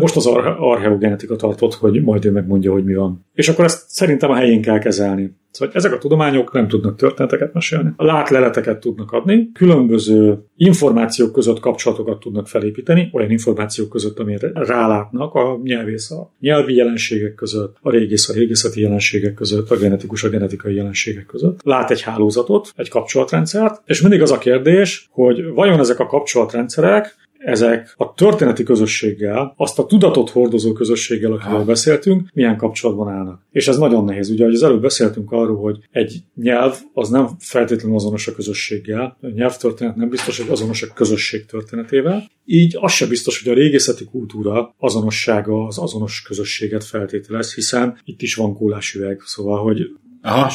Most 0.00 0.16
az 0.16 0.26
archeogenetika 0.58 1.36
tartott, 1.36 1.74
hogy 1.74 2.02
majd 2.02 2.24
ő 2.24 2.30
megmondja, 2.30 2.72
hogy 2.72 2.84
mi 2.84 2.94
van. 2.94 3.26
És 3.34 3.48
akkor 3.48 3.64
ezt 3.64 3.88
szerintem 3.88 4.30
a 4.30 4.34
helyén 4.34 4.62
kell 4.62 4.78
kezelni. 4.78 5.38
Szóval 5.50 5.74
ezek 5.74 5.92
a 5.92 5.98
tudományok 5.98 6.52
nem 6.52 6.68
tudnak 6.68 6.96
történeteket 6.96 7.52
mesélni. 7.52 7.90
A 7.96 8.04
látleleteket 8.04 8.80
tudnak 8.80 9.12
adni, 9.12 9.50
különböző 9.52 10.38
információk 10.56 11.32
között 11.32 11.60
kapcsolatokat 11.60 12.20
tudnak 12.20 12.48
felépíteni, 12.48 13.10
olyan 13.12 13.30
információk 13.30 13.88
között, 13.88 14.18
amire 14.18 14.50
rálátnak 14.54 15.34
a 15.34 15.60
nyelvész 15.62 16.10
a 16.10 16.32
nyelvi 16.40 16.74
jelenségek 16.74 17.34
között, 17.34 17.76
a 17.80 17.90
régész 17.90 18.28
a 18.28 18.32
régészeti 18.32 18.80
jelenségek 18.80 19.34
között, 19.34 19.70
a 19.70 19.76
genetikus 19.76 20.24
a 20.24 20.28
genetikai 20.28 20.74
jelenségek 20.74 21.26
között. 21.26 21.60
Lát 21.62 21.90
egy 21.90 22.02
hálózatot, 22.02 22.72
egy 22.76 22.88
kapcsolatrendszert, 22.88 23.82
és 23.84 24.00
mindig 24.00 24.22
az 24.22 24.30
a 24.30 24.38
kérdés, 24.38 25.08
hogy 25.10 25.44
vajon 25.54 25.78
ezek 25.78 25.98
a 25.98 26.06
kapcsolatrendszerek 26.06 27.28
ezek 27.44 27.94
a 27.96 28.14
történeti 28.14 28.62
közösséggel, 28.62 29.54
azt 29.56 29.78
a 29.78 29.86
tudatot 29.86 30.30
hordozó 30.30 30.72
közösséggel, 30.72 31.32
akivel 31.32 31.64
beszéltünk, 31.64 32.28
milyen 32.32 32.56
kapcsolatban 32.56 33.08
állnak. 33.08 33.46
És 33.50 33.68
ez 33.68 33.76
nagyon 33.76 34.04
nehéz. 34.04 34.30
Ugye, 34.30 34.44
hogy 34.44 34.54
az 34.54 34.62
előbb 34.62 34.80
beszéltünk 34.80 35.32
arról, 35.32 35.56
hogy 35.56 35.78
egy 35.90 36.22
nyelv 36.34 36.78
az 36.92 37.08
nem 37.08 37.28
feltétlenül 37.38 37.96
azonos 37.96 38.26
a 38.26 38.32
közösséggel, 38.32 39.16
a 39.20 39.26
nyelvtörténet 39.26 39.96
nem 39.96 40.08
biztos, 40.08 40.38
hogy 40.38 40.50
azonos 40.50 40.82
a 40.82 40.92
közösség 40.94 41.46
történetével, 41.46 42.30
így 42.44 42.76
az 42.80 42.92
sem 42.92 43.08
biztos, 43.08 43.42
hogy 43.42 43.52
a 43.52 43.54
régészeti 43.54 44.04
kultúra 44.04 44.74
azonossága 44.78 45.66
az 45.66 45.78
azonos 45.78 46.22
közösséget 46.22 46.84
feltételez, 46.84 47.54
hiszen 47.54 47.98
itt 48.04 48.22
is 48.22 48.34
van 48.34 48.54
kólásüveg, 48.54 49.20
szóval, 49.24 49.62
hogy 49.62 49.80
Aha, 50.22 50.52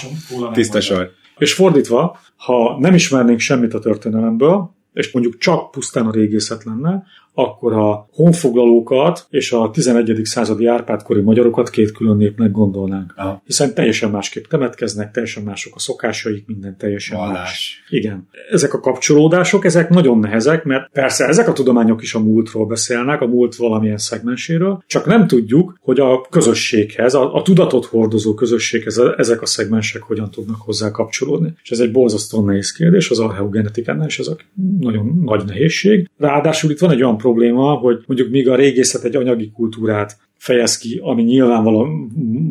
tiszta 0.53 0.81
sor. 0.81 1.11
És 1.37 1.53
fordítva, 1.53 2.19
ha 2.35 2.79
nem 2.79 2.93
ismernénk 2.93 3.39
semmit 3.39 3.73
a 3.73 3.79
történelemből, 3.79 4.75
és 4.95 5.11
mondjuk 5.11 5.37
csak 5.37 5.71
pusztán 5.71 6.05
a 6.05 6.11
régészet 6.11 6.63
lenne, 6.63 7.03
akkor 7.35 7.73
a 7.73 8.07
honfoglalókat 8.11 9.27
és 9.29 9.51
a 9.51 9.69
11. 9.71 10.19
századi 10.23 10.65
árpádkori 10.65 11.21
magyarokat 11.21 11.69
két 11.69 11.91
külön 11.91 12.17
népnek 12.17 12.51
gondolnánk. 12.51 13.13
Aha. 13.15 13.41
Hiszen 13.45 13.73
teljesen 13.73 14.09
másképp 14.11 14.45
temetkeznek, 14.45 15.11
teljesen 15.11 15.43
mások 15.43 15.75
a 15.75 15.79
szokásaik, 15.79 16.45
minden 16.47 16.77
teljesen 16.77 17.17
Valás. 17.17 17.33
más. 17.33 17.83
Igen. 17.89 18.27
Ezek 18.51 18.73
a 18.73 18.79
kapcsolódások, 18.79 19.65
ezek 19.65 19.89
nagyon 19.89 20.19
nehezek, 20.19 20.63
mert 20.63 20.89
persze 20.91 21.25
ezek 21.25 21.47
a 21.47 21.53
tudományok 21.53 22.01
is 22.01 22.13
a 22.13 22.19
múltról 22.19 22.65
beszélnek, 22.65 23.21
a 23.21 23.27
múlt 23.27 23.55
valamilyen 23.55 23.97
szegmenséről, 23.97 24.83
csak 24.87 25.05
nem 25.05 25.27
tudjuk, 25.27 25.77
hogy 25.81 25.99
a 25.99 26.21
közösséghez, 26.29 27.13
a, 27.13 27.33
a 27.33 27.41
tudatot 27.41 27.85
hordozó 27.85 28.33
közösséghez 28.33 29.01
ezek 29.17 29.41
a 29.41 29.45
szegmensek 29.45 30.01
hogyan 30.01 30.31
tudnak 30.31 30.61
hozzá 30.61 30.91
kapcsolódni. 30.91 31.53
És 31.63 31.71
ez 31.71 31.79
egy 31.79 31.91
borzasztóan 31.91 32.45
nehéz 32.45 32.71
kérdés 32.71 33.09
az 33.09 33.19
archeogenetikánál, 33.19 34.07
és 34.07 34.19
ez 34.19 34.27
a 34.27 34.35
nagyon 34.79 35.21
nagy 35.23 35.45
nehézség. 35.45 36.09
Ráadásul 36.17 36.71
itt 36.71 36.79
van 36.79 36.91
egy 36.91 37.03
olyan 37.03 37.17
probléma, 37.25 37.73
hogy 37.73 38.03
mondjuk 38.07 38.29
míg 38.29 38.49
a 38.49 38.55
régészet 38.55 39.03
egy 39.03 39.15
anyagi 39.15 39.51
kultúrát 39.51 40.17
fejez 40.37 40.77
ki, 40.77 40.99
ami 41.03 41.23
nyilvánvaló 41.23 41.87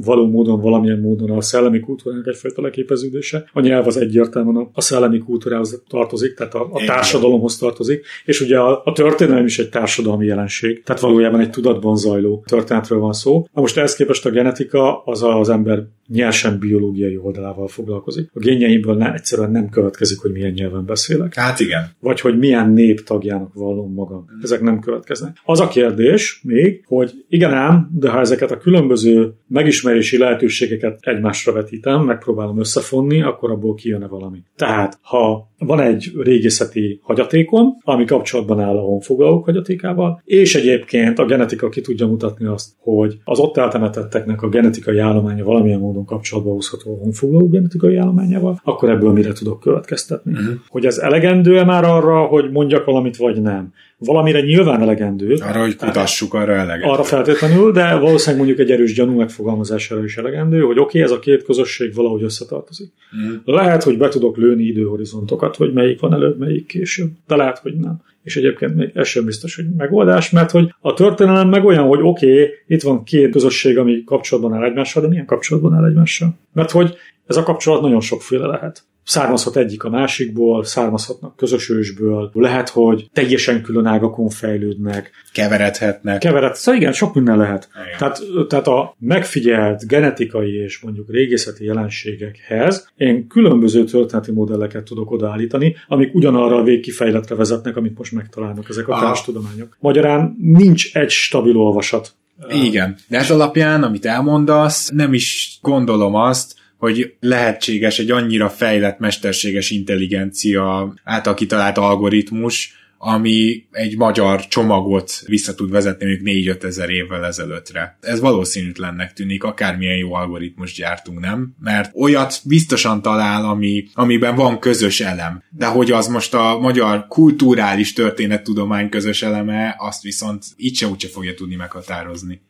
való 0.05 0.27
módon, 0.27 0.61
valamilyen 0.61 1.01
módon 1.01 1.31
a 1.31 1.41
szellemi 1.41 1.81
kultúrának 1.81 2.27
egyfajta 2.27 2.63
leképeződése. 2.63 3.45
A 3.53 3.61
nyelv 3.61 3.87
az 3.87 3.97
egyértelműen 3.97 4.69
a 4.73 4.81
szellemi 4.81 5.19
kultúrához 5.19 5.83
tartozik, 5.89 6.35
tehát 6.35 6.55
a, 6.55 6.69
a 6.73 6.85
társadalomhoz 6.87 7.59
tartozik, 7.59 8.05
és 8.25 8.41
ugye 8.41 8.59
a, 8.59 8.83
a 8.85 8.93
történelem 8.93 9.45
is 9.45 9.59
egy 9.59 9.69
társadalmi 9.69 10.27
jelenség, 10.27 10.83
tehát 10.83 11.03
valójában 11.03 11.41
egy 11.41 11.51
tudatban 11.51 11.97
zajló 11.97 12.45
történetről 12.47 12.99
van 12.99 13.13
szó. 13.13 13.47
Na 13.53 13.61
most 13.61 13.77
ehhez 13.77 13.95
képest 13.95 14.27
a 14.27 14.31
genetika 14.31 15.03
az 15.03 15.23
az 15.23 15.49
ember 15.49 15.85
nyersen 16.09 16.59
biológiai 16.59 17.17
oldalával 17.17 17.69
foglalkozik. 17.69 18.31
A 18.35 18.39
génjeimből 18.39 18.97
ne, 18.97 19.13
egyszerűen 19.13 19.51
nem 19.51 19.69
következik, 19.69 20.19
hogy 20.19 20.33
milyen 20.33 20.53
nyelven 20.53 20.85
beszélek. 20.85 21.35
Hát 21.35 21.61
igen. 21.61 21.91
Vagy 22.01 22.21
hogy 22.21 22.39
milyen 22.39 22.71
nép 22.71 23.05
tagjának 23.05 23.55
vallom 23.55 23.93
magam. 23.93 24.27
Ezek 24.43 24.61
nem 24.61 24.81
következnek. 24.81 25.37
Az 25.45 25.61
a 25.61 25.69
kérdés 25.69 26.41
még, 26.45 26.85
hogy 26.87 27.25
igen 27.29 27.53
ám, 27.53 27.91
de 27.93 28.11
ha 28.11 28.21
ezeket 28.21 28.51
a 28.51 28.59
különböző 28.59 29.33
megismerési 29.47 30.19
lehetőségeket 30.19 30.99
egymásra 31.01 31.53
vetítem, 31.53 32.05
megpróbálom 32.05 32.59
összefonni, 32.59 33.23
akkor 33.23 33.51
abból 33.51 33.75
kijönne 33.75 34.07
valami. 34.07 34.39
Tehát, 34.57 34.99
ha 35.03 35.53
van 35.59 35.81
egy 35.81 36.13
régészeti 36.17 37.01
hagyatékom, 37.03 37.77
ami 37.81 38.05
kapcsolatban 38.05 38.61
áll 38.61 38.77
a 38.77 38.81
honfoglalók 38.81 39.45
hagyatékával, 39.45 40.23
és 40.25 40.55
egyébként 40.55 41.19
a 41.19 41.25
genetika 41.25 41.69
ki 41.69 41.81
tudja 41.81 42.07
mutatni 42.07 42.47
azt, 42.47 42.71
hogy 42.79 43.19
az 43.25 43.39
ott 43.39 43.57
eltemetetteknek 43.57 44.43
a 44.43 44.49
genetikai 44.49 44.99
állománya 44.99 45.45
valamilyen 45.45 45.81
módon 45.95 46.17
kapcsolatba 46.17 46.53
hozható 46.53 46.95
a 46.95 47.03
honfoglaló 47.03 47.49
genetikai 47.49 47.97
állományával, 47.97 48.61
akkor 48.65 48.91
ebből 48.91 49.13
mire 49.13 49.33
tudok 49.33 49.61
következtetni. 49.61 50.33
Uh-huh. 50.33 50.55
Hogy 50.69 50.87
ez 50.87 50.99
elegendő-e 50.99 51.65
már 51.65 51.85
arra, 51.85 52.25
hogy 52.25 52.51
mondjak 52.51 52.85
valamit, 52.85 53.17
vagy 53.17 53.43
nem. 53.43 53.73
valamire 53.99 54.41
nyilván 54.41 54.83
elegendő. 54.83 55.35
Arra, 55.35 55.61
hogy 55.61 55.77
kutassuk, 55.77 56.35
arra 56.35 56.53
elegendő. 56.53 56.93
Arra 56.93 57.03
feltétlenül, 57.03 57.73
de 57.73 57.95
valószínűleg 57.95 58.37
mondjuk 58.45 58.59
egy 58.59 58.71
erős 58.71 58.95
gyanú 58.95 59.17
megfogalmazására 59.17 60.05
is 60.05 60.17
elegendő, 60.17 60.61
hogy 60.61 60.79
oké, 60.79 60.81
okay, 60.81 61.01
ez 61.01 61.11
a 61.11 61.19
két 61.19 61.45
közösség 61.45 61.95
valahogy 61.95 62.23
összetartozik. 62.23 62.93
Mm. 63.17 63.35
Lehet, 63.45 63.83
hogy 63.83 63.99
be 63.99 64.09
tudok 64.09 64.37
lőni 64.37 64.63
időhorizontokat, 64.63 65.57
hogy 65.57 65.73
melyik 65.73 66.01
van 66.01 66.13
előbb, 66.13 66.39
melyik 66.39 66.67
később, 66.67 67.11
de 67.27 67.37
lehet, 67.37 67.59
hogy 67.59 67.75
nem 67.75 68.03
és 68.25 68.37
egyébként 68.37 68.97
ez 68.97 69.07
sem 69.07 69.25
biztos, 69.25 69.57
hogy 69.57 69.65
megoldás, 69.77 70.31
mert 70.31 70.51
hogy 70.51 70.75
a 70.81 70.93
történelem 70.93 71.49
meg 71.49 71.65
olyan, 71.65 71.87
hogy 71.87 72.01
oké, 72.03 72.33
okay, 72.33 72.51
itt 72.67 72.83
van 72.83 73.05
két 73.05 73.31
közösség, 73.31 73.79
ami 73.79 74.05
kapcsolatban 74.05 74.55
áll 74.55 74.65
egymással, 74.65 75.03
de 75.03 75.09
milyen 75.09 75.27
kapcsolatban 75.27 75.75
áll 75.75 75.85
egymással? 75.85 76.39
Mert 76.53 76.71
hogy 76.71 76.97
ez 77.27 77.37
a 77.37 77.43
kapcsolat 77.43 77.81
nagyon 77.81 78.01
sokféle 78.01 78.47
lehet 78.47 78.85
származhat 79.05 79.57
egyik 79.57 79.85
a 79.85 79.91
másikból, 79.91 80.65
származhatnak 80.65 81.37
közös 81.37 81.71
ősből, 81.71 82.31
lehet, 82.33 82.69
hogy 82.69 83.09
teljesen 83.13 83.63
külön 83.63 83.87
ágakon 83.87 84.29
fejlődnek. 84.29 85.11
Keveredhetnek. 85.33 86.19
Kevered, 86.19 86.55
szóval 86.55 86.81
igen, 86.81 86.93
sok 86.93 87.15
minden 87.15 87.37
lehet. 87.37 87.69
Tehát, 87.99 88.21
tehát 88.49 88.67
a 88.67 88.95
megfigyelt 88.99 89.87
genetikai 89.87 90.55
és 90.55 90.81
mondjuk 90.81 91.11
régészeti 91.11 91.65
jelenségekhez 91.65 92.93
én 92.97 93.27
különböző 93.27 93.85
történeti 93.85 94.33
modelleket 94.33 94.85
tudok 94.85 95.11
odaállítani, 95.11 95.77
amik 95.89 96.15
ugyanarra 96.15 96.57
a 96.57 96.63
végkifejletre 96.63 97.35
vezetnek, 97.35 97.77
amit 97.77 97.99
most 97.99 98.13
megtalálnak 98.13 98.69
ezek 98.69 98.89
a 98.89 98.99
társtudományok. 99.01 99.77
Magyarán 99.81 100.37
nincs 100.41 100.97
egy 100.97 101.11
stabil 101.11 101.57
olvasat. 101.57 102.15
Igen, 102.51 102.97
de 103.09 103.19
ez 103.19 103.31
alapján, 103.31 103.83
amit 103.83 104.07
elmondasz, 104.07 104.91
nem 104.91 105.13
is 105.13 105.59
gondolom 105.63 106.15
azt, 106.15 106.55
hogy 106.79 107.15
lehetséges 107.21 107.99
egy 107.99 108.11
annyira 108.11 108.49
fejlett 108.49 108.99
mesterséges 108.99 109.71
intelligencia 109.71 110.95
által 111.05 111.35
kitalált 111.35 111.79
algoritmus, 111.79 112.83
ami 113.07 113.67
egy 113.71 113.97
magyar 113.97 114.47
csomagot 114.49 115.23
vissza 115.27 115.55
tud 115.55 115.71
vezetni 115.71 116.07
mondjuk 116.07 116.57
4-5 116.59 116.65
ezer 116.65 116.91
évvel 116.91 117.25
ezelőttre. 117.25 117.99
Ez 118.01 118.21
valószínűtlennek 118.21 119.13
tűnik, 119.13 119.45
akármilyen 119.45 119.97
jó 119.97 120.15
algoritmus 120.15 120.73
gyártunk, 120.75 121.21
nem? 121.21 121.55
Mert 121.61 121.91
olyat 121.95 122.41
biztosan 122.45 123.03
talál, 123.03 123.45
ami, 123.45 123.85
amiben 123.95 124.35
van 124.35 124.59
közös 124.59 125.01
elem. 125.01 125.43
De 125.51 125.67
hogy 125.67 125.91
az 125.91 126.07
most 126.07 126.35
a 126.35 126.59
magyar 126.61 127.07
kulturális 127.07 127.93
történettudomány 127.93 128.89
közös 128.89 129.23
eleme, 129.23 129.75
azt 129.79 130.03
viszont 130.03 130.45
így 130.57 130.77
se 130.77 130.87
úgyse 130.87 131.09
fogja 131.09 131.35
tudni 131.35 131.55
meghatározni. 131.55 132.41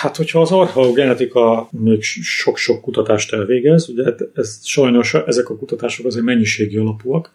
Hát, 0.00 0.16
hogyha 0.16 0.40
az 0.40 0.50
archeogenetika 0.50 1.68
még 1.70 2.02
sok-sok 2.02 2.80
kutatást 2.80 3.32
elvégez, 3.32 3.88
ugye 3.88 4.14
ez 4.34 4.60
sajnos 4.62 5.14
ezek 5.14 5.48
a 5.48 5.56
kutatások 5.56 6.06
azért 6.06 6.24
mennyiségi 6.24 6.76
alapúak, 6.76 7.32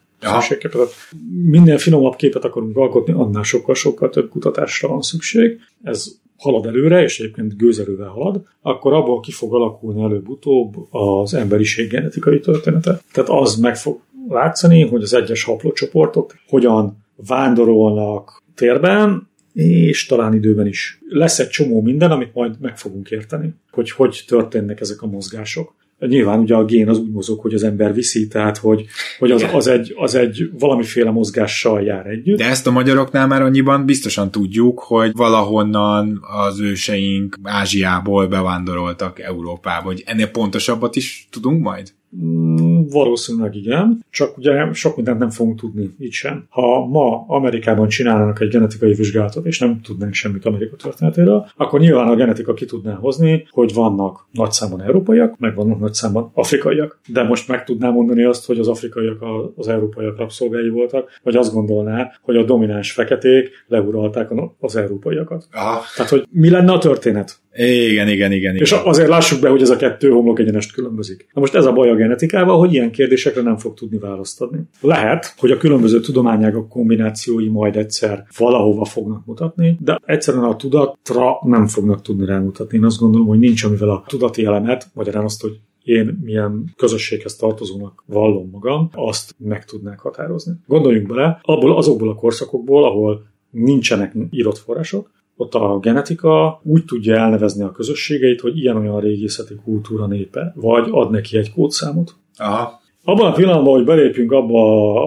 Minél 1.43 1.77
finomabb 1.77 2.15
képet 2.15 2.43
akarunk 2.43 2.77
alkotni, 2.77 3.13
annál 3.13 3.43
sokkal-sokkal 3.43 4.09
több 4.09 4.29
kutatásra 4.29 4.87
van 4.87 5.01
szükség. 5.01 5.59
Ez 5.83 6.19
halad 6.37 6.65
előre, 6.65 7.03
és 7.03 7.19
egyébként 7.19 7.57
gőzerővel 7.57 8.07
halad, 8.07 8.43
akkor 8.61 8.93
abból 8.93 9.19
ki 9.19 9.31
fog 9.31 9.53
alakulni 9.53 10.01
előbb-utóbb 10.01 10.73
az 10.89 11.33
emberiség 11.33 11.89
genetikai 11.89 12.39
története. 12.39 13.01
Tehát 13.11 13.29
az 13.29 13.55
meg 13.55 13.77
fog 13.77 13.99
látszani, 14.29 14.87
hogy 14.87 15.03
az 15.03 15.13
egyes 15.13 15.43
haplócsoportok 15.43 16.35
hogyan 16.47 17.03
vándorolnak 17.27 18.43
térben, 18.55 19.29
és 19.53 20.05
talán 20.05 20.33
időben 20.33 20.67
is. 20.67 20.99
Lesz 21.09 21.39
egy 21.39 21.49
csomó 21.49 21.81
minden, 21.81 22.11
amit 22.11 22.33
majd 22.33 22.55
meg 22.61 22.77
fogunk 22.77 23.11
érteni, 23.11 23.53
hogy 23.71 23.91
hogy 23.91 24.23
történnek 24.27 24.79
ezek 24.81 25.01
a 25.01 25.07
mozgások. 25.07 25.73
Nyilván 26.07 26.39
ugye 26.39 26.55
a 26.55 26.65
gén 26.65 26.89
az 26.89 26.97
úgy 26.97 27.11
mozog, 27.11 27.39
hogy 27.39 27.53
az 27.53 27.63
ember 27.63 27.93
viszi, 27.93 28.27
tehát 28.27 28.57
hogy, 28.57 28.85
hogy 29.19 29.31
az, 29.31 29.45
az, 29.53 29.67
egy, 29.67 29.93
az 29.95 30.15
egy 30.15 30.49
valamiféle 30.59 31.11
mozgással 31.11 31.81
jár 31.81 32.07
együtt. 32.07 32.37
De 32.37 32.45
ezt 32.45 32.67
a 32.67 32.71
magyaroknál 32.71 33.27
már 33.27 33.41
annyiban 33.41 33.85
biztosan 33.85 34.31
tudjuk, 34.31 34.79
hogy 34.79 35.11
valahonnan 35.13 36.19
az 36.47 36.59
őseink 36.59 37.37
Ázsiából 37.43 38.27
bevándoroltak 38.27 39.19
Európába, 39.19 39.85
hogy 39.85 40.03
ennél 40.05 40.31
pontosabbat 40.31 40.95
is 40.95 41.27
tudunk 41.31 41.61
majd? 41.61 41.93
Mm, 42.17 42.81
valószínűleg 42.89 43.55
igen, 43.55 44.05
csak 44.09 44.37
ugye 44.37 44.73
sok 44.73 44.95
mindent 44.95 45.19
nem 45.19 45.29
fogunk 45.29 45.59
tudni, 45.59 45.95
így 45.99 46.11
sem. 46.11 46.45
Ha 46.49 46.85
ma 46.85 47.25
Amerikában 47.27 47.87
csinálnának 47.87 48.41
egy 48.41 48.49
genetikai 48.49 48.93
vizsgálatot, 48.93 49.45
és 49.45 49.59
nem 49.59 49.81
tudnánk 49.81 50.13
semmit 50.13 50.45
Amerika 50.45 50.75
történetéről, 50.75 51.49
akkor 51.55 51.79
nyilván 51.79 52.07
a 52.07 52.15
genetika 52.15 52.53
ki 52.53 52.65
tudná 52.65 52.93
hozni, 52.93 53.47
hogy 53.49 53.73
vannak 53.73 54.27
nagy 54.31 54.51
számban 54.51 54.81
európaiak, 54.81 55.39
meg 55.39 55.55
vannak 55.55 55.79
nagy 55.79 55.93
számban 55.93 56.31
afrikaiak. 56.33 56.99
De 57.07 57.23
most 57.23 57.47
meg 57.47 57.63
tudná 57.63 57.89
mondani 57.89 58.23
azt, 58.23 58.45
hogy 58.45 58.59
az 58.59 58.67
afrikaiak 58.67 59.23
az 59.55 59.67
európaiak 59.67 60.17
rabszolgái 60.17 60.69
voltak, 60.69 61.09
vagy 61.23 61.35
azt 61.35 61.53
gondolná, 61.53 62.11
hogy 62.21 62.37
a 62.37 62.43
domináns 62.43 62.91
feketék 62.91 63.49
leuralták 63.67 64.29
az 64.59 64.75
európaiakat. 64.75 65.47
Aha. 65.51 65.81
Tehát, 65.95 66.11
hogy 66.11 66.27
mi 66.31 66.49
lenne 66.49 66.71
a 66.71 66.77
történet? 66.77 67.41
Igen, 67.55 68.07
igen, 68.07 68.31
igen. 68.31 68.55
És 68.55 68.71
igen. 68.71 68.83
azért 68.85 69.09
lássuk 69.09 69.41
be, 69.41 69.49
hogy 69.49 69.61
ez 69.61 69.69
a 69.69 69.75
kettő 69.75 70.09
homlok 70.09 70.39
egyenest 70.39 70.73
különbözik. 70.73 71.27
Na 71.33 71.41
most 71.41 71.55
ez 71.55 71.65
a 71.65 71.73
baj 71.73 71.89
a 71.89 71.95
genetikával, 71.95 72.57
hogy 72.57 72.73
ilyen 72.73 72.91
kérdésekre 72.91 73.41
nem 73.41 73.57
fog 73.57 73.73
tudni 73.73 73.97
választ 73.97 74.41
adni. 74.41 74.59
Lehet, 74.81 75.33
hogy 75.37 75.51
a 75.51 75.57
különböző 75.57 75.99
tudományágak 75.99 76.69
kombinációi 76.69 77.47
majd 77.47 77.75
egyszer 77.75 78.25
valahova 78.37 78.85
fognak 78.85 79.25
mutatni, 79.25 79.77
de 79.79 79.99
egyszerűen 80.05 80.43
a 80.43 80.55
tudatra 80.55 81.39
nem 81.43 81.67
fognak 81.67 82.01
tudni 82.01 82.25
rámutatni. 82.25 82.77
Én 82.77 82.85
azt 82.85 82.99
gondolom, 82.99 83.27
hogy 83.27 83.39
nincs, 83.39 83.63
amivel 83.63 83.89
a 83.89 84.03
tudati 84.07 84.45
elemet, 84.45 84.87
magyarán 84.93 85.23
azt, 85.23 85.41
hogy 85.41 85.59
én 85.83 86.19
milyen 86.23 86.73
közösséghez 86.77 87.35
tartozónak 87.35 88.03
vallom 88.05 88.49
magam, 88.51 88.89
azt 88.93 89.35
meg 89.37 89.65
tudnák 89.65 89.99
határozni. 89.99 90.53
Gondoljunk 90.67 91.07
bele, 91.07 91.39
abból 91.41 91.77
azokból 91.77 92.09
a 92.09 92.15
korszakokból, 92.15 92.83
ahol 92.83 93.25
nincsenek 93.49 94.13
írott 94.29 94.57
források, 94.57 95.09
ott 95.41 95.53
a 95.53 95.79
genetika 95.79 96.61
úgy 96.63 96.85
tudja 96.85 97.15
elnevezni 97.15 97.63
a 97.63 97.71
közösségeit, 97.71 98.41
hogy 98.41 98.57
ilyen-olyan 98.57 98.99
régészeti 98.99 99.55
kultúra 99.63 100.07
népe, 100.07 100.53
vagy 100.55 100.87
ad 100.91 101.11
neki 101.11 101.37
egy 101.37 101.53
kódszámot. 101.53 102.15
Aha. 102.37 102.79
Abban 103.03 103.31
a 103.31 103.33
pillanatban, 103.33 103.73
hogy 103.73 103.85
belépünk 103.85 104.31
abba 104.31 105.05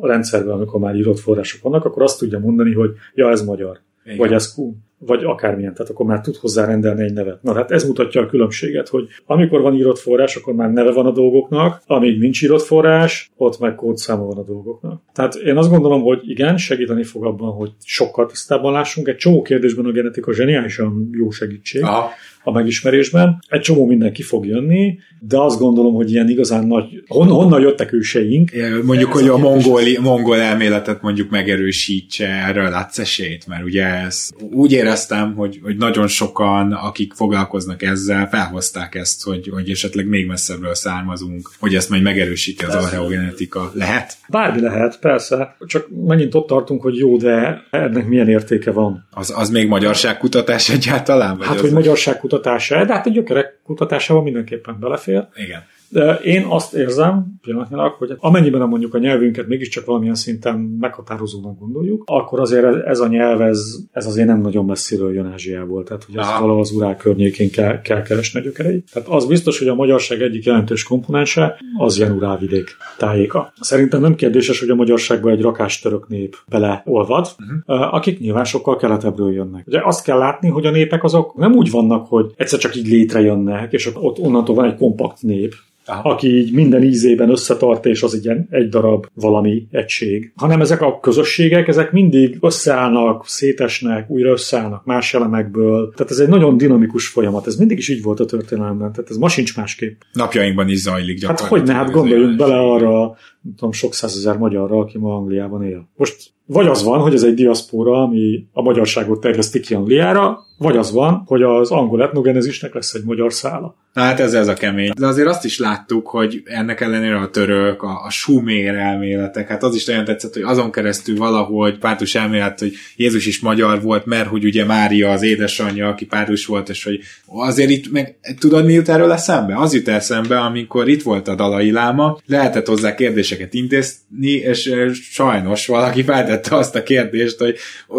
a 0.00 0.06
rendszerbe, 0.06 0.52
amikor 0.52 0.80
már 0.80 0.94
írott 0.94 1.18
források 1.18 1.62
vannak, 1.62 1.84
akkor 1.84 2.02
azt 2.02 2.18
tudja 2.18 2.38
mondani, 2.38 2.72
hogy 2.72 2.90
ja, 3.14 3.30
ez 3.30 3.44
magyar, 3.44 3.80
Igen. 4.04 4.18
vagy 4.18 4.32
ez 4.32 4.54
kún 4.54 4.85
vagy 4.98 5.24
akármilyen, 5.24 5.74
tehát 5.74 5.90
akkor 5.90 6.06
már 6.06 6.20
tud 6.20 6.36
hozzá 6.36 6.64
rendelni 6.64 7.02
egy 7.02 7.12
nevet. 7.12 7.42
Na 7.42 7.54
hát 7.54 7.70
ez 7.70 7.84
mutatja 7.84 8.20
a 8.20 8.26
különbséget, 8.26 8.88
hogy 8.88 9.06
amikor 9.26 9.60
van 9.60 9.74
írott 9.74 9.98
forrás, 9.98 10.36
akkor 10.36 10.54
már 10.54 10.72
neve 10.72 10.92
van 10.92 11.06
a 11.06 11.10
dolgoknak, 11.10 11.82
amíg 11.86 12.18
nincs 12.18 12.42
írott 12.42 12.62
forrás, 12.62 13.30
ott 13.36 13.58
meg 13.58 13.74
kódszáma 13.74 14.24
van 14.24 14.38
a 14.38 14.44
dolgoknak. 14.44 15.02
Tehát 15.12 15.34
én 15.34 15.56
azt 15.56 15.70
gondolom, 15.70 16.02
hogy 16.02 16.20
igen, 16.30 16.56
segíteni 16.56 17.04
fog 17.04 17.24
abban, 17.24 17.52
hogy 17.52 17.70
sokkal 17.84 18.26
tisztában 18.26 18.72
lássunk. 18.72 19.08
Egy 19.08 19.16
csomó 19.16 19.42
kérdésben 19.42 19.84
a 19.84 19.90
genetika 19.90 20.32
zseniálisan 20.32 21.10
jó 21.12 21.30
segítség. 21.30 21.82
Aha 21.82 22.10
a 22.46 22.52
megismerésben. 22.52 23.42
Egy 23.48 23.60
csomó 23.60 23.86
minden 23.86 24.12
ki 24.12 24.22
fog 24.22 24.46
jönni, 24.46 24.98
de 25.20 25.40
azt 25.40 25.58
gondolom, 25.58 25.94
hogy 25.94 26.12
ilyen 26.12 26.28
igazán 26.28 26.66
nagy... 26.66 26.84
Hon, 27.06 27.28
honnan 27.28 27.60
jöttek 27.60 27.92
őseink? 27.92 28.50
Mondjuk, 28.84 29.12
hogy 29.12 29.28
a 29.28 29.36
mongol, 29.36 29.80
mongol 30.00 30.40
elméletet 30.40 31.02
mondjuk 31.02 31.30
megerősítse, 31.30 32.26
erről 32.26 32.70
látsz 32.70 32.98
esélyt, 32.98 33.46
mert 33.46 33.64
ugye 33.64 33.84
ez, 33.84 34.30
úgy 34.52 34.72
éreztem, 34.72 35.34
hogy, 35.34 35.60
hogy 35.62 35.76
nagyon 35.76 36.06
sokan, 36.06 36.72
akik 36.72 37.12
foglalkoznak 37.12 37.82
ezzel, 37.82 38.28
felhozták 38.28 38.94
ezt, 38.94 39.24
hogy, 39.24 39.48
hogy 39.48 39.70
esetleg 39.70 40.06
még 40.06 40.26
messzebbről 40.26 40.74
származunk, 40.74 41.50
hogy 41.58 41.74
ezt 41.74 41.90
majd 41.90 42.02
megerősíti 42.02 42.64
az 42.64 42.74
archeogenetika. 42.74 43.70
Lehet? 43.74 44.16
Bármi 44.28 44.60
lehet, 44.60 44.98
persze. 45.00 45.56
Csak 45.66 45.86
megint 46.06 46.34
ott 46.34 46.46
tartunk, 46.46 46.82
hogy 46.82 46.96
jó, 46.96 47.16
de 47.16 47.62
ennek 47.70 48.06
milyen 48.06 48.28
értéke 48.28 48.70
van. 48.70 49.06
Az, 49.10 49.32
az 49.36 49.50
még 49.50 49.68
magyarságkutatás 49.68 50.70
egyáltalán? 50.70 51.36
Vagy 51.36 51.46
hát, 51.46 51.60
hogy 51.60 51.72
magyarságkutatás 51.72 52.34
kutatása, 52.36 52.84
de 52.84 52.92
hát 52.92 53.06
a 53.06 53.10
gyökerek 53.10 53.58
kutatásával 53.62 54.22
mindenképpen 54.22 54.80
belefér. 54.80 55.26
Igen. 55.34 55.64
De 55.96 56.14
én 56.14 56.44
azt 56.48 56.74
érzem 56.74 57.38
pillanatnyilag, 57.42 57.92
hogy 57.92 58.16
amennyiben 58.18 58.68
mondjuk 58.68 58.94
a 58.94 58.98
nyelvünket 58.98 59.46
mégiscsak 59.46 59.84
valamilyen 59.84 60.14
szinten 60.14 60.58
meghatározónak 60.58 61.58
gondoljuk, 61.58 62.02
akkor 62.06 62.40
azért 62.40 62.86
ez 62.86 63.00
a 63.00 63.06
nyelv, 63.06 63.40
ez, 63.40 63.60
ez 63.92 64.06
azért 64.06 64.26
nem 64.26 64.40
nagyon 64.40 64.64
messziről 64.64 65.14
jön 65.14 65.26
Ázsiából, 65.26 65.84
tehát 65.84 66.04
hogy 66.04 66.16
ez 66.16 66.26
valahol 66.38 66.60
az 66.60 66.72
urál 66.72 66.96
környékén 66.96 67.50
kell, 67.50 67.80
kell 67.80 68.02
keresni 68.02 68.40
a 68.40 68.42
gyökereit. 68.42 68.90
Tehát 68.92 69.08
az 69.08 69.26
biztos, 69.26 69.58
hogy 69.58 69.68
a 69.68 69.74
magyarság 69.74 70.22
egyik 70.22 70.44
jelentős 70.44 70.82
komponense 70.82 71.56
az 71.78 71.98
ilyen 71.98 72.12
urálvidék 72.12 72.76
tájéka. 72.98 73.52
Szerintem 73.60 74.00
nem 74.00 74.14
kérdéses, 74.14 74.60
hogy 74.60 74.70
a 74.70 74.74
magyarságban 74.74 75.32
egy 75.32 75.42
rakás 75.42 75.80
török 75.80 76.08
nép 76.08 76.36
beleolvad, 76.48 77.26
uh-huh. 77.66 77.94
akik 77.94 78.20
nyilván 78.20 78.44
sokkal 78.44 78.76
keletebbről 78.76 79.32
jönnek. 79.32 79.66
Ugye 79.66 79.80
azt 79.84 80.04
kell 80.04 80.18
látni, 80.18 80.48
hogy 80.48 80.66
a 80.66 80.70
népek 80.70 81.04
azok 81.04 81.36
nem 81.36 81.52
úgy 81.52 81.70
vannak, 81.70 82.06
hogy 82.06 82.32
egyszer 82.36 82.58
csak 82.58 82.76
így 82.76 82.86
létrejönnek, 82.86 83.72
és 83.72 83.90
ott 83.94 84.18
onnantól 84.18 84.54
van 84.54 84.64
egy 84.64 84.76
kompakt 84.76 85.22
nép, 85.22 85.54
Aha. 85.86 86.10
aki 86.10 86.36
így 86.36 86.52
minden 86.52 86.82
ízében 86.82 87.30
összetart, 87.30 87.86
és 87.86 88.02
az 88.02 88.14
egy 88.14 88.30
egy 88.50 88.68
darab 88.68 89.06
valami 89.14 89.66
egység. 89.70 90.32
Hanem 90.36 90.60
ezek 90.60 90.82
a 90.82 91.00
közösségek, 91.00 91.68
ezek 91.68 91.92
mindig 91.92 92.38
összeállnak, 92.40 93.26
szétesnek, 93.26 94.10
újra 94.10 94.30
összeállnak 94.30 94.84
más 94.84 95.14
elemekből. 95.14 95.92
Tehát 95.96 96.12
ez 96.12 96.18
egy 96.18 96.28
nagyon 96.28 96.56
dinamikus 96.56 97.08
folyamat. 97.08 97.46
Ez 97.46 97.56
mindig 97.56 97.78
is 97.78 97.88
így 97.88 98.02
volt 98.02 98.20
a 98.20 98.24
történelemben. 98.24 98.92
Tehát 98.92 99.10
ez 99.10 99.16
ma 99.16 99.28
sincs 99.28 99.56
másképp. 99.56 100.00
Napjainkban 100.12 100.68
is 100.68 100.78
zajlik 100.80 101.18
gyakorlatilag. 101.18 101.50
Hát 101.50 101.66
hogy 101.66 101.74
ne, 101.74 101.74
hát 101.74 101.90
gondoljunk 101.90 102.36
bele 102.36 102.58
arra 102.58 103.16
nem 103.46 103.54
tudom, 103.56 103.72
sok 103.72 103.94
százezer 103.94 104.36
magyarra, 104.36 104.78
aki 104.78 104.98
ma 104.98 105.16
Angliában 105.16 105.62
él. 105.62 105.88
Most 105.96 106.34
vagy 106.46 106.66
az 106.66 106.82
van, 106.82 107.00
hogy 107.00 107.14
ez 107.14 107.22
egy 107.22 107.34
diaszpóra, 107.34 108.02
ami 108.02 108.46
a 108.52 108.62
magyarságot 108.62 109.20
terjeszti 109.20 109.60
ki 109.60 109.74
Angliára, 109.74 110.44
vagy 110.58 110.76
az 110.76 110.92
van, 110.92 111.22
hogy 111.26 111.42
az 111.42 111.70
angol 111.70 112.02
etnogenezisnek 112.02 112.74
lesz 112.74 112.94
egy 112.94 113.04
magyar 113.04 113.32
szála. 113.32 113.76
Hát 113.94 114.20
ez 114.20 114.34
ez 114.34 114.48
a 114.48 114.54
kemény. 114.54 114.90
De 114.98 115.06
azért 115.06 115.28
azt 115.28 115.44
is 115.44 115.58
láttuk, 115.58 116.06
hogy 116.06 116.42
ennek 116.44 116.80
ellenére 116.80 117.16
a 117.16 117.30
török, 117.30 117.82
a, 117.82 118.04
a 118.04 118.10
sumér 118.10 118.74
elméletek, 118.74 119.48
hát 119.48 119.62
az 119.62 119.74
is 119.74 119.84
nagyon 119.84 120.04
tetszett, 120.04 120.32
hogy 120.32 120.42
azon 120.42 120.70
keresztül 120.70 121.16
valahogy 121.16 121.78
pártus 121.78 122.14
elmélet, 122.14 122.58
hogy 122.58 122.72
Jézus 122.96 123.26
is 123.26 123.40
magyar 123.40 123.82
volt, 123.82 124.06
mert 124.06 124.28
hogy 124.28 124.44
ugye 124.44 124.64
Mária 124.64 125.10
az 125.10 125.22
édesanyja, 125.22 125.88
aki 125.88 126.06
pártus 126.06 126.46
volt, 126.46 126.68
és 126.68 126.84
hogy 126.84 127.00
azért 127.26 127.70
itt 127.70 127.92
meg 127.92 128.18
tudod, 128.38 128.64
mi 128.64 128.72
jut 128.72 128.88
erről 128.88 129.12
eszembe? 129.12 129.56
Az 129.58 129.74
jut 129.74 129.88
eszembe, 129.88 130.40
amikor 130.40 130.88
itt 130.88 131.02
volt 131.02 131.28
a 131.28 131.34
Dalai 131.34 131.70
Láma, 131.70 132.18
lehetett 132.26 132.66
hozzá 132.66 132.94
kérdéseket 133.36 133.54
intézni, 133.54 134.30
és 134.30 134.70
sajnos 135.12 135.66
valaki 135.66 136.02
feltette 136.02 136.56
azt 136.56 136.74
a 136.74 136.82
kérdést, 136.82 137.38
hogy 137.38 137.56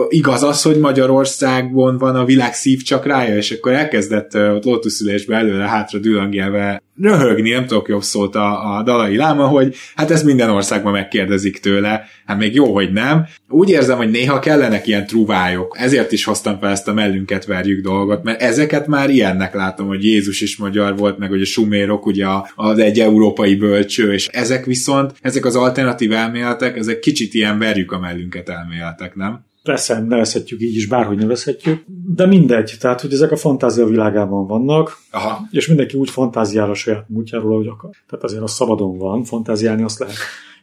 igaz 0.10 0.44
az, 0.44 0.62
hogy 0.62 0.80
Magyarországon 0.80 1.98
van 1.98 2.16
a 2.16 2.26
világ 2.26 2.54
szívcsakrája, 2.54 3.36
és 3.36 3.52
akkor 3.52 3.72
elkezdett 3.72 4.36
ott 4.36 4.64
lótuszülésbe 4.64 5.36
előre 5.36 5.68
hát 5.68 5.70
hátra 5.70 6.00
dühöngélve 6.00 6.82
röhögni, 7.02 7.50
nem 7.50 7.66
tudok 7.66 7.88
jobb 7.88 8.04
szót 8.04 8.36
a, 8.36 8.78
a 8.78 8.84
dalai 8.84 9.16
láma, 9.16 9.48
hogy 9.48 9.76
hát 9.96 10.12
ezt 10.12 10.24
minden 10.24 10.50
országban 10.50 10.92
megkérdezik 10.92 11.60
tőle, 11.60 12.08
hát 12.26 12.38
még 12.38 12.54
jó, 12.54 12.74
hogy 12.74 12.92
nem. 12.94 13.26
Úgy 13.50 13.70
érzem, 13.70 13.98
hogy 13.98 14.12
néha 14.12 14.40
kellenek 14.40 14.88
ilyen 14.88 15.08
truvályok, 15.08 15.76
ezért 15.80 16.12
is 16.12 16.24
hoztam 16.24 16.60
fel 16.60 16.70
ezt 16.70 16.88
a 16.88 16.94
mellünket 16.94 17.46
verjük 17.46 17.84
dolgot, 17.84 18.24
mert 18.24 18.42
ezeket 18.42 18.88
már 18.88 19.10
ilyennek 19.10 19.54
látom, 19.54 19.88
hogy 19.88 20.04
Jézus 20.04 20.42
is 20.42 20.58
magyar 20.58 20.98
volt, 20.98 21.18
meg 21.18 21.30
hogy 21.30 21.42
a 21.42 21.46
sumérok 21.46 22.06
ugye 22.06 22.26
az 22.56 22.80
egy 22.80 23.00
európai 23.00 23.56
bölcső, 23.56 24.14
és 24.14 24.28
ezek 24.28 24.66
viszont, 24.66 25.14
ezek 25.22 25.46
az 25.46 25.56
alternatív 25.56 26.12
elméletek, 26.12 26.78
ezek 26.78 27.00
kicsit 27.00 27.34
ilyen 27.34 27.60
verjük 27.60 27.92
a 27.92 28.00
mellünket 28.00 28.50
elméletek, 28.50 29.16
nem? 29.16 29.47
Persze 29.68 30.00
nevezhetjük 30.00 30.62
így 30.62 30.76
is, 30.76 30.88
bárhogy 30.88 31.18
nevezhetjük, 31.18 31.84
de 32.16 32.26
mindegy, 32.26 32.76
tehát 32.80 33.02
hogy 33.02 33.14
ezek 33.14 33.32
a 33.32 33.36
fantázia 33.36 33.86
világában 33.86 34.48
vannak, 34.48 34.98
Aha. 35.12 35.48
és 35.52 35.68
mindenki 35.68 35.98
úgy 35.98 36.10
fantáziál 36.10 36.70
a 36.70 36.74
saját 36.74 37.10
múltjáról, 37.10 37.52
ahogy 37.52 37.68
akar. 37.68 37.90
Tehát 38.08 38.26
azért 38.26 38.42
a 38.42 38.48
szabadon 38.48 38.98
van, 38.98 39.24
fantáziálni 39.24 39.84
azt 39.84 40.00
lehet 40.00 40.16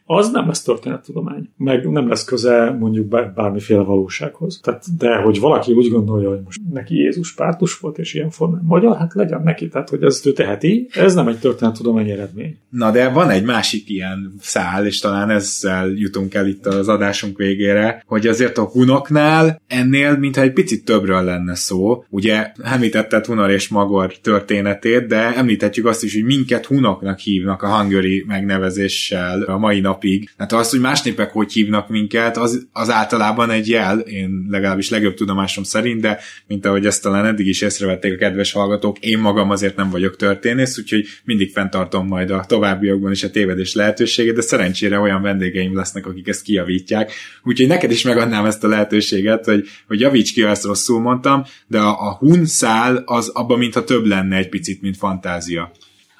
az 0.05 0.31
nem 0.31 0.47
lesz 0.47 0.63
történettudomány. 0.63 1.49
Meg 1.57 1.89
nem 1.89 2.07
lesz 2.07 2.23
köze 2.23 2.75
mondjuk 2.79 3.33
bármiféle 3.35 3.81
valósághoz. 3.81 4.59
Tehát, 4.63 4.97
de 4.97 5.15
hogy 5.15 5.39
valaki 5.39 5.73
úgy 5.73 5.89
gondolja, 5.89 6.29
hogy 6.29 6.41
most 6.43 6.61
neki 6.73 6.95
Jézus 6.95 7.33
pártus 7.33 7.79
volt, 7.79 7.97
és 7.97 8.13
ilyen 8.13 8.29
formán 8.29 8.61
magyar, 8.63 8.97
hát 8.97 9.13
legyen 9.13 9.41
neki. 9.43 9.67
Tehát, 9.67 9.89
hogy 9.89 10.03
ezt 10.03 10.25
ő 10.25 10.31
teheti, 10.31 10.89
ez 10.91 11.13
nem 11.13 11.27
egy 11.27 11.39
történettudomány 11.39 12.09
eredmény. 12.09 12.57
Na, 12.69 12.91
de 12.91 13.09
van 13.09 13.29
egy 13.29 13.43
másik 13.43 13.89
ilyen 13.89 14.33
szál, 14.39 14.85
és 14.85 14.99
talán 14.99 15.29
ezzel 15.29 15.87
jutunk 15.87 16.33
el 16.33 16.47
itt 16.47 16.65
az 16.65 16.87
adásunk 16.87 17.37
végére, 17.37 18.03
hogy 18.05 18.27
azért 18.27 18.57
a 18.57 18.65
hunoknál 18.65 19.61
ennél, 19.67 20.17
mintha 20.17 20.41
egy 20.41 20.53
picit 20.53 20.85
többről 20.85 21.23
lenne 21.23 21.55
szó. 21.55 22.03
Ugye 22.09 22.51
említetted 22.63 23.25
Hunor 23.25 23.49
és 23.49 23.67
Magor 23.67 24.17
történetét, 24.17 25.07
de 25.07 25.35
említhetjük 25.35 25.85
azt 25.85 26.03
is, 26.03 26.13
hogy 26.13 26.23
minket 26.23 26.65
hunoknak 26.65 27.19
hívnak 27.19 27.61
a 27.61 27.67
hangöri 27.67 28.23
megnevezéssel 28.27 29.41
a 29.41 29.57
mai 29.57 29.79
nap 29.79 29.94
napig. 29.95 30.29
Hát 30.37 30.51
az, 30.51 30.69
hogy 30.69 30.79
más 30.79 31.01
népek 31.01 31.31
hogy 31.31 31.53
hívnak 31.53 31.89
minket, 31.89 32.37
az, 32.37 32.67
az 32.71 32.89
általában 32.89 33.49
egy 33.49 33.69
jel, 33.69 33.99
én 33.99 34.45
legalábbis 34.49 34.89
legjobb 34.89 35.13
tudomásom 35.13 35.63
szerint, 35.63 36.01
de 36.01 36.19
mint 36.47 36.65
ahogy 36.65 36.85
ezt 36.85 37.01
talán 37.01 37.25
eddig 37.25 37.47
is 37.47 37.61
észrevették 37.61 38.13
a 38.13 38.17
kedves 38.17 38.51
hallgatók, 38.51 38.99
én 38.99 39.17
magam 39.17 39.49
azért 39.49 39.75
nem 39.75 39.89
vagyok 39.89 40.15
történész, 40.15 40.77
úgyhogy 40.77 41.05
mindig 41.23 41.51
fenntartom 41.51 42.07
majd 42.07 42.31
a 42.31 42.45
továbbiakban 42.47 43.11
is 43.11 43.23
a 43.23 43.29
tévedés 43.29 43.73
lehetőségét, 43.73 44.33
de 44.33 44.41
szerencsére 44.41 44.99
olyan 44.99 45.21
vendégeim 45.21 45.75
lesznek, 45.75 46.05
akik 46.05 46.27
ezt 46.27 46.41
kijavítják. 46.41 47.11
Úgyhogy 47.43 47.67
neked 47.67 47.91
is 47.91 48.03
megadnám 48.03 48.45
ezt 48.45 48.63
a 48.63 48.67
lehetőséget, 48.67 49.45
hogy, 49.45 49.67
hogy 49.87 49.99
javíts 49.99 50.33
ki, 50.33 50.41
ha 50.41 50.49
ezt 50.49 50.65
rosszul 50.65 51.01
mondtam, 51.01 51.43
de 51.67 51.79
a, 51.79 52.07
a 52.07 52.15
hun 52.15 52.45
szál 52.45 53.03
az 53.05 53.29
abban 53.29 53.57
mintha 53.57 53.83
több 53.83 54.05
lenne 54.05 54.37
egy 54.37 54.49
picit, 54.49 54.81
mint 54.81 54.97
fantázia. 54.97 55.71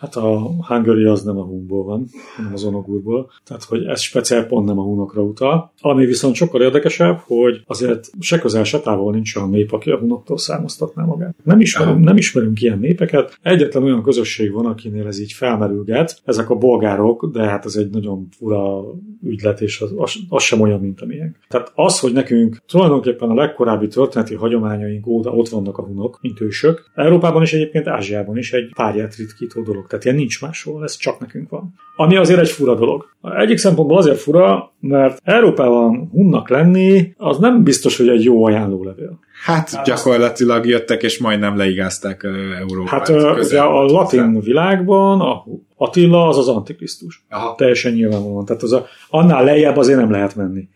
Hát 0.05 0.15
a 0.15 0.51
Hungary 0.67 1.03
az 1.03 1.23
nem 1.23 1.37
a 1.37 1.43
hunból 1.43 1.83
van, 1.83 2.07
hanem 2.35 2.53
az 2.53 2.63
onogurból. 2.63 3.31
Tehát, 3.43 3.63
hogy 3.63 3.83
ez 3.83 4.01
speciál 4.01 4.45
pont 4.45 4.67
nem 4.67 4.79
a 4.79 4.83
hunokra 4.83 5.21
utal. 5.21 5.71
Ami 5.81 6.05
viszont 6.05 6.35
sokkal 6.35 6.61
érdekesebb, 6.61 7.17
hogy 7.17 7.63
azért 7.67 8.09
se 8.19 8.39
közel, 8.39 8.63
se 8.63 8.79
távol 8.79 9.13
nincs 9.13 9.35
olyan 9.35 9.49
nép, 9.49 9.71
aki 9.71 9.89
a 9.89 9.97
hunoktól 9.97 10.37
származtatná 10.37 11.03
magát. 11.03 11.35
Nem 11.43 11.59
ismerünk, 11.59 12.03
nem 12.03 12.17
ismerünk 12.17 12.61
ilyen 12.61 12.79
népeket. 12.79 13.39
Egyetlen 13.41 13.83
olyan 13.83 14.03
közösség 14.03 14.51
van, 14.51 14.65
akinél 14.65 15.07
ez 15.07 15.19
így 15.19 15.31
felmerülget. 15.31 16.21
Ezek 16.23 16.49
a 16.49 16.55
bolgárok, 16.55 17.25
de 17.31 17.43
hát 17.43 17.65
ez 17.65 17.75
egy 17.75 17.89
nagyon 17.89 18.27
fura 18.37 18.83
ügylet, 19.23 19.61
és 19.61 19.81
az, 19.81 19.93
az, 19.97 20.15
az 20.29 20.43
sem 20.43 20.61
olyan, 20.61 20.79
mint 20.79 21.01
amilyen. 21.01 21.35
Tehát 21.47 21.71
az, 21.75 21.99
hogy 21.99 22.13
nekünk 22.13 22.57
tulajdonképpen 22.67 23.29
a 23.29 23.33
legkorábbi 23.33 23.87
történeti 23.87 24.35
hagyományaink 24.35 25.07
óta 25.07 25.31
ott 25.31 25.49
vannak 25.49 25.77
a 25.77 25.83
hunok, 25.83 26.19
mint 26.21 26.41
ősök. 26.41 26.91
Európában 26.95 27.41
is 27.41 27.53
egyébként 27.53 27.87
Ázsiában 27.87 28.37
is 28.37 28.53
egy 28.53 28.71
párját 28.75 29.15
ritkító 29.15 29.61
dolog. 29.61 29.87
Tehát 29.95 30.09
ilyen 30.09 30.17
nincs 30.17 30.41
máshol, 30.41 30.83
ez 30.83 30.95
csak 30.95 31.19
nekünk 31.19 31.49
van. 31.49 31.73
Ami 31.95 32.15
azért 32.15 32.39
egy 32.39 32.49
fura 32.49 32.75
dolog. 32.75 33.05
Egyik 33.37 33.57
szempontból 33.57 33.97
azért 33.97 34.19
fura, 34.19 34.73
mert 34.79 35.19
Európában 35.23 36.09
hunnak 36.11 36.49
lenni, 36.49 37.13
az 37.17 37.37
nem 37.37 37.63
biztos, 37.63 37.97
hogy 37.97 38.07
egy 38.07 38.23
jó 38.23 38.45
ajánlólevél. 38.45 39.19
Hát, 39.45 39.69
hát 39.69 39.85
gyakorlatilag 39.85 40.65
jöttek, 40.65 41.03
és 41.03 41.17
majdnem 41.17 41.57
leigázták 41.57 42.23
Európát. 42.59 43.07
Hát 43.07 43.37
ugye 43.37 43.61
a 43.61 43.83
latin 43.83 44.39
világban 44.39 45.21
a 45.21 45.43
Attila 45.77 46.27
az 46.27 46.37
az 46.37 46.47
antikrisztus. 46.47 47.25
Aha. 47.29 47.55
Teljesen 47.55 47.93
nyilvánvalóan. 47.93 48.45
Tehát 48.45 48.63
az 48.63 48.71
a, 48.71 48.85
annál 49.09 49.43
lejjebb 49.43 49.77
azért 49.77 49.99
nem 49.99 50.11
lehet 50.11 50.35
menni. 50.35 50.67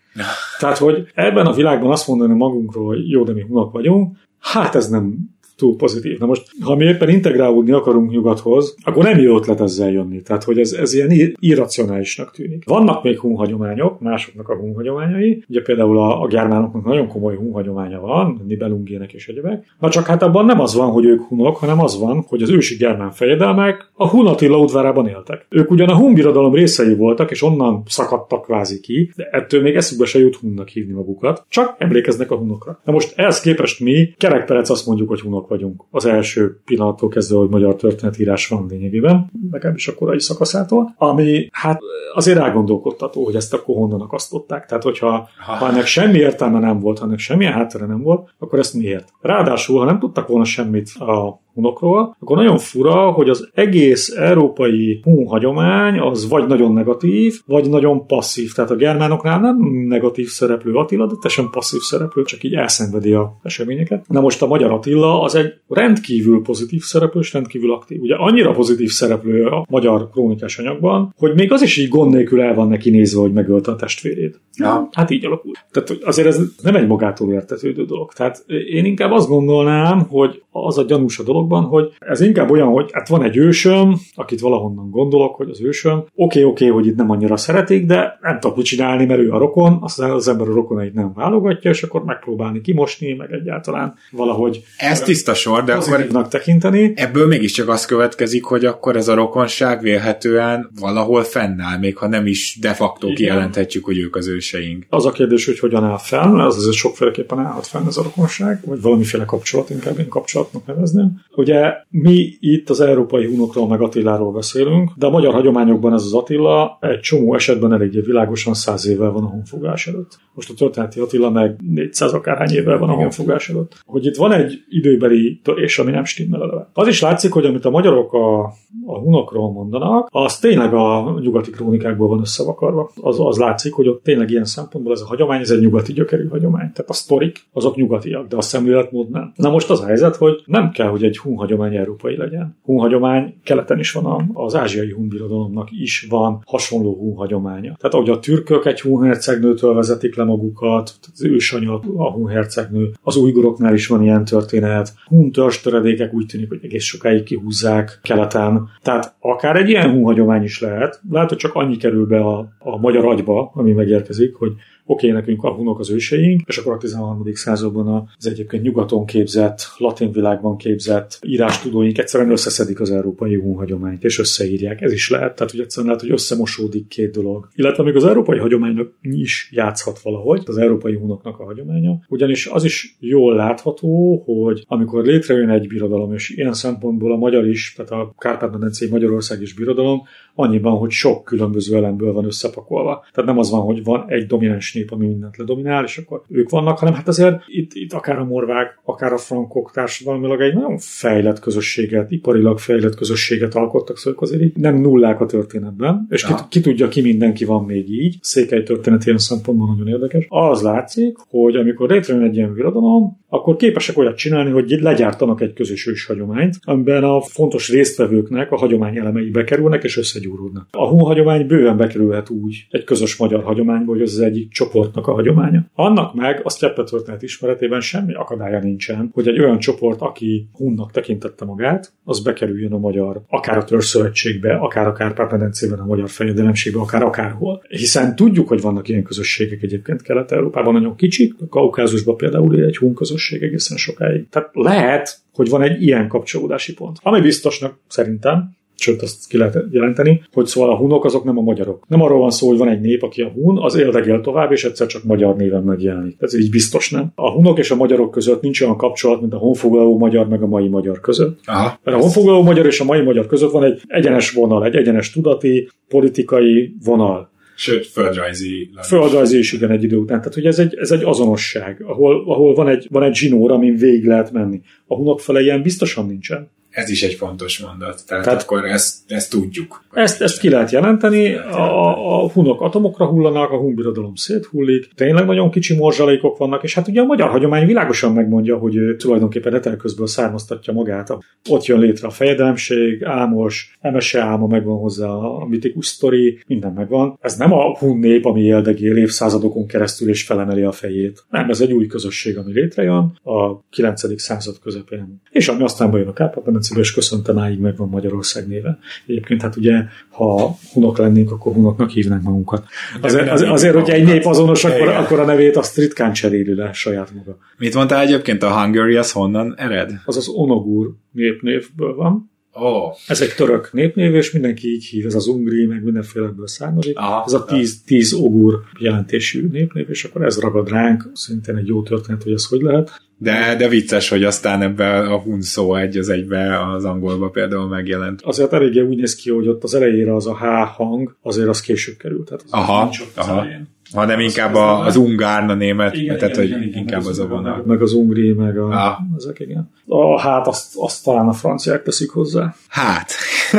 Tehát, 0.60 0.78
hogy 0.78 1.12
ebben 1.14 1.46
a 1.46 1.54
világban 1.54 1.92
azt 1.92 2.08
mondani 2.08 2.34
magunkról, 2.34 2.86
hogy 2.86 3.10
jó, 3.10 3.24
de 3.24 3.34
mi 3.34 3.42
hunok 3.42 3.72
vagyunk, 3.72 4.18
hát 4.40 4.76
ez 4.76 4.90
nem 4.90 5.18
túl 5.60 5.76
pozitív. 5.76 6.20
Na 6.20 6.26
most, 6.26 6.52
ha 6.62 6.76
mi 6.76 6.86
éppen 6.86 7.10
integrálódni 7.10 7.72
akarunk 7.72 8.12
nyugathoz, 8.12 8.76
akkor 8.84 9.04
nem 9.04 9.20
jó 9.20 9.36
ötlet 9.36 9.62
ezzel 9.62 9.92
jönni. 9.92 10.22
Tehát, 10.22 10.44
hogy 10.44 10.60
ez, 10.60 10.72
ez 10.72 10.94
ilyen 10.94 11.36
irracionálisnak 11.40 12.32
tűnik. 12.32 12.64
Vannak 12.66 13.04
még 13.04 13.20
hunhagyományok, 13.20 14.00
másoknak 14.00 14.50
a 14.50 14.56
hunhagyományai. 14.56 15.44
Ugye 15.50 15.62
például 15.62 15.98
a, 15.98 16.22
a 16.22 16.28
germánoknak 16.28 16.86
nagyon 16.86 17.08
komoly 17.08 17.36
hunhagyománya 17.36 18.00
van, 18.00 18.42
Nibelungének 18.48 19.14
és 19.14 19.28
egyebek. 19.28 19.66
Na 19.80 19.90
csak 19.90 20.06
hát 20.06 20.24
abban 20.24 20.46
nem 20.46 20.60
az 20.60 20.76
van, 20.76 20.92
hogy 20.92 21.06
ők 21.06 21.22
hunok, 21.22 21.58
hanem 21.58 21.82
az 21.82 22.00
van, 22.00 22.26
hogy 22.28 22.42
az 22.42 22.50
ősi 22.50 22.76
germán 22.76 23.12
fejedelmek 23.12 23.92
a 23.94 24.10
Hunatilla 24.10 24.58
udvárában 24.58 25.08
éltek. 25.08 25.46
Ők 25.50 25.72
ugyan 25.72 25.90
a 25.90 25.96
hun 25.96 26.14
birodalom 26.14 26.54
részei 26.54 26.96
voltak, 26.96 27.32
és 27.32 27.44
onnan 27.44 27.84
szakadtak 27.86 28.42
kvázi 28.42 28.80
ki, 28.80 29.12
de 29.16 29.30
ettől 29.32 29.62
még 29.62 29.76
eszükbe 29.76 30.06
se 30.06 30.20
jut 30.20 30.36
hunnak 30.36 30.68
hívni 30.68 30.94
magukat, 30.94 31.46
csak 31.50 31.76
emlékeznek 31.78 32.32
a 32.32 32.36
hunokra. 32.36 32.80
Na 32.84 32.92
most 32.92 33.14
ehhez 33.16 33.40
képest 33.40 33.80
mi, 33.80 34.14
kerekperec 34.18 34.70
azt 34.70 34.86
mondjuk, 34.86 35.10
hogy 35.10 35.20
hunok 35.20 35.49
vagyunk 35.50 35.84
az 35.92 36.06
első 36.06 36.62
pillanattól 36.66 37.10
kezdve, 37.10 37.38
hogy 37.38 37.50
magyar 37.50 37.76
történetírás 37.76 38.48
van 38.48 38.66
lényegében, 38.70 39.32
legalábbis 39.52 39.88
a 39.88 39.96
korai 39.96 40.20
szakaszától, 40.20 40.94
ami 40.98 41.50
hát 41.52 41.80
azért 42.14 42.40
elgondolkodtató, 42.40 43.24
hogy 43.26 43.36
ezt 43.36 43.54
akkor 43.54 43.76
honnan 43.76 44.02
akasztották. 44.02 44.66
Tehát, 44.66 44.84
hogyha 44.84 45.30
ha 45.60 45.70
ennek 45.70 45.86
semmi 45.86 46.18
értelme 46.18 46.60
nem 46.60 46.80
volt, 46.80 47.00
ha 47.00 47.06
ennek 47.06 47.20
semmilyen 47.20 47.54
háttere 47.54 47.86
nem 47.86 48.02
volt, 48.02 48.34
akkor 48.40 48.60
ezt 48.60 48.74
miért? 48.74 49.10
Ráadásul, 49.22 49.80
ha 49.80 49.86
nem 49.86 50.00
tudtak 50.00 50.28
volna 50.28 50.46
semmit 50.46 50.90
a 51.00 51.42
hunokról, 51.54 52.16
akkor 52.20 52.38
nagyon 52.38 52.58
fura, 52.58 53.12
hogy 53.12 53.30
az 53.30 53.50
egész 53.54 54.16
európai 54.16 55.00
hun 55.04 55.28
hagyomány 55.28 56.00
az 56.00 56.30
vagy 56.30 56.48
nagyon 56.48 56.74
negatív, 56.74 57.40
vagy 57.46 57.70
nagyon 57.70 58.06
passzív. 58.06 58.54
Tehát 58.54 58.72
a 58.72 58.76
germánoknál 58.76 59.40
nem 59.40 59.58
negatív 59.88 60.28
szereplő 60.28 60.74
Attila, 60.74 61.06
de 61.06 61.14
teljesen 61.22 61.52
passzív 61.52 61.80
szereplő, 61.80 62.24
csak 62.24 62.44
így 62.44 62.54
elszenvedi 62.54 63.14
a 63.14 63.38
eseményeket. 63.44 64.08
Na 64.08 64.22
most 64.22 64.42
a 64.42 64.48
magyar 64.48 64.72
Attila 64.72 65.22
az 65.22 65.36
egy 65.36 65.54
rendkívül 65.68 66.42
pozitív 66.42 66.82
szereplő, 66.82 67.20
és 67.20 67.34
rendkívül 67.34 67.72
aktív. 67.74 68.02
Ugye 68.02 68.16
annyira 68.16 68.52
pozitív 68.52 68.90
szereplő 68.90 69.46
a 69.46 69.66
magyar 69.70 70.10
krónikás 70.10 70.60
anyagban, 70.60 71.14
hogy 71.18 71.34
még 71.34 71.52
az 71.52 71.62
is 71.62 71.78
így 71.78 71.90
gond 71.90 72.14
nélkül 72.14 72.42
el 72.42 72.54
van 72.54 72.68
neki 72.68 72.90
nézve, 72.90 73.22
hogy 73.22 73.34
megölte 73.34 73.72
a 73.72 73.76
testvérét. 73.76 74.40
Ja. 74.58 74.90
Hát 74.92 75.10
így 75.10 75.26
alakul. 75.26 75.52
Tehát 75.72 76.04
azért 76.04 76.28
ez 76.28 76.42
nem 76.62 76.76
egy 76.76 76.88
magától 76.88 77.32
értetődő 77.32 77.86
dolog. 77.86 78.14
Tehát 78.14 78.44
én 78.48 78.86
inkább 78.86 79.12
azt 79.12 79.28
gondolnám, 79.28 80.00
hogy 80.00 80.42
az 80.52 80.78
a 80.78 80.84
gyanús 80.84 81.20
a 81.20 81.24
dologban, 81.48 81.64
hogy 81.64 81.94
ez 82.00 82.22
inkább 82.22 82.52
olyan, 82.52 82.68
hogy 82.68 82.90
hát 82.92 83.08
van 83.08 83.24
egy 83.24 83.38
ősöm, 83.38 83.96
akit 84.16 84.40
valahonnan 84.40 84.90
gondolok, 84.90 85.36
hogy 85.36 85.50
az 85.50 85.62
ősöm, 85.62 85.98
oké, 85.98 86.10
okay, 86.16 86.44
oké, 86.44 86.66
okay, 86.66 86.76
hogy 86.78 86.88
itt 86.88 86.96
nem 86.96 87.10
annyira 87.10 87.38
szeretik, 87.38 87.86
de 87.86 88.18
nem 88.22 88.40
tudok 88.40 88.58
mit 88.58 88.66
csinálni, 88.66 89.06
mert 89.06 89.20
ő 89.20 89.32
a 89.32 89.38
rokon, 89.38 89.78
aztán 89.82 90.12
az 90.12 90.28
ember 90.28 90.48
a 90.48 90.54
rokonait 90.54 90.94
nem 90.94 91.14
válogatja, 91.14 91.70
és 91.70 91.84
akkor 91.84 92.04
megpróbálni 92.04 92.62
kimosni, 92.62 93.14
meg 93.14 93.32
egyáltalán 93.32 93.94
valahogy 94.12 94.64
ez 94.78 95.02
tiszta 95.02 95.34
sor, 95.34 95.64
de 95.64 95.74
akkor 95.74 96.28
tekinteni. 96.28 96.94
Ebből 96.96 97.28
mégiscsak 97.28 97.70
az 97.70 97.86
következik, 97.86 98.44
hogy 98.44 98.66
akkor 98.66 98.96
ez 98.96 99.08
a 99.08 99.14
rokonság 99.14 99.82
vélhetően 99.82 100.70
valahol 100.80 101.24
fennáll, 101.24 101.78
még 101.78 101.98
ha 101.98 102.08
nem 102.08 102.26
is 102.26 102.58
de 102.62 102.74
facto 102.74 103.14
kijelenthetjük, 103.14 103.86
hogy 103.86 103.98
ők 103.98 104.16
az 104.16 104.28
őseink. 104.28 104.86
Az 104.90 105.06
a 105.06 105.12
kérdés, 105.12 105.46
hogy 105.46 105.60
hogyan 105.60 105.84
áll 105.84 105.98
fenn, 105.98 106.40
az 106.40 106.58
azért 106.58 106.76
sokféleképpen 106.76 107.40
állhat 107.40 107.68
fenn 107.68 107.88
ez 107.88 107.98
a 107.98 108.04
rokonság, 108.04 108.60
vagy 108.66 108.82
valamiféle 108.82 109.26
kapcsolat, 109.26 109.70
inkább 109.70 110.00
én 110.00 110.08
kapcsolatnak 110.08 110.66
nevezném. 110.66 111.22
Ugye 111.36 111.74
mi 111.90 112.38
itt 112.40 112.70
az 112.70 112.82
európai 112.82 113.26
hunokról 113.26 113.68
meg 113.68 113.82
Attiláról 113.82 114.32
beszélünk, 114.32 114.92
de 114.96 115.06
a 115.06 115.10
magyar 115.10 115.34
hagyományokban 115.34 115.94
ez 115.94 116.04
az 116.04 116.14
Attila 116.14 116.78
egy 116.82 117.00
csomó 117.00 117.36
esetben 117.36 117.74
eléggé 117.74 118.00
világosan 118.00 118.54
száz 118.54 118.88
évvel 118.88 119.12
van 119.12 119.24
a 119.24 119.28
honfogás 119.28 119.88
előtt. 119.88 120.18
Most 120.34 120.50
a 120.50 120.54
történeti 120.54 121.00
Attila 121.00 121.30
meg 121.30 121.56
400 121.74 122.14
akárhány 122.14 122.52
évvel 122.52 122.78
van 122.78 122.90
a 122.90 122.94
honfogás 122.94 123.50
előtt. 123.50 123.82
Hogy 123.86 124.06
itt 124.06 124.16
van 124.16 124.32
egy 124.32 124.64
időbeli 124.70 125.40
törés, 125.44 125.80
ami 125.80 125.92
nem 125.92 126.04
stimmel 126.04 126.42
eleve. 126.42 126.70
Az 126.74 126.88
is 126.88 127.02
látszik, 127.02 127.32
hogy 127.32 127.46
amit 127.46 127.66
a 127.66 127.70
magyarok 127.70 128.14
a, 128.14 128.44
a 128.86 129.00
hunokról 129.00 129.52
mondanak, 129.52 130.08
az 130.12 130.40
tényleg 130.40 130.74
a 130.74 131.20
nyugati 131.22 131.50
krónikákból 131.50 132.08
van 132.08 132.20
összevakarva. 132.20 132.92
Az, 133.02 133.20
az 133.20 133.38
látszik, 133.38 133.74
hogy 133.74 133.88
ott 133.88 134.04
tényleg 134.04 134.30
ilyen 134.30 134.46
szempontból 134.46 134.94
ez 134.94 135.02
a 135.02 135.08
hagyomány, 135.08 135.42
ez 135.42 135.52
egy 135.52 135.62
nyugati 135.62 135.94
gyökerű 135.94 136.28
hagyomány. 136.28 136.72
Tehát 136.72 136.90
a 136.90 136.94
sztorik, 136.94 137.48
azok 137.54 137.76
nyugatiak, 137.76 138.28
de 138.28 138.36
a 138.36 138.42
szemléletmód 138.42 139.10
nem. 139.10 139.32
Na 139.36 139.50
most 139.50 139.70
az 139.70 139.82
a 139.82 139.86
helyzet, 139.86 140.16
hogy 140.16 140.42
nem 140.46 140.72
kell, 140.72 140.88
hogy 140.88 141.04
egy 141.04 141.18
hun 141.20 141.36
hagyomány 141.36 141.76
európai 141.76 142.18
legyen. 142.18 142.58
Hun 142.64 142.80
hagyomány 142.80 143.34
keleten 143.44 143.80
is 143.80 143.92
van, 143.92 144.30
az 144.34 144.56
ázsiai 144.56 144.92
hun 144.92 145.08
birodalomnak 145.08 145.68
is 145.72 146.08
van 146.10 146.44
hasonló 146.46 146.96
hun 146.96 147.16
hagyománya. 147.16 147.76
Tehát 147.78 147.94
ahogy 147.94 148.10
a 148.10 148.20
türkök 148.20 148.66
egy 148.66 148.82
hun 148.82 149.04
hercegnőtől 149.04 149.74
vezetik 149.74 150.16
le 150.16 150.24
magukat, 150.24 150.94
az 151.14 151.24
ősanya 151.24 151.80
a 151.98 152.12
hun 152.12 152.28
hercegnő, 152.28 152.92
az 153.02 153.16
ujguroknál 153.16 153.74
is 153.74 153.88
van 153.88 154.04
ilyen 154.04 154.26
történet. 154.26 154.94
Hun 155.06 155.32
töredékek 155.64 156.14
úgy 156.14 156.26
tűnik, 156.26 156.50
hogy 156.50 156.60
egész 156.62 156.84
sokáig 156.84 157.24
kihúzzák 157.24 158.00
keleten. 158.04 158.70
Tehát 158.82 159.16
akár 159.20 159.56
egy 159.56 159.70
ilyen 159.70 159.92
hun 159.92 160.04
hagyomány 160.04 160.44
is 160.44 160.62
lehet. 160.62 161.02
Lehet, 161.10 161.30
hogy 161.30 161.38
csak 161.38 161.56
annyi 161.56 161.78
kerül 161.78 162.06
be 162.06 162.20
a, 162.20 162.48
a 162.60 162.78
magyar 162.78 163.06
agyba, 163.06 163.52
ami 163.54 163.72
megérkezik, 163.72 164.36
hogy 164.36 164.52
oké, 164.92 165.08
okay, 165.08 165.20
nekünk 165.20 165.44
a 165.44 165.54
hunok 165.54 165.80
az 165.80 165.92
őseink, 165.92 166.42
és 166.46 166.58
akkor 166.58 166.74
a 166.74 166.78
13. 166.78 167.24
században 167.34 168.10
az 168.18 168.28
egyébként 168.28 168.64
nyugaton 168.64 169.06
képzett, 169.06 169.62
latin 169.78 170.12
világban 170.12 170.58
képzett 170.58 171.20
írástudóink 171.22 171.98
egyszerűen 171.98 172.32
összeszedik 172.32 172.80
az 172.80 172.92
európai 172.92 173.36
hun 173.36 173.56
hagyományt, 173.56 174.04
és 174.04 174.20
összeírják. 174.20 174.82
Ez 174.82 174.92
is 174.92 175.10
lehet, 175.10 175.36
tehát 175.36 175.52
hogy 175.52 175.60
egyszerűen 175.60 175.88
lehet, 175.88 176.08
hogy 176.08 176.12
összemosódik 176.14 176.88
két 176.88 177.12
dolog. 177.12 177.50
Illetve 177.56 177.84
még 177.84 177.96
az 177.96 178.06
európai 178.06 178.38
hagyománynak 178.38 178.92
is 179.02 179.50
játszhat 179.54 180.00
valahogy, 180.00 180.44
az 180.46 180.58
európai 180.58 180.96
hunoknak 180.96 181.40
a 181.40 181.44
hagyománya, 181.44 182.00
ugyanis 182.08 182.48
az 182.48 182.64
is 182.64 182.98
jól 183.00 183.36
látható, 183.36 184.24
hogy 184.26 184.64
amikor 184.68 185.06
létrejön 185.06 185.50
egy 185.50 185.68
birodalom, 185.68 186.14
és 186.14 186.30
ilyen 186.30 186.54
szempontból 186.54 187.12
a 187.12 187.18
magyar 187.18 187.48
is, 187.48 187.74
tehát 187.76 187.92
a 187.92 188.14
Kárpát-medencei 188.18 188.90
Magyarország 188.90 189.42
is 189.42 189.54
birodalom, 189.54 190.02
annyiban, 190.36 190.78
hogy 190.78 190.92
sok 190.92 191.24
különböző 191.24 191.76
elemből 191.76 192.14
van 192.14 192.26
összepakolva. 192.26 193.06
Tehát 193.12 193.30
nem 193.30 193.40
az 193.40 193.50
van, 193.50 193.62
hogy 193.62 193.84
van 193.84 194.06
egy 194.08 194.26
domináns 194.26 194.78
nép, 194.80 194.92
ami 194.92 195.08
mindent 195.08 195.38
ledominál, 195.38 195.84
és 195.84 195.98
akkor 195.98 196.22
ők 196.30 196.50
vannak, 196.50 196.78
hanem 196.78 196.94
hát 196.94 197.08
azért 197.08 197.44
itt, 197.48 197.72
itt 197.74 197.94
akár 197.94 198.20
a 198.20 198.26
morvák, 198.26 198.80
akár 198.84 199.14
a 199.14 199.18
frankok 199.18 199.72
társadalmilag 199.74 200.42
egy 200.42 200.54
nagyon 200.54 200.78
fejlett 200.78 201.40
közösséget, 201.40 202.12
iparilag 202.12 202.60
fejlett 202.60 202.96
közösséget 202.96 203.56
alkottak, 203.56 203.98
szóval 203.98 204.20
azért 204.22 204.56
nem 204.56 204.76
nullák 204.76 205.22
a 205.22 205.26
történetben, 205.26 206.08
és 206.10 206.26
ki, 206.26 206.34
ki, 206.50 206.62
tudja, 206.62 206.88
ki 206.88 207.02
mindenki 207.02 207.46
van 207.46 207.66
még 207.66 207.90
így. 207.90 208.18
Székely 208.22 208.64
történet 208.64 209.06
ilyen 209.06 209.18
szempontból 209.18 209.68
nagyon 209.68 209.88
érdekes. 209.88 210.26
Az 210.30 210.62
látszik, 210.62 211.18
hogy 211.30 211.56
amikor 211.56 211.90
létrejön 211.90 212.24
egy 212.24 212.36
ilyen 212.36 212.54
birodalom, 212.54 213.18
akkor 213.30 213.56
képesek 213.56 213.98
olyat 213.98 214.18
csinálni, 214.18 214.52
hogy 214.52 214.70
legyártanak 214.82 215.42
egy 215.42 215.54
közös 215.54 215.88
ős 215.88 216.06
hagyományt, 216.06 216.60
amiben 216.62 217.04
a 217.04 217.22
fontos 217.22 217.70
résztvevőknek 217.70 218.52
a 218.52 218.58
hagyomány 218.58 218.98
elemei 218.98 219.30
bekerülnek 219.30 219.84
és 219.84 219.98
összegyúródnak. 219.98 220.68
A 220.72 220.88
hun 220.88 221.00
hagyomány 221.00 221.48
bőven 221.48 221.78
bekerülhet 221.78 222.30
úgy 222.30 222.68
egy 222.70 222.84
közös 222.84 223.18
magyar 223.18 223.44
hagyományba, 223.44 223.92
hogy 223.92 224.02
az, 224.02 224.14
az 224.14 224.20
egyik 224.20 224.52
csoportnak 224.70 225.08
a 225.08 225.14
hagyománya. 225.14 225.66
Annak 225.74 226.14
meg 226.14 226.42
a 226.44 226.50
Steppe 226.50 226.84
történet 226.84 227.22
ismeretében 227.22 227.82
semmi 227.82 228.14
akadálya 228.14 228.60
nincsen, 228.60 229.10
hogy 229.14 229.28
egy 229.28 229.40
olyan 229.40 229.60
csoport, 229.60 230.02
aki 230.02 230.50
hunnak 230.54 230.92
tekintette 230.92 231.46
magát, 231.46 231.94
az 232.04 232.20
bekerüljön 232.20 232.74
a 232.74 232.78
magyar, 232.78 233.22
akár 233.28 233.58
a 233.58 233.64
törzszövetségbe, 233.64 234.54
akár 234.54 234.88
a 234.88 234.94
Kárpát-medencében, 234.94 235.80
a 235.80 235.86
magyar 235.86 236.10
fejedelemségbe, 236.10 236.80
akár 236.80 237.04
akárhol. 237.04 237.64
Hiszen 237.68 238.16
tudjuk, 238.16 238.48
hogy 238.48 238.62
vannak 238.62 238.88
ilyen 238.88 239.04
közösségek 239.04 239.62
egyébként 239.62 240.02
Kelet-Európában, 240.02 240.74
nagyon 240.74 240.96
kicsik, 240.96 241.34
a 241.40 241.48
Kaukázusban 241.48 242.18
például 242.18 242.64
egy 242.64 242.78
hun 242.78 242.94
közösség 242.94 243.44
egészen 243.44 243.78
sokáig. 243.78 244.30
Tehát 244.30 244.50
lehet, 244.54 245.20
hogy 245.34 245.50
van 245.50 245.62
egy 245.62 245.82
ilyen 245.82 246.08
kapcsolódási 246.08 246.74
pont. 246.74 246.98
Ami 247.02 247.22
biztosnak 247.22 247.80
szerintem, 247.88 248.58
sőt 248.82 249.02
azt 249.02 249.28
ki 249.28 249.38
lehet 249.38 249.58
jelenteni, 249.72 250.24
hogy 250.32 250.46
szóval 250.46 250.70
a 250.70 250.78
hunok 250.78 251.06
azok 251.06 251.24
nem 251.24 251.38
a 251.38 251.42
magyarok. 251.42 251.84
Nem 251.88 252.02
arról 252.02 252.20
van 252.20 252.32
szó, 252.32 252.48
hogy 252.48 252.58
van 252.58 252.70
egy 252.70 252.82
nép, 252.82 253.04
aki 253.04 253.22
a 253.22 253.28
hun, 253.28 253.58
az 253.58 253.76
éldegél 253.76 254.22
tovább, 254.22 254.52
és 254.52 254.64
egyszer 254.64 254.88
csak 254.88 255.04
magyar 255.04 255.36
néven 255.36 255.64
megjelenik. 255.64 256.16
Ez 256.20 256.40
így 256.40 256.50
biztos 256.50 256.92
nem. 256.92 257.12
A 257.16 257.32
hunok 257.32 257.58
és 257.58 257.72
a 257.72 257.76
magyarok 257.76 258.12
között 258.12 258.42
nincs 258.42 258.62
olyan 258.62 258.78
kapcsolat, 258.78 259.22
mint 259.22 259.34
a 259.34 259.38
honfoglaló 259.38 259.98
magyar 259.98 260.28
meg 260.28 260.42
a 260.42 260.48
mai 260.48 260.68
magyar 260.68 261.00
között. 261.00 261.40
Aha. 261.46 261.80
Mert 261.84 261.98
a 261.98 262.00
honfoglaló 262.00 262.42
magyar 262.42 262.66
és 262.66 262.80
a 262.80 262.84
mai 262.84 263.02
magyar 263.02 263.28
között 263.28 263.52
van 263.52 263.64
egy 263.64 263.82
egyenes 263.88 264.32
vonal, 264.32 264.66
egy 264.66 264.76
egyenes 264.76 265.12
tudati, 265.12 265.70
politikai 265.88 266.76
vonal. 266.84 267.30
Sőt, 267.56 267.88
földrajzi. 267.88 268.70
Földrajzi 268.82 269.38
is 269.38 269.54
igen 269.54 269.72
egy 269.72 269.84
idő 269.84 269.96
után. 269.96 270.18
Tehát 270.18 270.34
hogy 270.34 270.46
ez 270.46 270.60
egy, 270.60 270.76
ez 270.76 270.92
egy 270.92 271.04
azonosság, 271.04 271.84
ahol, 271.88 272.24
ahol 272.28 272.54
van, 272.54 272.68
egy, 272.68 272.88
van 272.90 273.04
egy 273.04 273.16
zsinór, 273.16 273.52
amin 273.52 273.76
végig 273.76 274.06
lehet 274.06 274.32
menni. 274.32 274.62
A 274.88 274.96
hunok 274.96 275.20
fele 275.20 275.42
ilyen 275.42 275.62
biztosan 275.62 276.06
nincsen 276.06 276.50
ez 276.80 276.90
is 276.90 277.04
egy 277.04 277.14
fontos 277.14 277.60
mondat. 277.60 278.02
Tehát, 278.08 278.24
Tehát 278.24 278.42
akkor 278.42 278.66
ezt, 278.66 278.96
ezt 279.08 279.30
tudjuk. 279.30 279.84
Ezt, 279.92 280.22
ezt 280.22 280.40
ki 280.40 280.50
lehet 280.50 280.72
jelenteni. 280.72 281.34
A, 281.36 282.24
a 282.24 282.30
hunok 282.30 282.62
atomokra 282.62 283.06
hullanak, 283.06 283.52
a 283.52 283.58
hunbirodalom 283.58 284.16
széthullik, 284.16 284.90
tényleg 284.96 285.26
nagyon 285.26 285.52
kicsi 285.52 285.76
morzsalékok 285.76 286.38
vannak, 286.38 286.64
és 286.64 286.74
hát 286.74 286.88
ugye 286.88 287.02
a 287.02 287.06
magyar 287.06 287.30
hagyomány 287.30 287.66
világosan 287.66 288.14
megmondja, 288.14 288.58
hogy 288.58 288.76
ő 288.76 288.96
tulajdonképpen 288.96 289.54
etelközből 289.54 290.08
származtatja 290.08 290.74
magát. 290.74 291.18
Ott 291.50 291.66
jön 291.66 291.80
létre 291.80 292.08
a 292.08 292.12
fejedelemség, 292.12 293.04
álmos, 293.04 293.78
emese 293.82 294.22
álma 294.22 294.48
megvan 294.48 294.78
hozzá, 294.78 295.08
a 295.08 295.46
mitikus 295.46 295.86
sztori, 295.86 296.40
minden 296.48 296.74
megvan. 296.74 297.18
Ez 297.22 297.38
nem 297.38 297.54
a 297.54 297.78
hun 297.78 297.98
nép, 297.98 298.26
ami 298.26 298.42
éldegél 298.42 298.98
évszázadokon 298.98 299.68
keresztül 299.68 300.10
és 300.10 300.24
felemeli 300.24 300.62
a 300.62 300.72
fejét. 300.72 301.24
Nem, 301.30 301.50
ez 301.50 301.62
egy 301.62 301.72
új 301.72 301.88
közösség, 301.88 302.38
ami 302.38 302.54
létrejön 302.54 303.20
a 303.24 303.60
9. 303.70 304.22
század 304.22 304.60
közepén. 304.60 305.22
És 305.32 305.48
ami 305.48 305.64
aztán 305.64 305.92
bejön 305.92 306.08
a 306.08 306.14
Kárpát 306.14 306.48
Ferenciből, 306.70 306.84
és 306.84 306.92
köszöntem, 306.94 307.36
máig 307.36 307.60
megvan 307.60 307.90
Magyarország 307.90 308.48
néve. 308.48 308.80
Egyébként 309.08 309.42
hát 309.42 309.56
ugye, 309.56 309.84
ha 310.10 310.58
hunok 310.74 310.98
lennénk, 310.98 311.32
akkor 311.32 311.54
hunoknak 311.54 311.90
hívnánk 311.90 312.24
magunkat. 312.24 312.66
Azért, 313.02 313.30
azért, 313.30 313.52
azért 313.52 313.74
hogyha 313.74 313.94
egy 313.94 314.04
nép 314.04 314.26
azonos, 314.26 314.64
akkor, 314.64 314.88
akkor 314.88 315.20
a 315.20 315.26
nevét 315.26 315.56
azt 315.56 315.78
ritkán 315.78 316.14
cseréli 316.14 316.56
le 316.56 316.74
saját 316.74 317.14
maga. 317.14 317.38
Mit 317.58 317.74
mondtál 317.74 318.02
egyébként, 318.02 318.44
a 318.44 318.62
Hungary 318.62 318.96
az 318.96 319.12
honnan 319.12 319.54
ered? 319.58 319.92
Az 320.06 320.18
az 320.18 320.28
Onogur 320.28 320.94
népnévből 321.12 321.96
van. 321.96 322.32
Oh. 322.52 322.96
Ez 323.08 323.22
egy 323.22 323.36
török 323.36 323.74
népnév, 323.74 324.16
és 324.16 324.32
mindenki 324.32 324.68
így 324.68 324.86
hív, 324.86 325.06
ez 325.06 325.16
az 325.16 325.28
ungri, 325.28 325.66
meg 325.66 325.84
mindenféleből 325.84 326.48
származik. 326.48 326.98
Aha, 326.98 327.24
ez 327.26 327.34
a 327.34 327.46
tíz, 327.46 327.82
tíz 327.86 328.14
ogur 328.14 328.62
jelentésű 328.80 329.48
népnév, 329.52 329.90
és 329.90 330.04
akkor 330.04 330.26
ez 330.26 330.40
ragad 330.40 330.70
ránk, 330.70 331.10
szintén 331.14 331.56
egy 331.56 331.68
jó 331.68 331.84
történet, 331.84 332.24
hogy 332.24 332.32
ez 332.32 332.46
hogy 332.46 332.62
lehet. 332.62 333.09
De, 333.22 333.56
de 333.58 333.68
vicces, 333.68 334.10
hogy 334.10 334.24
aztán 334.24 334.62
ebben 334.62 335.06
a 335.06 335.18
hun 335.18 335.42
szó 335.42 335.76
egy 335.76 335.98
az 335.98 336.10
egybe 336.10 336.66
az 336.74 336.86
angolba 336.86 337.30
például 337.30 337.68
megjelent. 337.68 338.22
Azért 338.22 338.54
eléggé 338.54 338.82
úgy 338.82 338.98
néz 338.98 339.16
ki, 339.16 339.30
hogy 339.30 339.48
ott 339.48 339.64
az 339.64 339.74
elejére 339.74 340.16
az 340.16 340.28
a 340.28 340.36
H 340.36 340.44
hang, 340.76 341.18
azért 341.22 341.48
az 341.48 341.62
később 341.62 341.98
került. 341.98 342.26
Tehát 342.26 342.44
az 342.46 342.52
aha, 342.52 342.90
az 343.16 343.28
aha. 343.28 343.46
Hanem 343.92 344.20
inkább 344.20 344.56
a, 344.56 344.86
az 344.86 344.96
ungárna 344.96 345.54
német, 345.54 345.96
igen, 345.96 346.18
tehát 346.18 346.38
igen, 346.38 346.58
hogy 346.58 346.68
igen, 346.68 346.80
inkább 346.80 347.00
az, 347.00 347.08
az 347.08 347.20
a 347.20 347.28
vonal. 347.28 347.64
Meg 347.66 347.82
az 347.82 347.94
ungri, 347.94 348.34
meg 348.34 348.58
a, 348.58 348.68
ah. 348.68 348.98
ezek, 349.18 349.40
igen. 349.40 349.70
A 349.86 350.20
hát 350.20 350.48
azt, 350.48 350.74
azt 350.76 351.04
talán 351.04 351.28
a 351.28 351.34
franciák 351.34 351.84
teszik 351.84 352.10
hozzá. 352.10 352.56
Hát, 352.68 353.12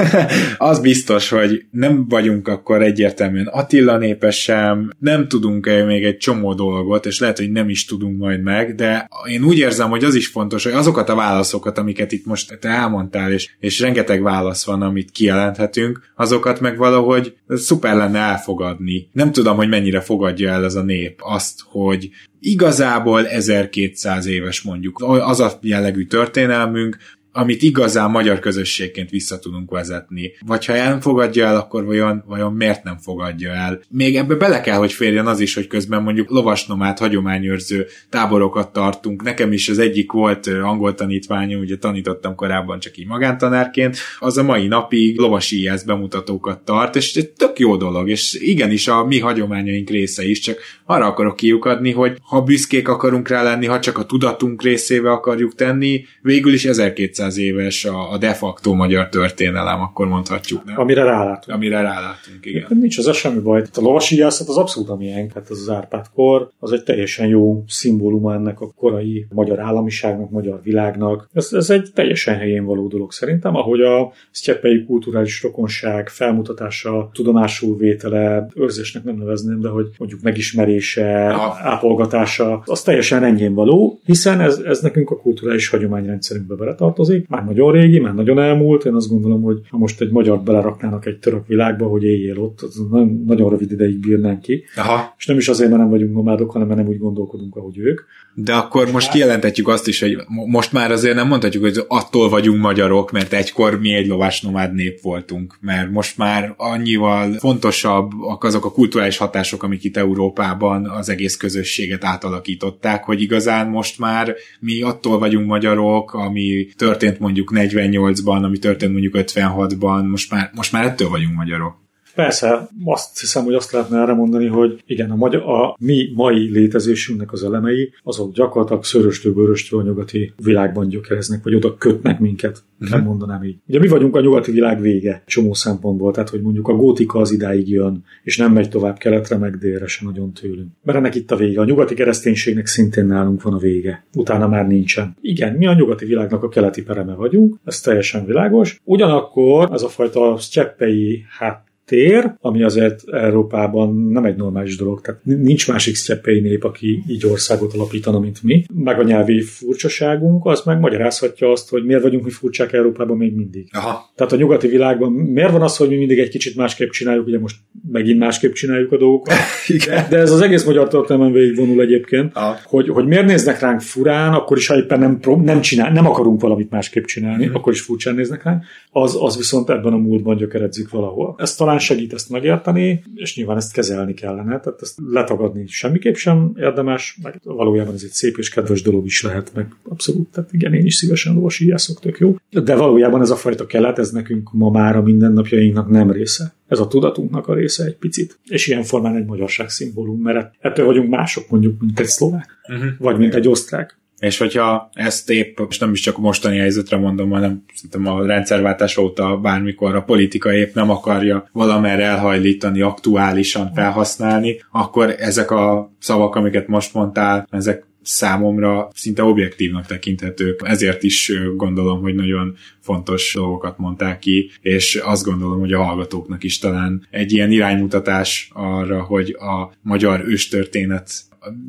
az 0.59 0.81
biztos, 0.81 1.29
hogy 1.29 1.65
nem 1.71 2.09
vagyunk 2.09 2.49
akkor 2.49 2.83
egyértelműen 2.83 3.47
Attila 3.47 3.97
népes 3.97 4.43
sem, 4.43 4.91
nem 4.99 5.29
tudunk 5.29 5.67
-e 5.67 5.85
még 5.85 6.05
egy 6.05 6.17
csomó 6.17 6.55
dolgot, 6.55 7.07
és 7.07 7.21
lehet, 7.21 7.39
hogy 7.39 7.51
nem 7.51 7.69
is 7.69 7.85
tudunk 7.85 8.19
majd 8.19 8.43
meg, 8.43 8.75
de 8.75 9.09
én 9.31 9.45
úgy 9.45 9.59
érzem, 9.59 9.91
hogy 9.91 10.05
az 10.05 10.15
is 10.15 10.27
fontos, 10.27 10.65
hogy 10.65 10.73
azokat 10.73 11.09
a 11.09 11.15
válaszokat, 11.15 11.79
amiket 11.79 12.13
itt 12.13 12.27
most 12.27 12.59
te 12.61 12.69
elmondtál, 12.69 13.33
és, 13.33 13.51
és 13.61 13.81
rengeteg 13.81 14.23
válasz 14.23 14.65
van, 14.65 14.83
amit 14.83 15.11
kijelenthetünk, 15.11 16.01
azokat 16.17 16.61
meg 16.61 16.77
valahogy 16.77 17.37
szuper 17.49 17.97
lenne 17.97 18.19
elfogadni. 18.19 19.09
Nem 19.13 19.33
tudom, 19.33 19.57
hogy 19.57 19.69
mennyire 19.69 20.01
fogadja 20.21 20.51
el 20.51 20.65
ez 20.65 20.75
a 20.75 20.83
nép 20.83 21.21
azt, 21.23 21.61
hogy 21.65 22.11
igazából 22.41 23.29
1200 23.29 24.27
éves 24.27 24.63
mondjuk. 24.63 25.03
Az 25.03 25.41
a 25.41 25.59
jellegű 25.61 26.07
történelmünk, 26.07 26.97
amit 27.33 27.63
igazán 27.63 28.11
magyar 28.11 28.39
közösségként 28.39 29.11
vissza 29.11 29.39
tudunk 29.39 29.71
vezetni. 29.71 30.33
Vagy 30.47 30.65
ha 30.65 30.73
nem 30.73 31.01
fogadja 31.01 31.47
el, 31.47 31.57
akkor 31.57 31.85
vajon, 31.85 32.23
vajon 32.27 32.53
miért 32.53 32.85
nem 32.85 32.99
fogadja 32.99 33.51
el? 33.51 33.81
Még 33.89 34.17
ebbe 34.17 34.35
bele 34.35 34.61
kell, 34.61 34.77
hogy 34.77 34.93
férjen 34.93 35.27
az 35.27 35.41
is, 35.41 35.55
hogy 35.55 35.67
közben 35.67 36.03
mondjuk 36.03 36.31
lovasnomát, 36.31 36.99
hagyományőrző 36.99 37.87
táborokat 38.09 38.73
tartunk. 38.73 39.23
Nekem 39.23 39.53
is 39.53 39.69
az 39.69 39.79
egyik 39.79 40.13
volt 40.13 40.47
angol 40.47 40.95
tanítványom, 40.95 41.61
ugye 41.61 41.77
tanítottam 41.77 42.35
korábban 42.35 42.79
csak 42.79 42.97
így 42.97 43.07
magántanárként, 43.07 43.97
az 44.19 44.37
a 44.37 44.43
mai 44.43 44.67
napig 44.67 45.19
lovasi 45.19 45.71
bemutatókat 45.87 46.61
tart, 46.65 46.97
és 46.97 47.29
tök 47.37 47.59
jó 47.59 47.77
dolog, 47.77 48.09
és 48.09 48.35
igenis 48.41 48.89
a 48.89 49.05
mi 49.05 49.19
hagyományaink 49.19 49.91
része 49.91 50.25
is, 50.25 50.39
csak 50.39 50.59
arra 50.85 51.07
akarok 51.07 51.37
kiukadni, 51.37 51.93
hogy 51.93 52.17
ha 52.23 52.43
büszkék 52.43 52.89
akarunk 52.89 53.29
rá 53.29 53.43
lenni, 53.43 53.67
ha 53.67 53.81
csak 53.81 53.99
a 53.99 54.05
tudatunk 54.05 54.63
részébe 54.63 55.11
akarjuk 55.11 55.55
tenni, 55.55 56.05
végül 56.23 56.53
is 56.53 56.65
1200 56.65 57.20
200 57.21 57.39
éves 57.39 57.85
a, 57.85 58.13
a 58.13 58.19
de 58.19 58.33
facto 58.33 58.75
magyar 58.75 59.09
történelem, 59.09 59.81
akkor 59.81 60.07
mondhatjuk. 60.07 60.65
Nem? 60.65 60.79
Amire 60.79 61.05
rálátunk. 61.05 61.57
Amire 61.57 61.81
rálátunk, 61.81 62.39
igen. 62.47 62.67
Nincs 62.69 62.99
az 62.99 63.17
semmi 63.17 63.41
baj. 63.41 63.61
A 63.61 63.81
lovasíjászat 63.81 64.49
az 64.49 64.57
abszolút 64.57 64.89
a 64.89 64.97
miénk, 64.97 65.33
hát 65.33 65.51
az 65.51 65.61
az 65.61 65.71
Árpád-kor, 65.71 66.51
az 66.59 66.73
egy 66.73 66.83
teljesen 66.83 67.27
jó 67.27 67.65
szimbóluma 67.67 68.35
ennek 68.35 68.61
a 68.61 68.73
korai 68.77 69.27
magyar 69.31 69.61
államiságnak, 69.61 70.31
magyar 70.31 70.61
világnak. 70.63 71.29
Ez, 71.33 71.49
ez 71.53 71.71
egy 71.71 71.91
teljesen 71.95 72.37
helyén 72.37 72.65
való 72.65 72.89
dolog 72.89 73.13
szerintem, 73.13 73.57
ahogy 73.57 73.81
a 73.81 74.13
sztyeppei 74.31 74.85
kulturális 74.85 75.43
rokonság 75.43 76.09
felmutatása, 76.09 77.11
tudomásul 77.13 77.77
vétele, 77.77 78.47
őrzésnek 78.55 79.05
nem 79.05 79.17
nevezném, 79.17 79.61
de 79.61 79.69
hogy 79.69 79.87
mondjuk 79.99 80.21
megismerése, 80.23 81.29
Aha. 81.29 81.69
ápolgatása, 81.69 82.63
az 82.65 82.83
teljesen 82.83 83.21
rendjén 83.21 83.55
való, 83.55 84.01
hiszen 84.05 84.41
ez, 84.41 84.59
ez 84.59 84.81
nekünk 84.81 85.11
a 85.11 85.17
kulturális 85.17 85.69
hagyományrendszerünkbe 85.69 86.55
beletartozik. 86.55 87.10
Már 87.29 87.45
nagyon 87.45 87.73
régi, 87.73 87.99
már 87.99 88.15
nagyon 88.15 88.39
elmúlt. 88.39 88.85
Én 88.85 88.95
azt 88.95 89.11
gondolom, 89.11 89.43
hogy 89.43 89.61
ha 89.69 89.79
most 89.79 90.01
egy 90.01 90.11
magyar 90.11 90.41
beleraknának 90.41 91.07
egy 91.07 91.19
török 91.19 91.47
világba, 91.47 91.87
hogy 91.87 92.05
éljél 92.05 92.39
ott, 92.39 92.61
az 92.61 92.87
nagyon, 92.91 93.23
nagyon 93.27 93.51
rövid 93.51 93.73
ideig 93.73 93.99
bírnánk 93.99 94.41
ki. 94.41 94.65
Aha. 94.77 95.15
És 95.19 95.27
nem 95.27 95.37
is 95.37 95.49
azért, 95.49 95.71
mert 95.71 95.83
nem 95.83 95.91
vagyunk 95.91 96.15
nomádok, 96.15 96.51
hanem 96.51 96.67
mert 96.67 96.81
nem 96.81 96.89
úgy 96.89 96.99
gondolkodunk, 96.99 97.57
ahogy 97.57 97.79
ők. 97.79 98.01
De 98.43 98.55
akkor 98.55 98.91
most 98.91 99.11
kijelentetjük 99.11 99.69
azt 99.69 99.89
is, 99.89 100.01
hogy 100.01 100.17
most 100.29 100.73
már 100.73 100.91
azért 100.91 101.15
nem 101.15 101.27
mondhatjuk, 101.27 101.63
hogy 101.63 101.85
attól 101.89 102.29
vagyunk 102.29 102.61
magyarok, 102.61 103.11
mert 103.11 103.33
egykor 103.33 103.81
mi 103.81 103.95
egy 103.95 104.07
lovás 104.07 104.41
nomád 104.41 104.75
nép 104.75 105.01
voltunk, 105.03 105.57
mert 105.61 105.91
most 105.91 106.17
már 106.17 106.55
annyival 106.57 107.33
fontosabb 107.33 108.11
azok 108.41 108.65
a 108.65 108.73
kulturális 108.73 109.17
hatások, 109.17 109.63
amik 109.63 109.85
itt 109.85 109.97
Európában 109.97 110.87
az 110.87 111.09
egész 111.09 111.37
közösséget 111.37 112.05
átalakították, 112.05 113.05
hogy 113.05 113.21
igazán 113.21 113.69
most 113.69 113.99
már 113.99 114.35
mi 114.61 114.83
attól 114.83 115.19
vagyunk 115.19 115.47
magyarok, 115.47 116.15
ami 116.15 116.67
történt 116.77 117.19
mondjuk 117.19 117.53
48-ban, 117.55 118.43
ami 118.43 118.59
történt 118.59 118.93
mondjuk 118.93 119.15
56-ban, 119.17 120.11
most 120.11 120.31
már, 120.31 120.51
most 120.55 120.73
már 120.73 120.85
ettől 120.85 121.09
vagyunk 121.09 121.35
magyarok. 121.35 121.90
Persze, 122.15 122.69
azt 122.85 123.21
hiszem, 123.21 123.45
hogy 123.45 123.55
azt 123.55 123.73
lehetne 123.73 124.01
erre 124.01 124.13
mondani, 124.13 124.47
hogy 124.47 124.83
igen, 124.87 125.11
a, 125.11 125.17
magyar, 125.17 125.43
a 125.43 125.77
mi 125.81 126.13
mai 126.15 126.51
létezésünknek 126.51 127.33
az 127.33 127.45
elemei, 127.45 127.93
azok 128.03 128.33
gyakorlatilag 128.33 128.85
szöröstől 128.85 129.35
bőröstől 129.35 129.81
a 129.81 129.83
nyugati 129.83 130.33
világban 130.43 130.89
gyökereznek, 130.89 131.43
vagy 131.43 131.55
oda 131.55 131.77
kötnek 131.77 132.19
minket, 132.19 132.63
uh-huh. 132.81 132.97
nem 132.97 133.07
mondanám 133.07 133.45
így. 133.45 133.57
Ugye 133.69 133.79
mi 133.79 133.89
vagyunk 133.89 134.17
a 134.17 134.21
nyugati 134.21 134.51
világ 134.51 134.81
vége 134.81 135.23
csomó 135.27 135.55
szempontból, 135.55 136.13
tehát 136.13 136.29
hogy 136.29 136.41
mondjuk 136.41 136.69
a 136.69 136.75
gótika 136.75 137.19
az 137.19 137.33
idáig 137.33 137.69
jön, 137.69 138.05
és 138.23 138.37
nem 138.37 138.53
megy 138.53 138.69
tovább 138.69 138.99
keletre, 138.99 139.37
meg 139.37 139.57
délre 139.57 139.87
se 139.87 140.05
nagyon 140.05 140.33
tőlünk. 140.33 140.69
Mert 140.83 140.99
ennek 140.99 141.15
itt 141.15 141.31
a 141.31 141.37
vége. 141.37 141.61
A 141.61 141.65
nyugati 141.65 141.95
kereszténységnek 141.95 142.67
szintén 142.67 143.07
nálunk 143.07 143.43
van 143.43 143.55
a 143.55 143.59
vége. 143.59 144.05
Utána 144.15 144.49
már 144.49 144.67
nincsen. 144.67 145.17
Igen, 145.21 145.55
mi 145.55 145.67
a 145.67 145.75
nyugati 145.75 146.05
világnak 146.05 146.43
a 146.43 146.49
keleti 146.49 146.83
pereme 146.83 147.15
vagyunk, 147.15 147.57
ez 147.65 147.81
teljesen 147.81 148.27
világos. 148.27 148.81
Ugyanakkor 148.85 149.69
ez 149.73 149.83
a 149.83 149.89
fajta 149.89 150.37
sztyeppei, 150.39 151.25
hát 151.39 151.70
tér, 151.91 152.35
ami 152.41 152.63
azért 152.63 153.09
Európában 153.09 153.95
nem 153.95 154.25
egy 154.25 154.37
normális 154.37 154.77
dolog. 154.77 155.01
Tehát 155.01 155.21
nincs 155.25 155.69
másik 155.69 155.95
sztyeppei 155.95 156.41
nép, 156.41 156.65
aki 156.65 157.03
így 157.09 157.27
országot 157.27 157.75
alapítana, 157.75 158.19
mint 158.19 158.43
mi. 158.43 158.65
Meg 158.75 158.99
a 158.99 159.03
nyelvi 159.03 159.41
furcsaságunk, 159.41 160.47
az 160.47 160.63
meg 160.65 160.81
magyarázhatja 160.81 161.51
azt, 161.51 161.69
hogy 161.69 161.85
miért 161.85 162.03
vagyunk 162.03 162.25
mi 162.25 162.31
furcsák 162.31 162.73
Európában 162.73 163.17
még 163.17 163.35
mindig. 163.35 163.69
Aha. 163.73 164.13
Tehát 164.15 164.33
a 164.33 164.37
nyugati 164.37 164.69
világban 164.69 165.13
miért 165.13 165.51
van 165.51 165.63
az, 165.63 165.77
hogy 165.77 165.89
mi 165.89 165.97
mindig 165.97 166.19
egy 166.19 166.29
kicsit 166.29 166.57
másképp 166.57 166.91
csináljuk, 166.91 167.27
ugye 167.27 167.39
most 167.39 167.57
megint 167.93 168.19
másképp 168.19 168.53
csináljuk 168.53 168.93
a 168.93 168.97
dolgokat. 168.97 169.35
Igen. 169.67 170.07
De 170.11 170.17
ez 170.17 170.31
az 170.31 170.41
egész 170.41 170.65
magyar 170.65 170.89
történelmen 170.89 171.33
végigvonul 171.33 171.81
egyébként, 171.81 172.33
hogy, 172.65 172.89
hogy 172.89 173.07
miért 173.07 173.27
néznek 173.27 173.61
ránk 173.61 173.81
furán, 173.81 174.33
akkor 174.33 174.57
is, 174.57 174.67
ha 174.67 174.77
éppen 174.77 174.99
nem, 174.99 175.19
nem, 175.43 175.61
csinál, 175.61 175.93
nem 175.93 176.07
akarunk 176.07 176.41
valamit 176.41 176.71
másképp 176.71 177.05
csinálni, 177.05 177.47
mm. 177.47 177.55
akkor 177.55 177.73
is 177.73 177.81
furcsán 177.81 178.15
néznek 178.15 178.43
ránk, 178.43 178.65
az, 178.91 179.17
az 179.21 179.37
viszont 179.37 179.71
ebben 179.71 179.93
a 179.93 179.97
múltban 179.97 180.37
gyökeredzik 180.37 180.91
valahol. 180.91 181.35
Ez 181.39 181.55
talán 181.55 181.79
segít 181.79 182.13
ezt 182.13 182.31
megérteni, 182.31 183.05
és 183.15 183.37
nyilván 183.37 183.57
ezt 183.57 183.73
kezelni 183.73 184.15
kellene, 184.15 184.61
tehát 184.61 184.83
ezt 184.83 184.99
letagadni 185.07 185.67
semmiképp 185.67 186.15
sem 186.15 186.53
érdemes, 186.57 187.19
meg 187.23 187.41
valójában 187.45 187.95
ez 187.95 188.03
egy 188.03 188.11
szép 188.11 188.37
és 188.39 188.49
kedves 188.49 188.83
dolog 188.83 189.07
is 189.07 189.23
lehet, 189.23 189.51
meg 189.55 189.75
abszolút, 189.89 190.29
tehát 190.29 190.53
igen, 190.53 190.75
én 190.75 190.85
is 190.85 190.95
szívesen 190.95 191.35
lovasíjászok, 191.35 192.01
tök 192.01 192.19
jó. 192.19 192.37
De 192.51 192.77
valójában 192.77 193.21
ez 193.21 193.31
a 193.31 193.37
fajta 193.37 193.67
kelet, 193.67 193.99
ez 193.99 194.11
nekünk 194.11 194.53
ma 194.53 194.71
már 194.71 194.97
a 194.97 195.03
mindennapjainknak 195.03 195.89
nem 195.89 196.11
része. 196.11 196.55
Ez 196.69 196.79
a 196.79 196.87
tudatunknak 196.87 197.47
a 197.47 197.55
része 197.55 197.85
egy 197.85 197.97
picit. 197.97 198.39
És 198.45 198.67
ilyen 198.67 198.83
formán 198.83 199.17
egy 199.17 199.27
magyarság 199.27 199.69
szimbólum, 199.69 200.21
mert 200.21 200.55
ettől 200.61 200.87
vagyunk 200.87 201.09
mások 201.09 201.51
mondjuk, 201.51 201.81
mint 201.81 202.01
egy 202.01 202.07
szlovák, 202.07 202.59
uh-huh. 202.69 202.91
vagy 202.99 203.19
mint 203.19 203.35
egy 203.35 203.49
osztrák. 203.49 204.00
És 204.21 204.39
hogyha 204.39 204.91
ezt 204.95 205.31
épp, 205.31 205.59
és 205.69 205.79
nem 205.79 205.93
is 205.93 206.01
csak 206.01 206.17
a 206.17 206.21
mostani 206.21 206.57
helyzetre 206.57 206.97
mondom, 206.97 207.31
hanem 207.31 207.65
szerintem 207.75 208.15
a 208.15 208.27
rendszerváltás 208.27 208.97
óta 208.97 209.37
bármikor 209.37 209.95
a 209.95 210.03
politika 210.03 210.55
épp 210.55 210.75
nem 210.75 210.91
akarja 210.91 211.49
valamerre 211.53 212.05
elhajlítani, 212.05 212.81
aktuálisan 212.81 213.73
felhasználni, 213.75 214.63
akkor 214.71 215.15
ezek 215.19 215.51
a 215.51 215.93
szavak, 215.99 216.35
amiket 216.35 216.67
most 216.67 216.95
mondtál, 216.95 217.49
ezek 217.51 217.89
számomra 218.03 218.89
szinte 218.95 219.23
objektívnak 219.23 219.87
tekinthetők. 219.87 220.61
Ezért 220.65 221.03
is 221.03 221.33
gondolom, 221.57 222.01
hogy 222.01 222.15
nagyon 222.15 222.57
fontos 222.81 223.33
dolgokat 223.35 223.79
mondták 223.79 224.19
ki, 224.19 224.51
és 224.61 224.95
azt 224.95 225.25
gondolom, 225.25 225.61
hogy 225.61 225.73
a 225.73 225.83
hallgatóknak 225.83 226.45
is 226.45 226.59
talán 226.59 227.07
egy 227.11 227.33
ilyen 227.33 227.51
iránymutatás 227.51 228.51
arra, 228.55 229.03
hogy 229.03 229.37
a 229.39 229.73
magyar 229.83 230.25
őstörténet 230.27 231.11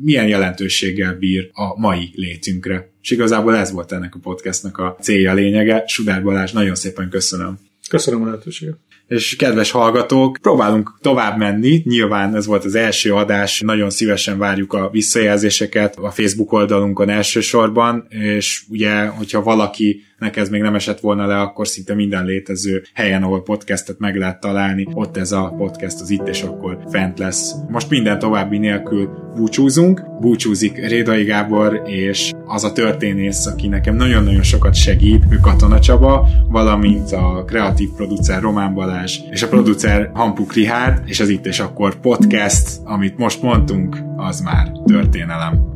milyen 0.02 0.28
jelentőséggel 0.28 1.14
bír 1.14 1.50
a 1.52 1.80
mai 1.80 2.12
létünkre. 2.14 2.90
És 3.02 3.10
igazából 3.10 3.56
ez 3.56 3.72
volt 3.72 3.92
ennek 3.92 4.14
a 4.14 4.18
podcastnak 4.18 4.78
a 4.78 4.96
célja, 5.00 5.34
lényege. 5.34 5.84
Sudár 5.86 6.22
Balázs, 6.22 6.52
nagyon 6.52 6.74
szépen 6.74 7.08
köszönöm. 7.08 7.58
Köszönöm 7.88 8.22
a 8.22 8.24
lehetőséget 8.24 8.76
és 9.12 9.36
kedves 9.36 9.70
hallgatók, 9.70 10.38
próbálunk 10.42 10.98
tovább 11.00 11.38
menni, 11.38 11.82
nyilván 11.84 12.36
ez 12.36 12.46
volt 12.46 12.64
az 12.64 12.74
első 12.74 13.14
adás, 13.14 13.60
nagyon 13.60 13.90
szívesen 13.90 14.38
várjuk 14.38 14.72
a 14.72 14.88
visszajelzéseket 14.90 15.96
a 15.96 16.10
Facebook 16.10 16.52
oldalunkon 16.52 17.08
elsősorban, 17.08 18.06
és 18.08 18.62
ugye, 18.68 19.06
hogyha 19.06 19.42
valaki 19.42 20.04
ez 20.30 20.48
még 20.48 20.62
nem 20.62 20.74
esett 20.74 21.00
volna 21.00 21.26
le, 21.26 21.40
akkor 21.40 21.68
szinte 21.68 21.94
minden 21.94 22.24
létező 22.24 22.82
helyen, 22.94 23.22
ahol 23.22 23.42
podcastet 23.42 23.98
meg 23.98 24.16
lehet 24.16 24.40
találni, 24.40 24.88
ott 24.92 25.16
ez 25.16 25.32
a 25.32 25.54
podcast 25.56 26.00
az 26.00 26.10
itt 26.10 26.28
és 26.28 26.42
akkor 26.42 26.78
fent 26.90 27.18
lesz. 27.18 27.54
Most 27.68 27.90
minden 27.90 28.18
további 28.18 28.58
nélkül 28.58 29.08
búcsúzunk, 29.34 30.20
búcsúzik 30.20 30.86
Rédai 30.88 31.24
Gábor, 31.24 31.82
és 31.84 32.32
az 32.46 32.64
a 32.64 32.72
történész, 32.72 33.46
aki 33.46 33.68
nekem 33.68 33.96
nagyon-nagyon 33.96 34.42
sokat 34.42 34.74
segít, 34.74 35.24
ő 35.30 35.36
Katona 35.36 35.80
Csaba, 35.80 36.28
valamint 36.48 37.12
a 37.12 37.44
kreatív 37.46 37.88
producer 37.96 38.40
Román 38.40 38.74
Balázs, 38.74 39.18
és 39.30 39.42
a 39.42 39.48
producer 39.48 40.10
Hampuk 40.14 40.52
Rihárd, 40.52 41.02
és 41.04 41.20
az 41.20 41.28
itt 41.28 41.46
és 41.46 41.60
akkor 41.60 42.00
podcast, 42.00 42.80
amit 42.84 43.18
most 43.18 43.42
mondtunk, 43.42 43.96
az 44.16 44.40
már 44.40 44.72
történelem. 44.86 45.70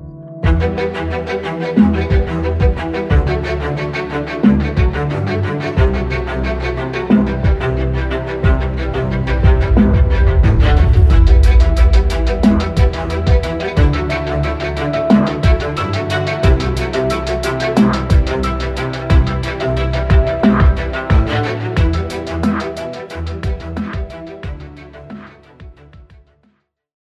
thank 0.46 2.10
you 2.10 2.15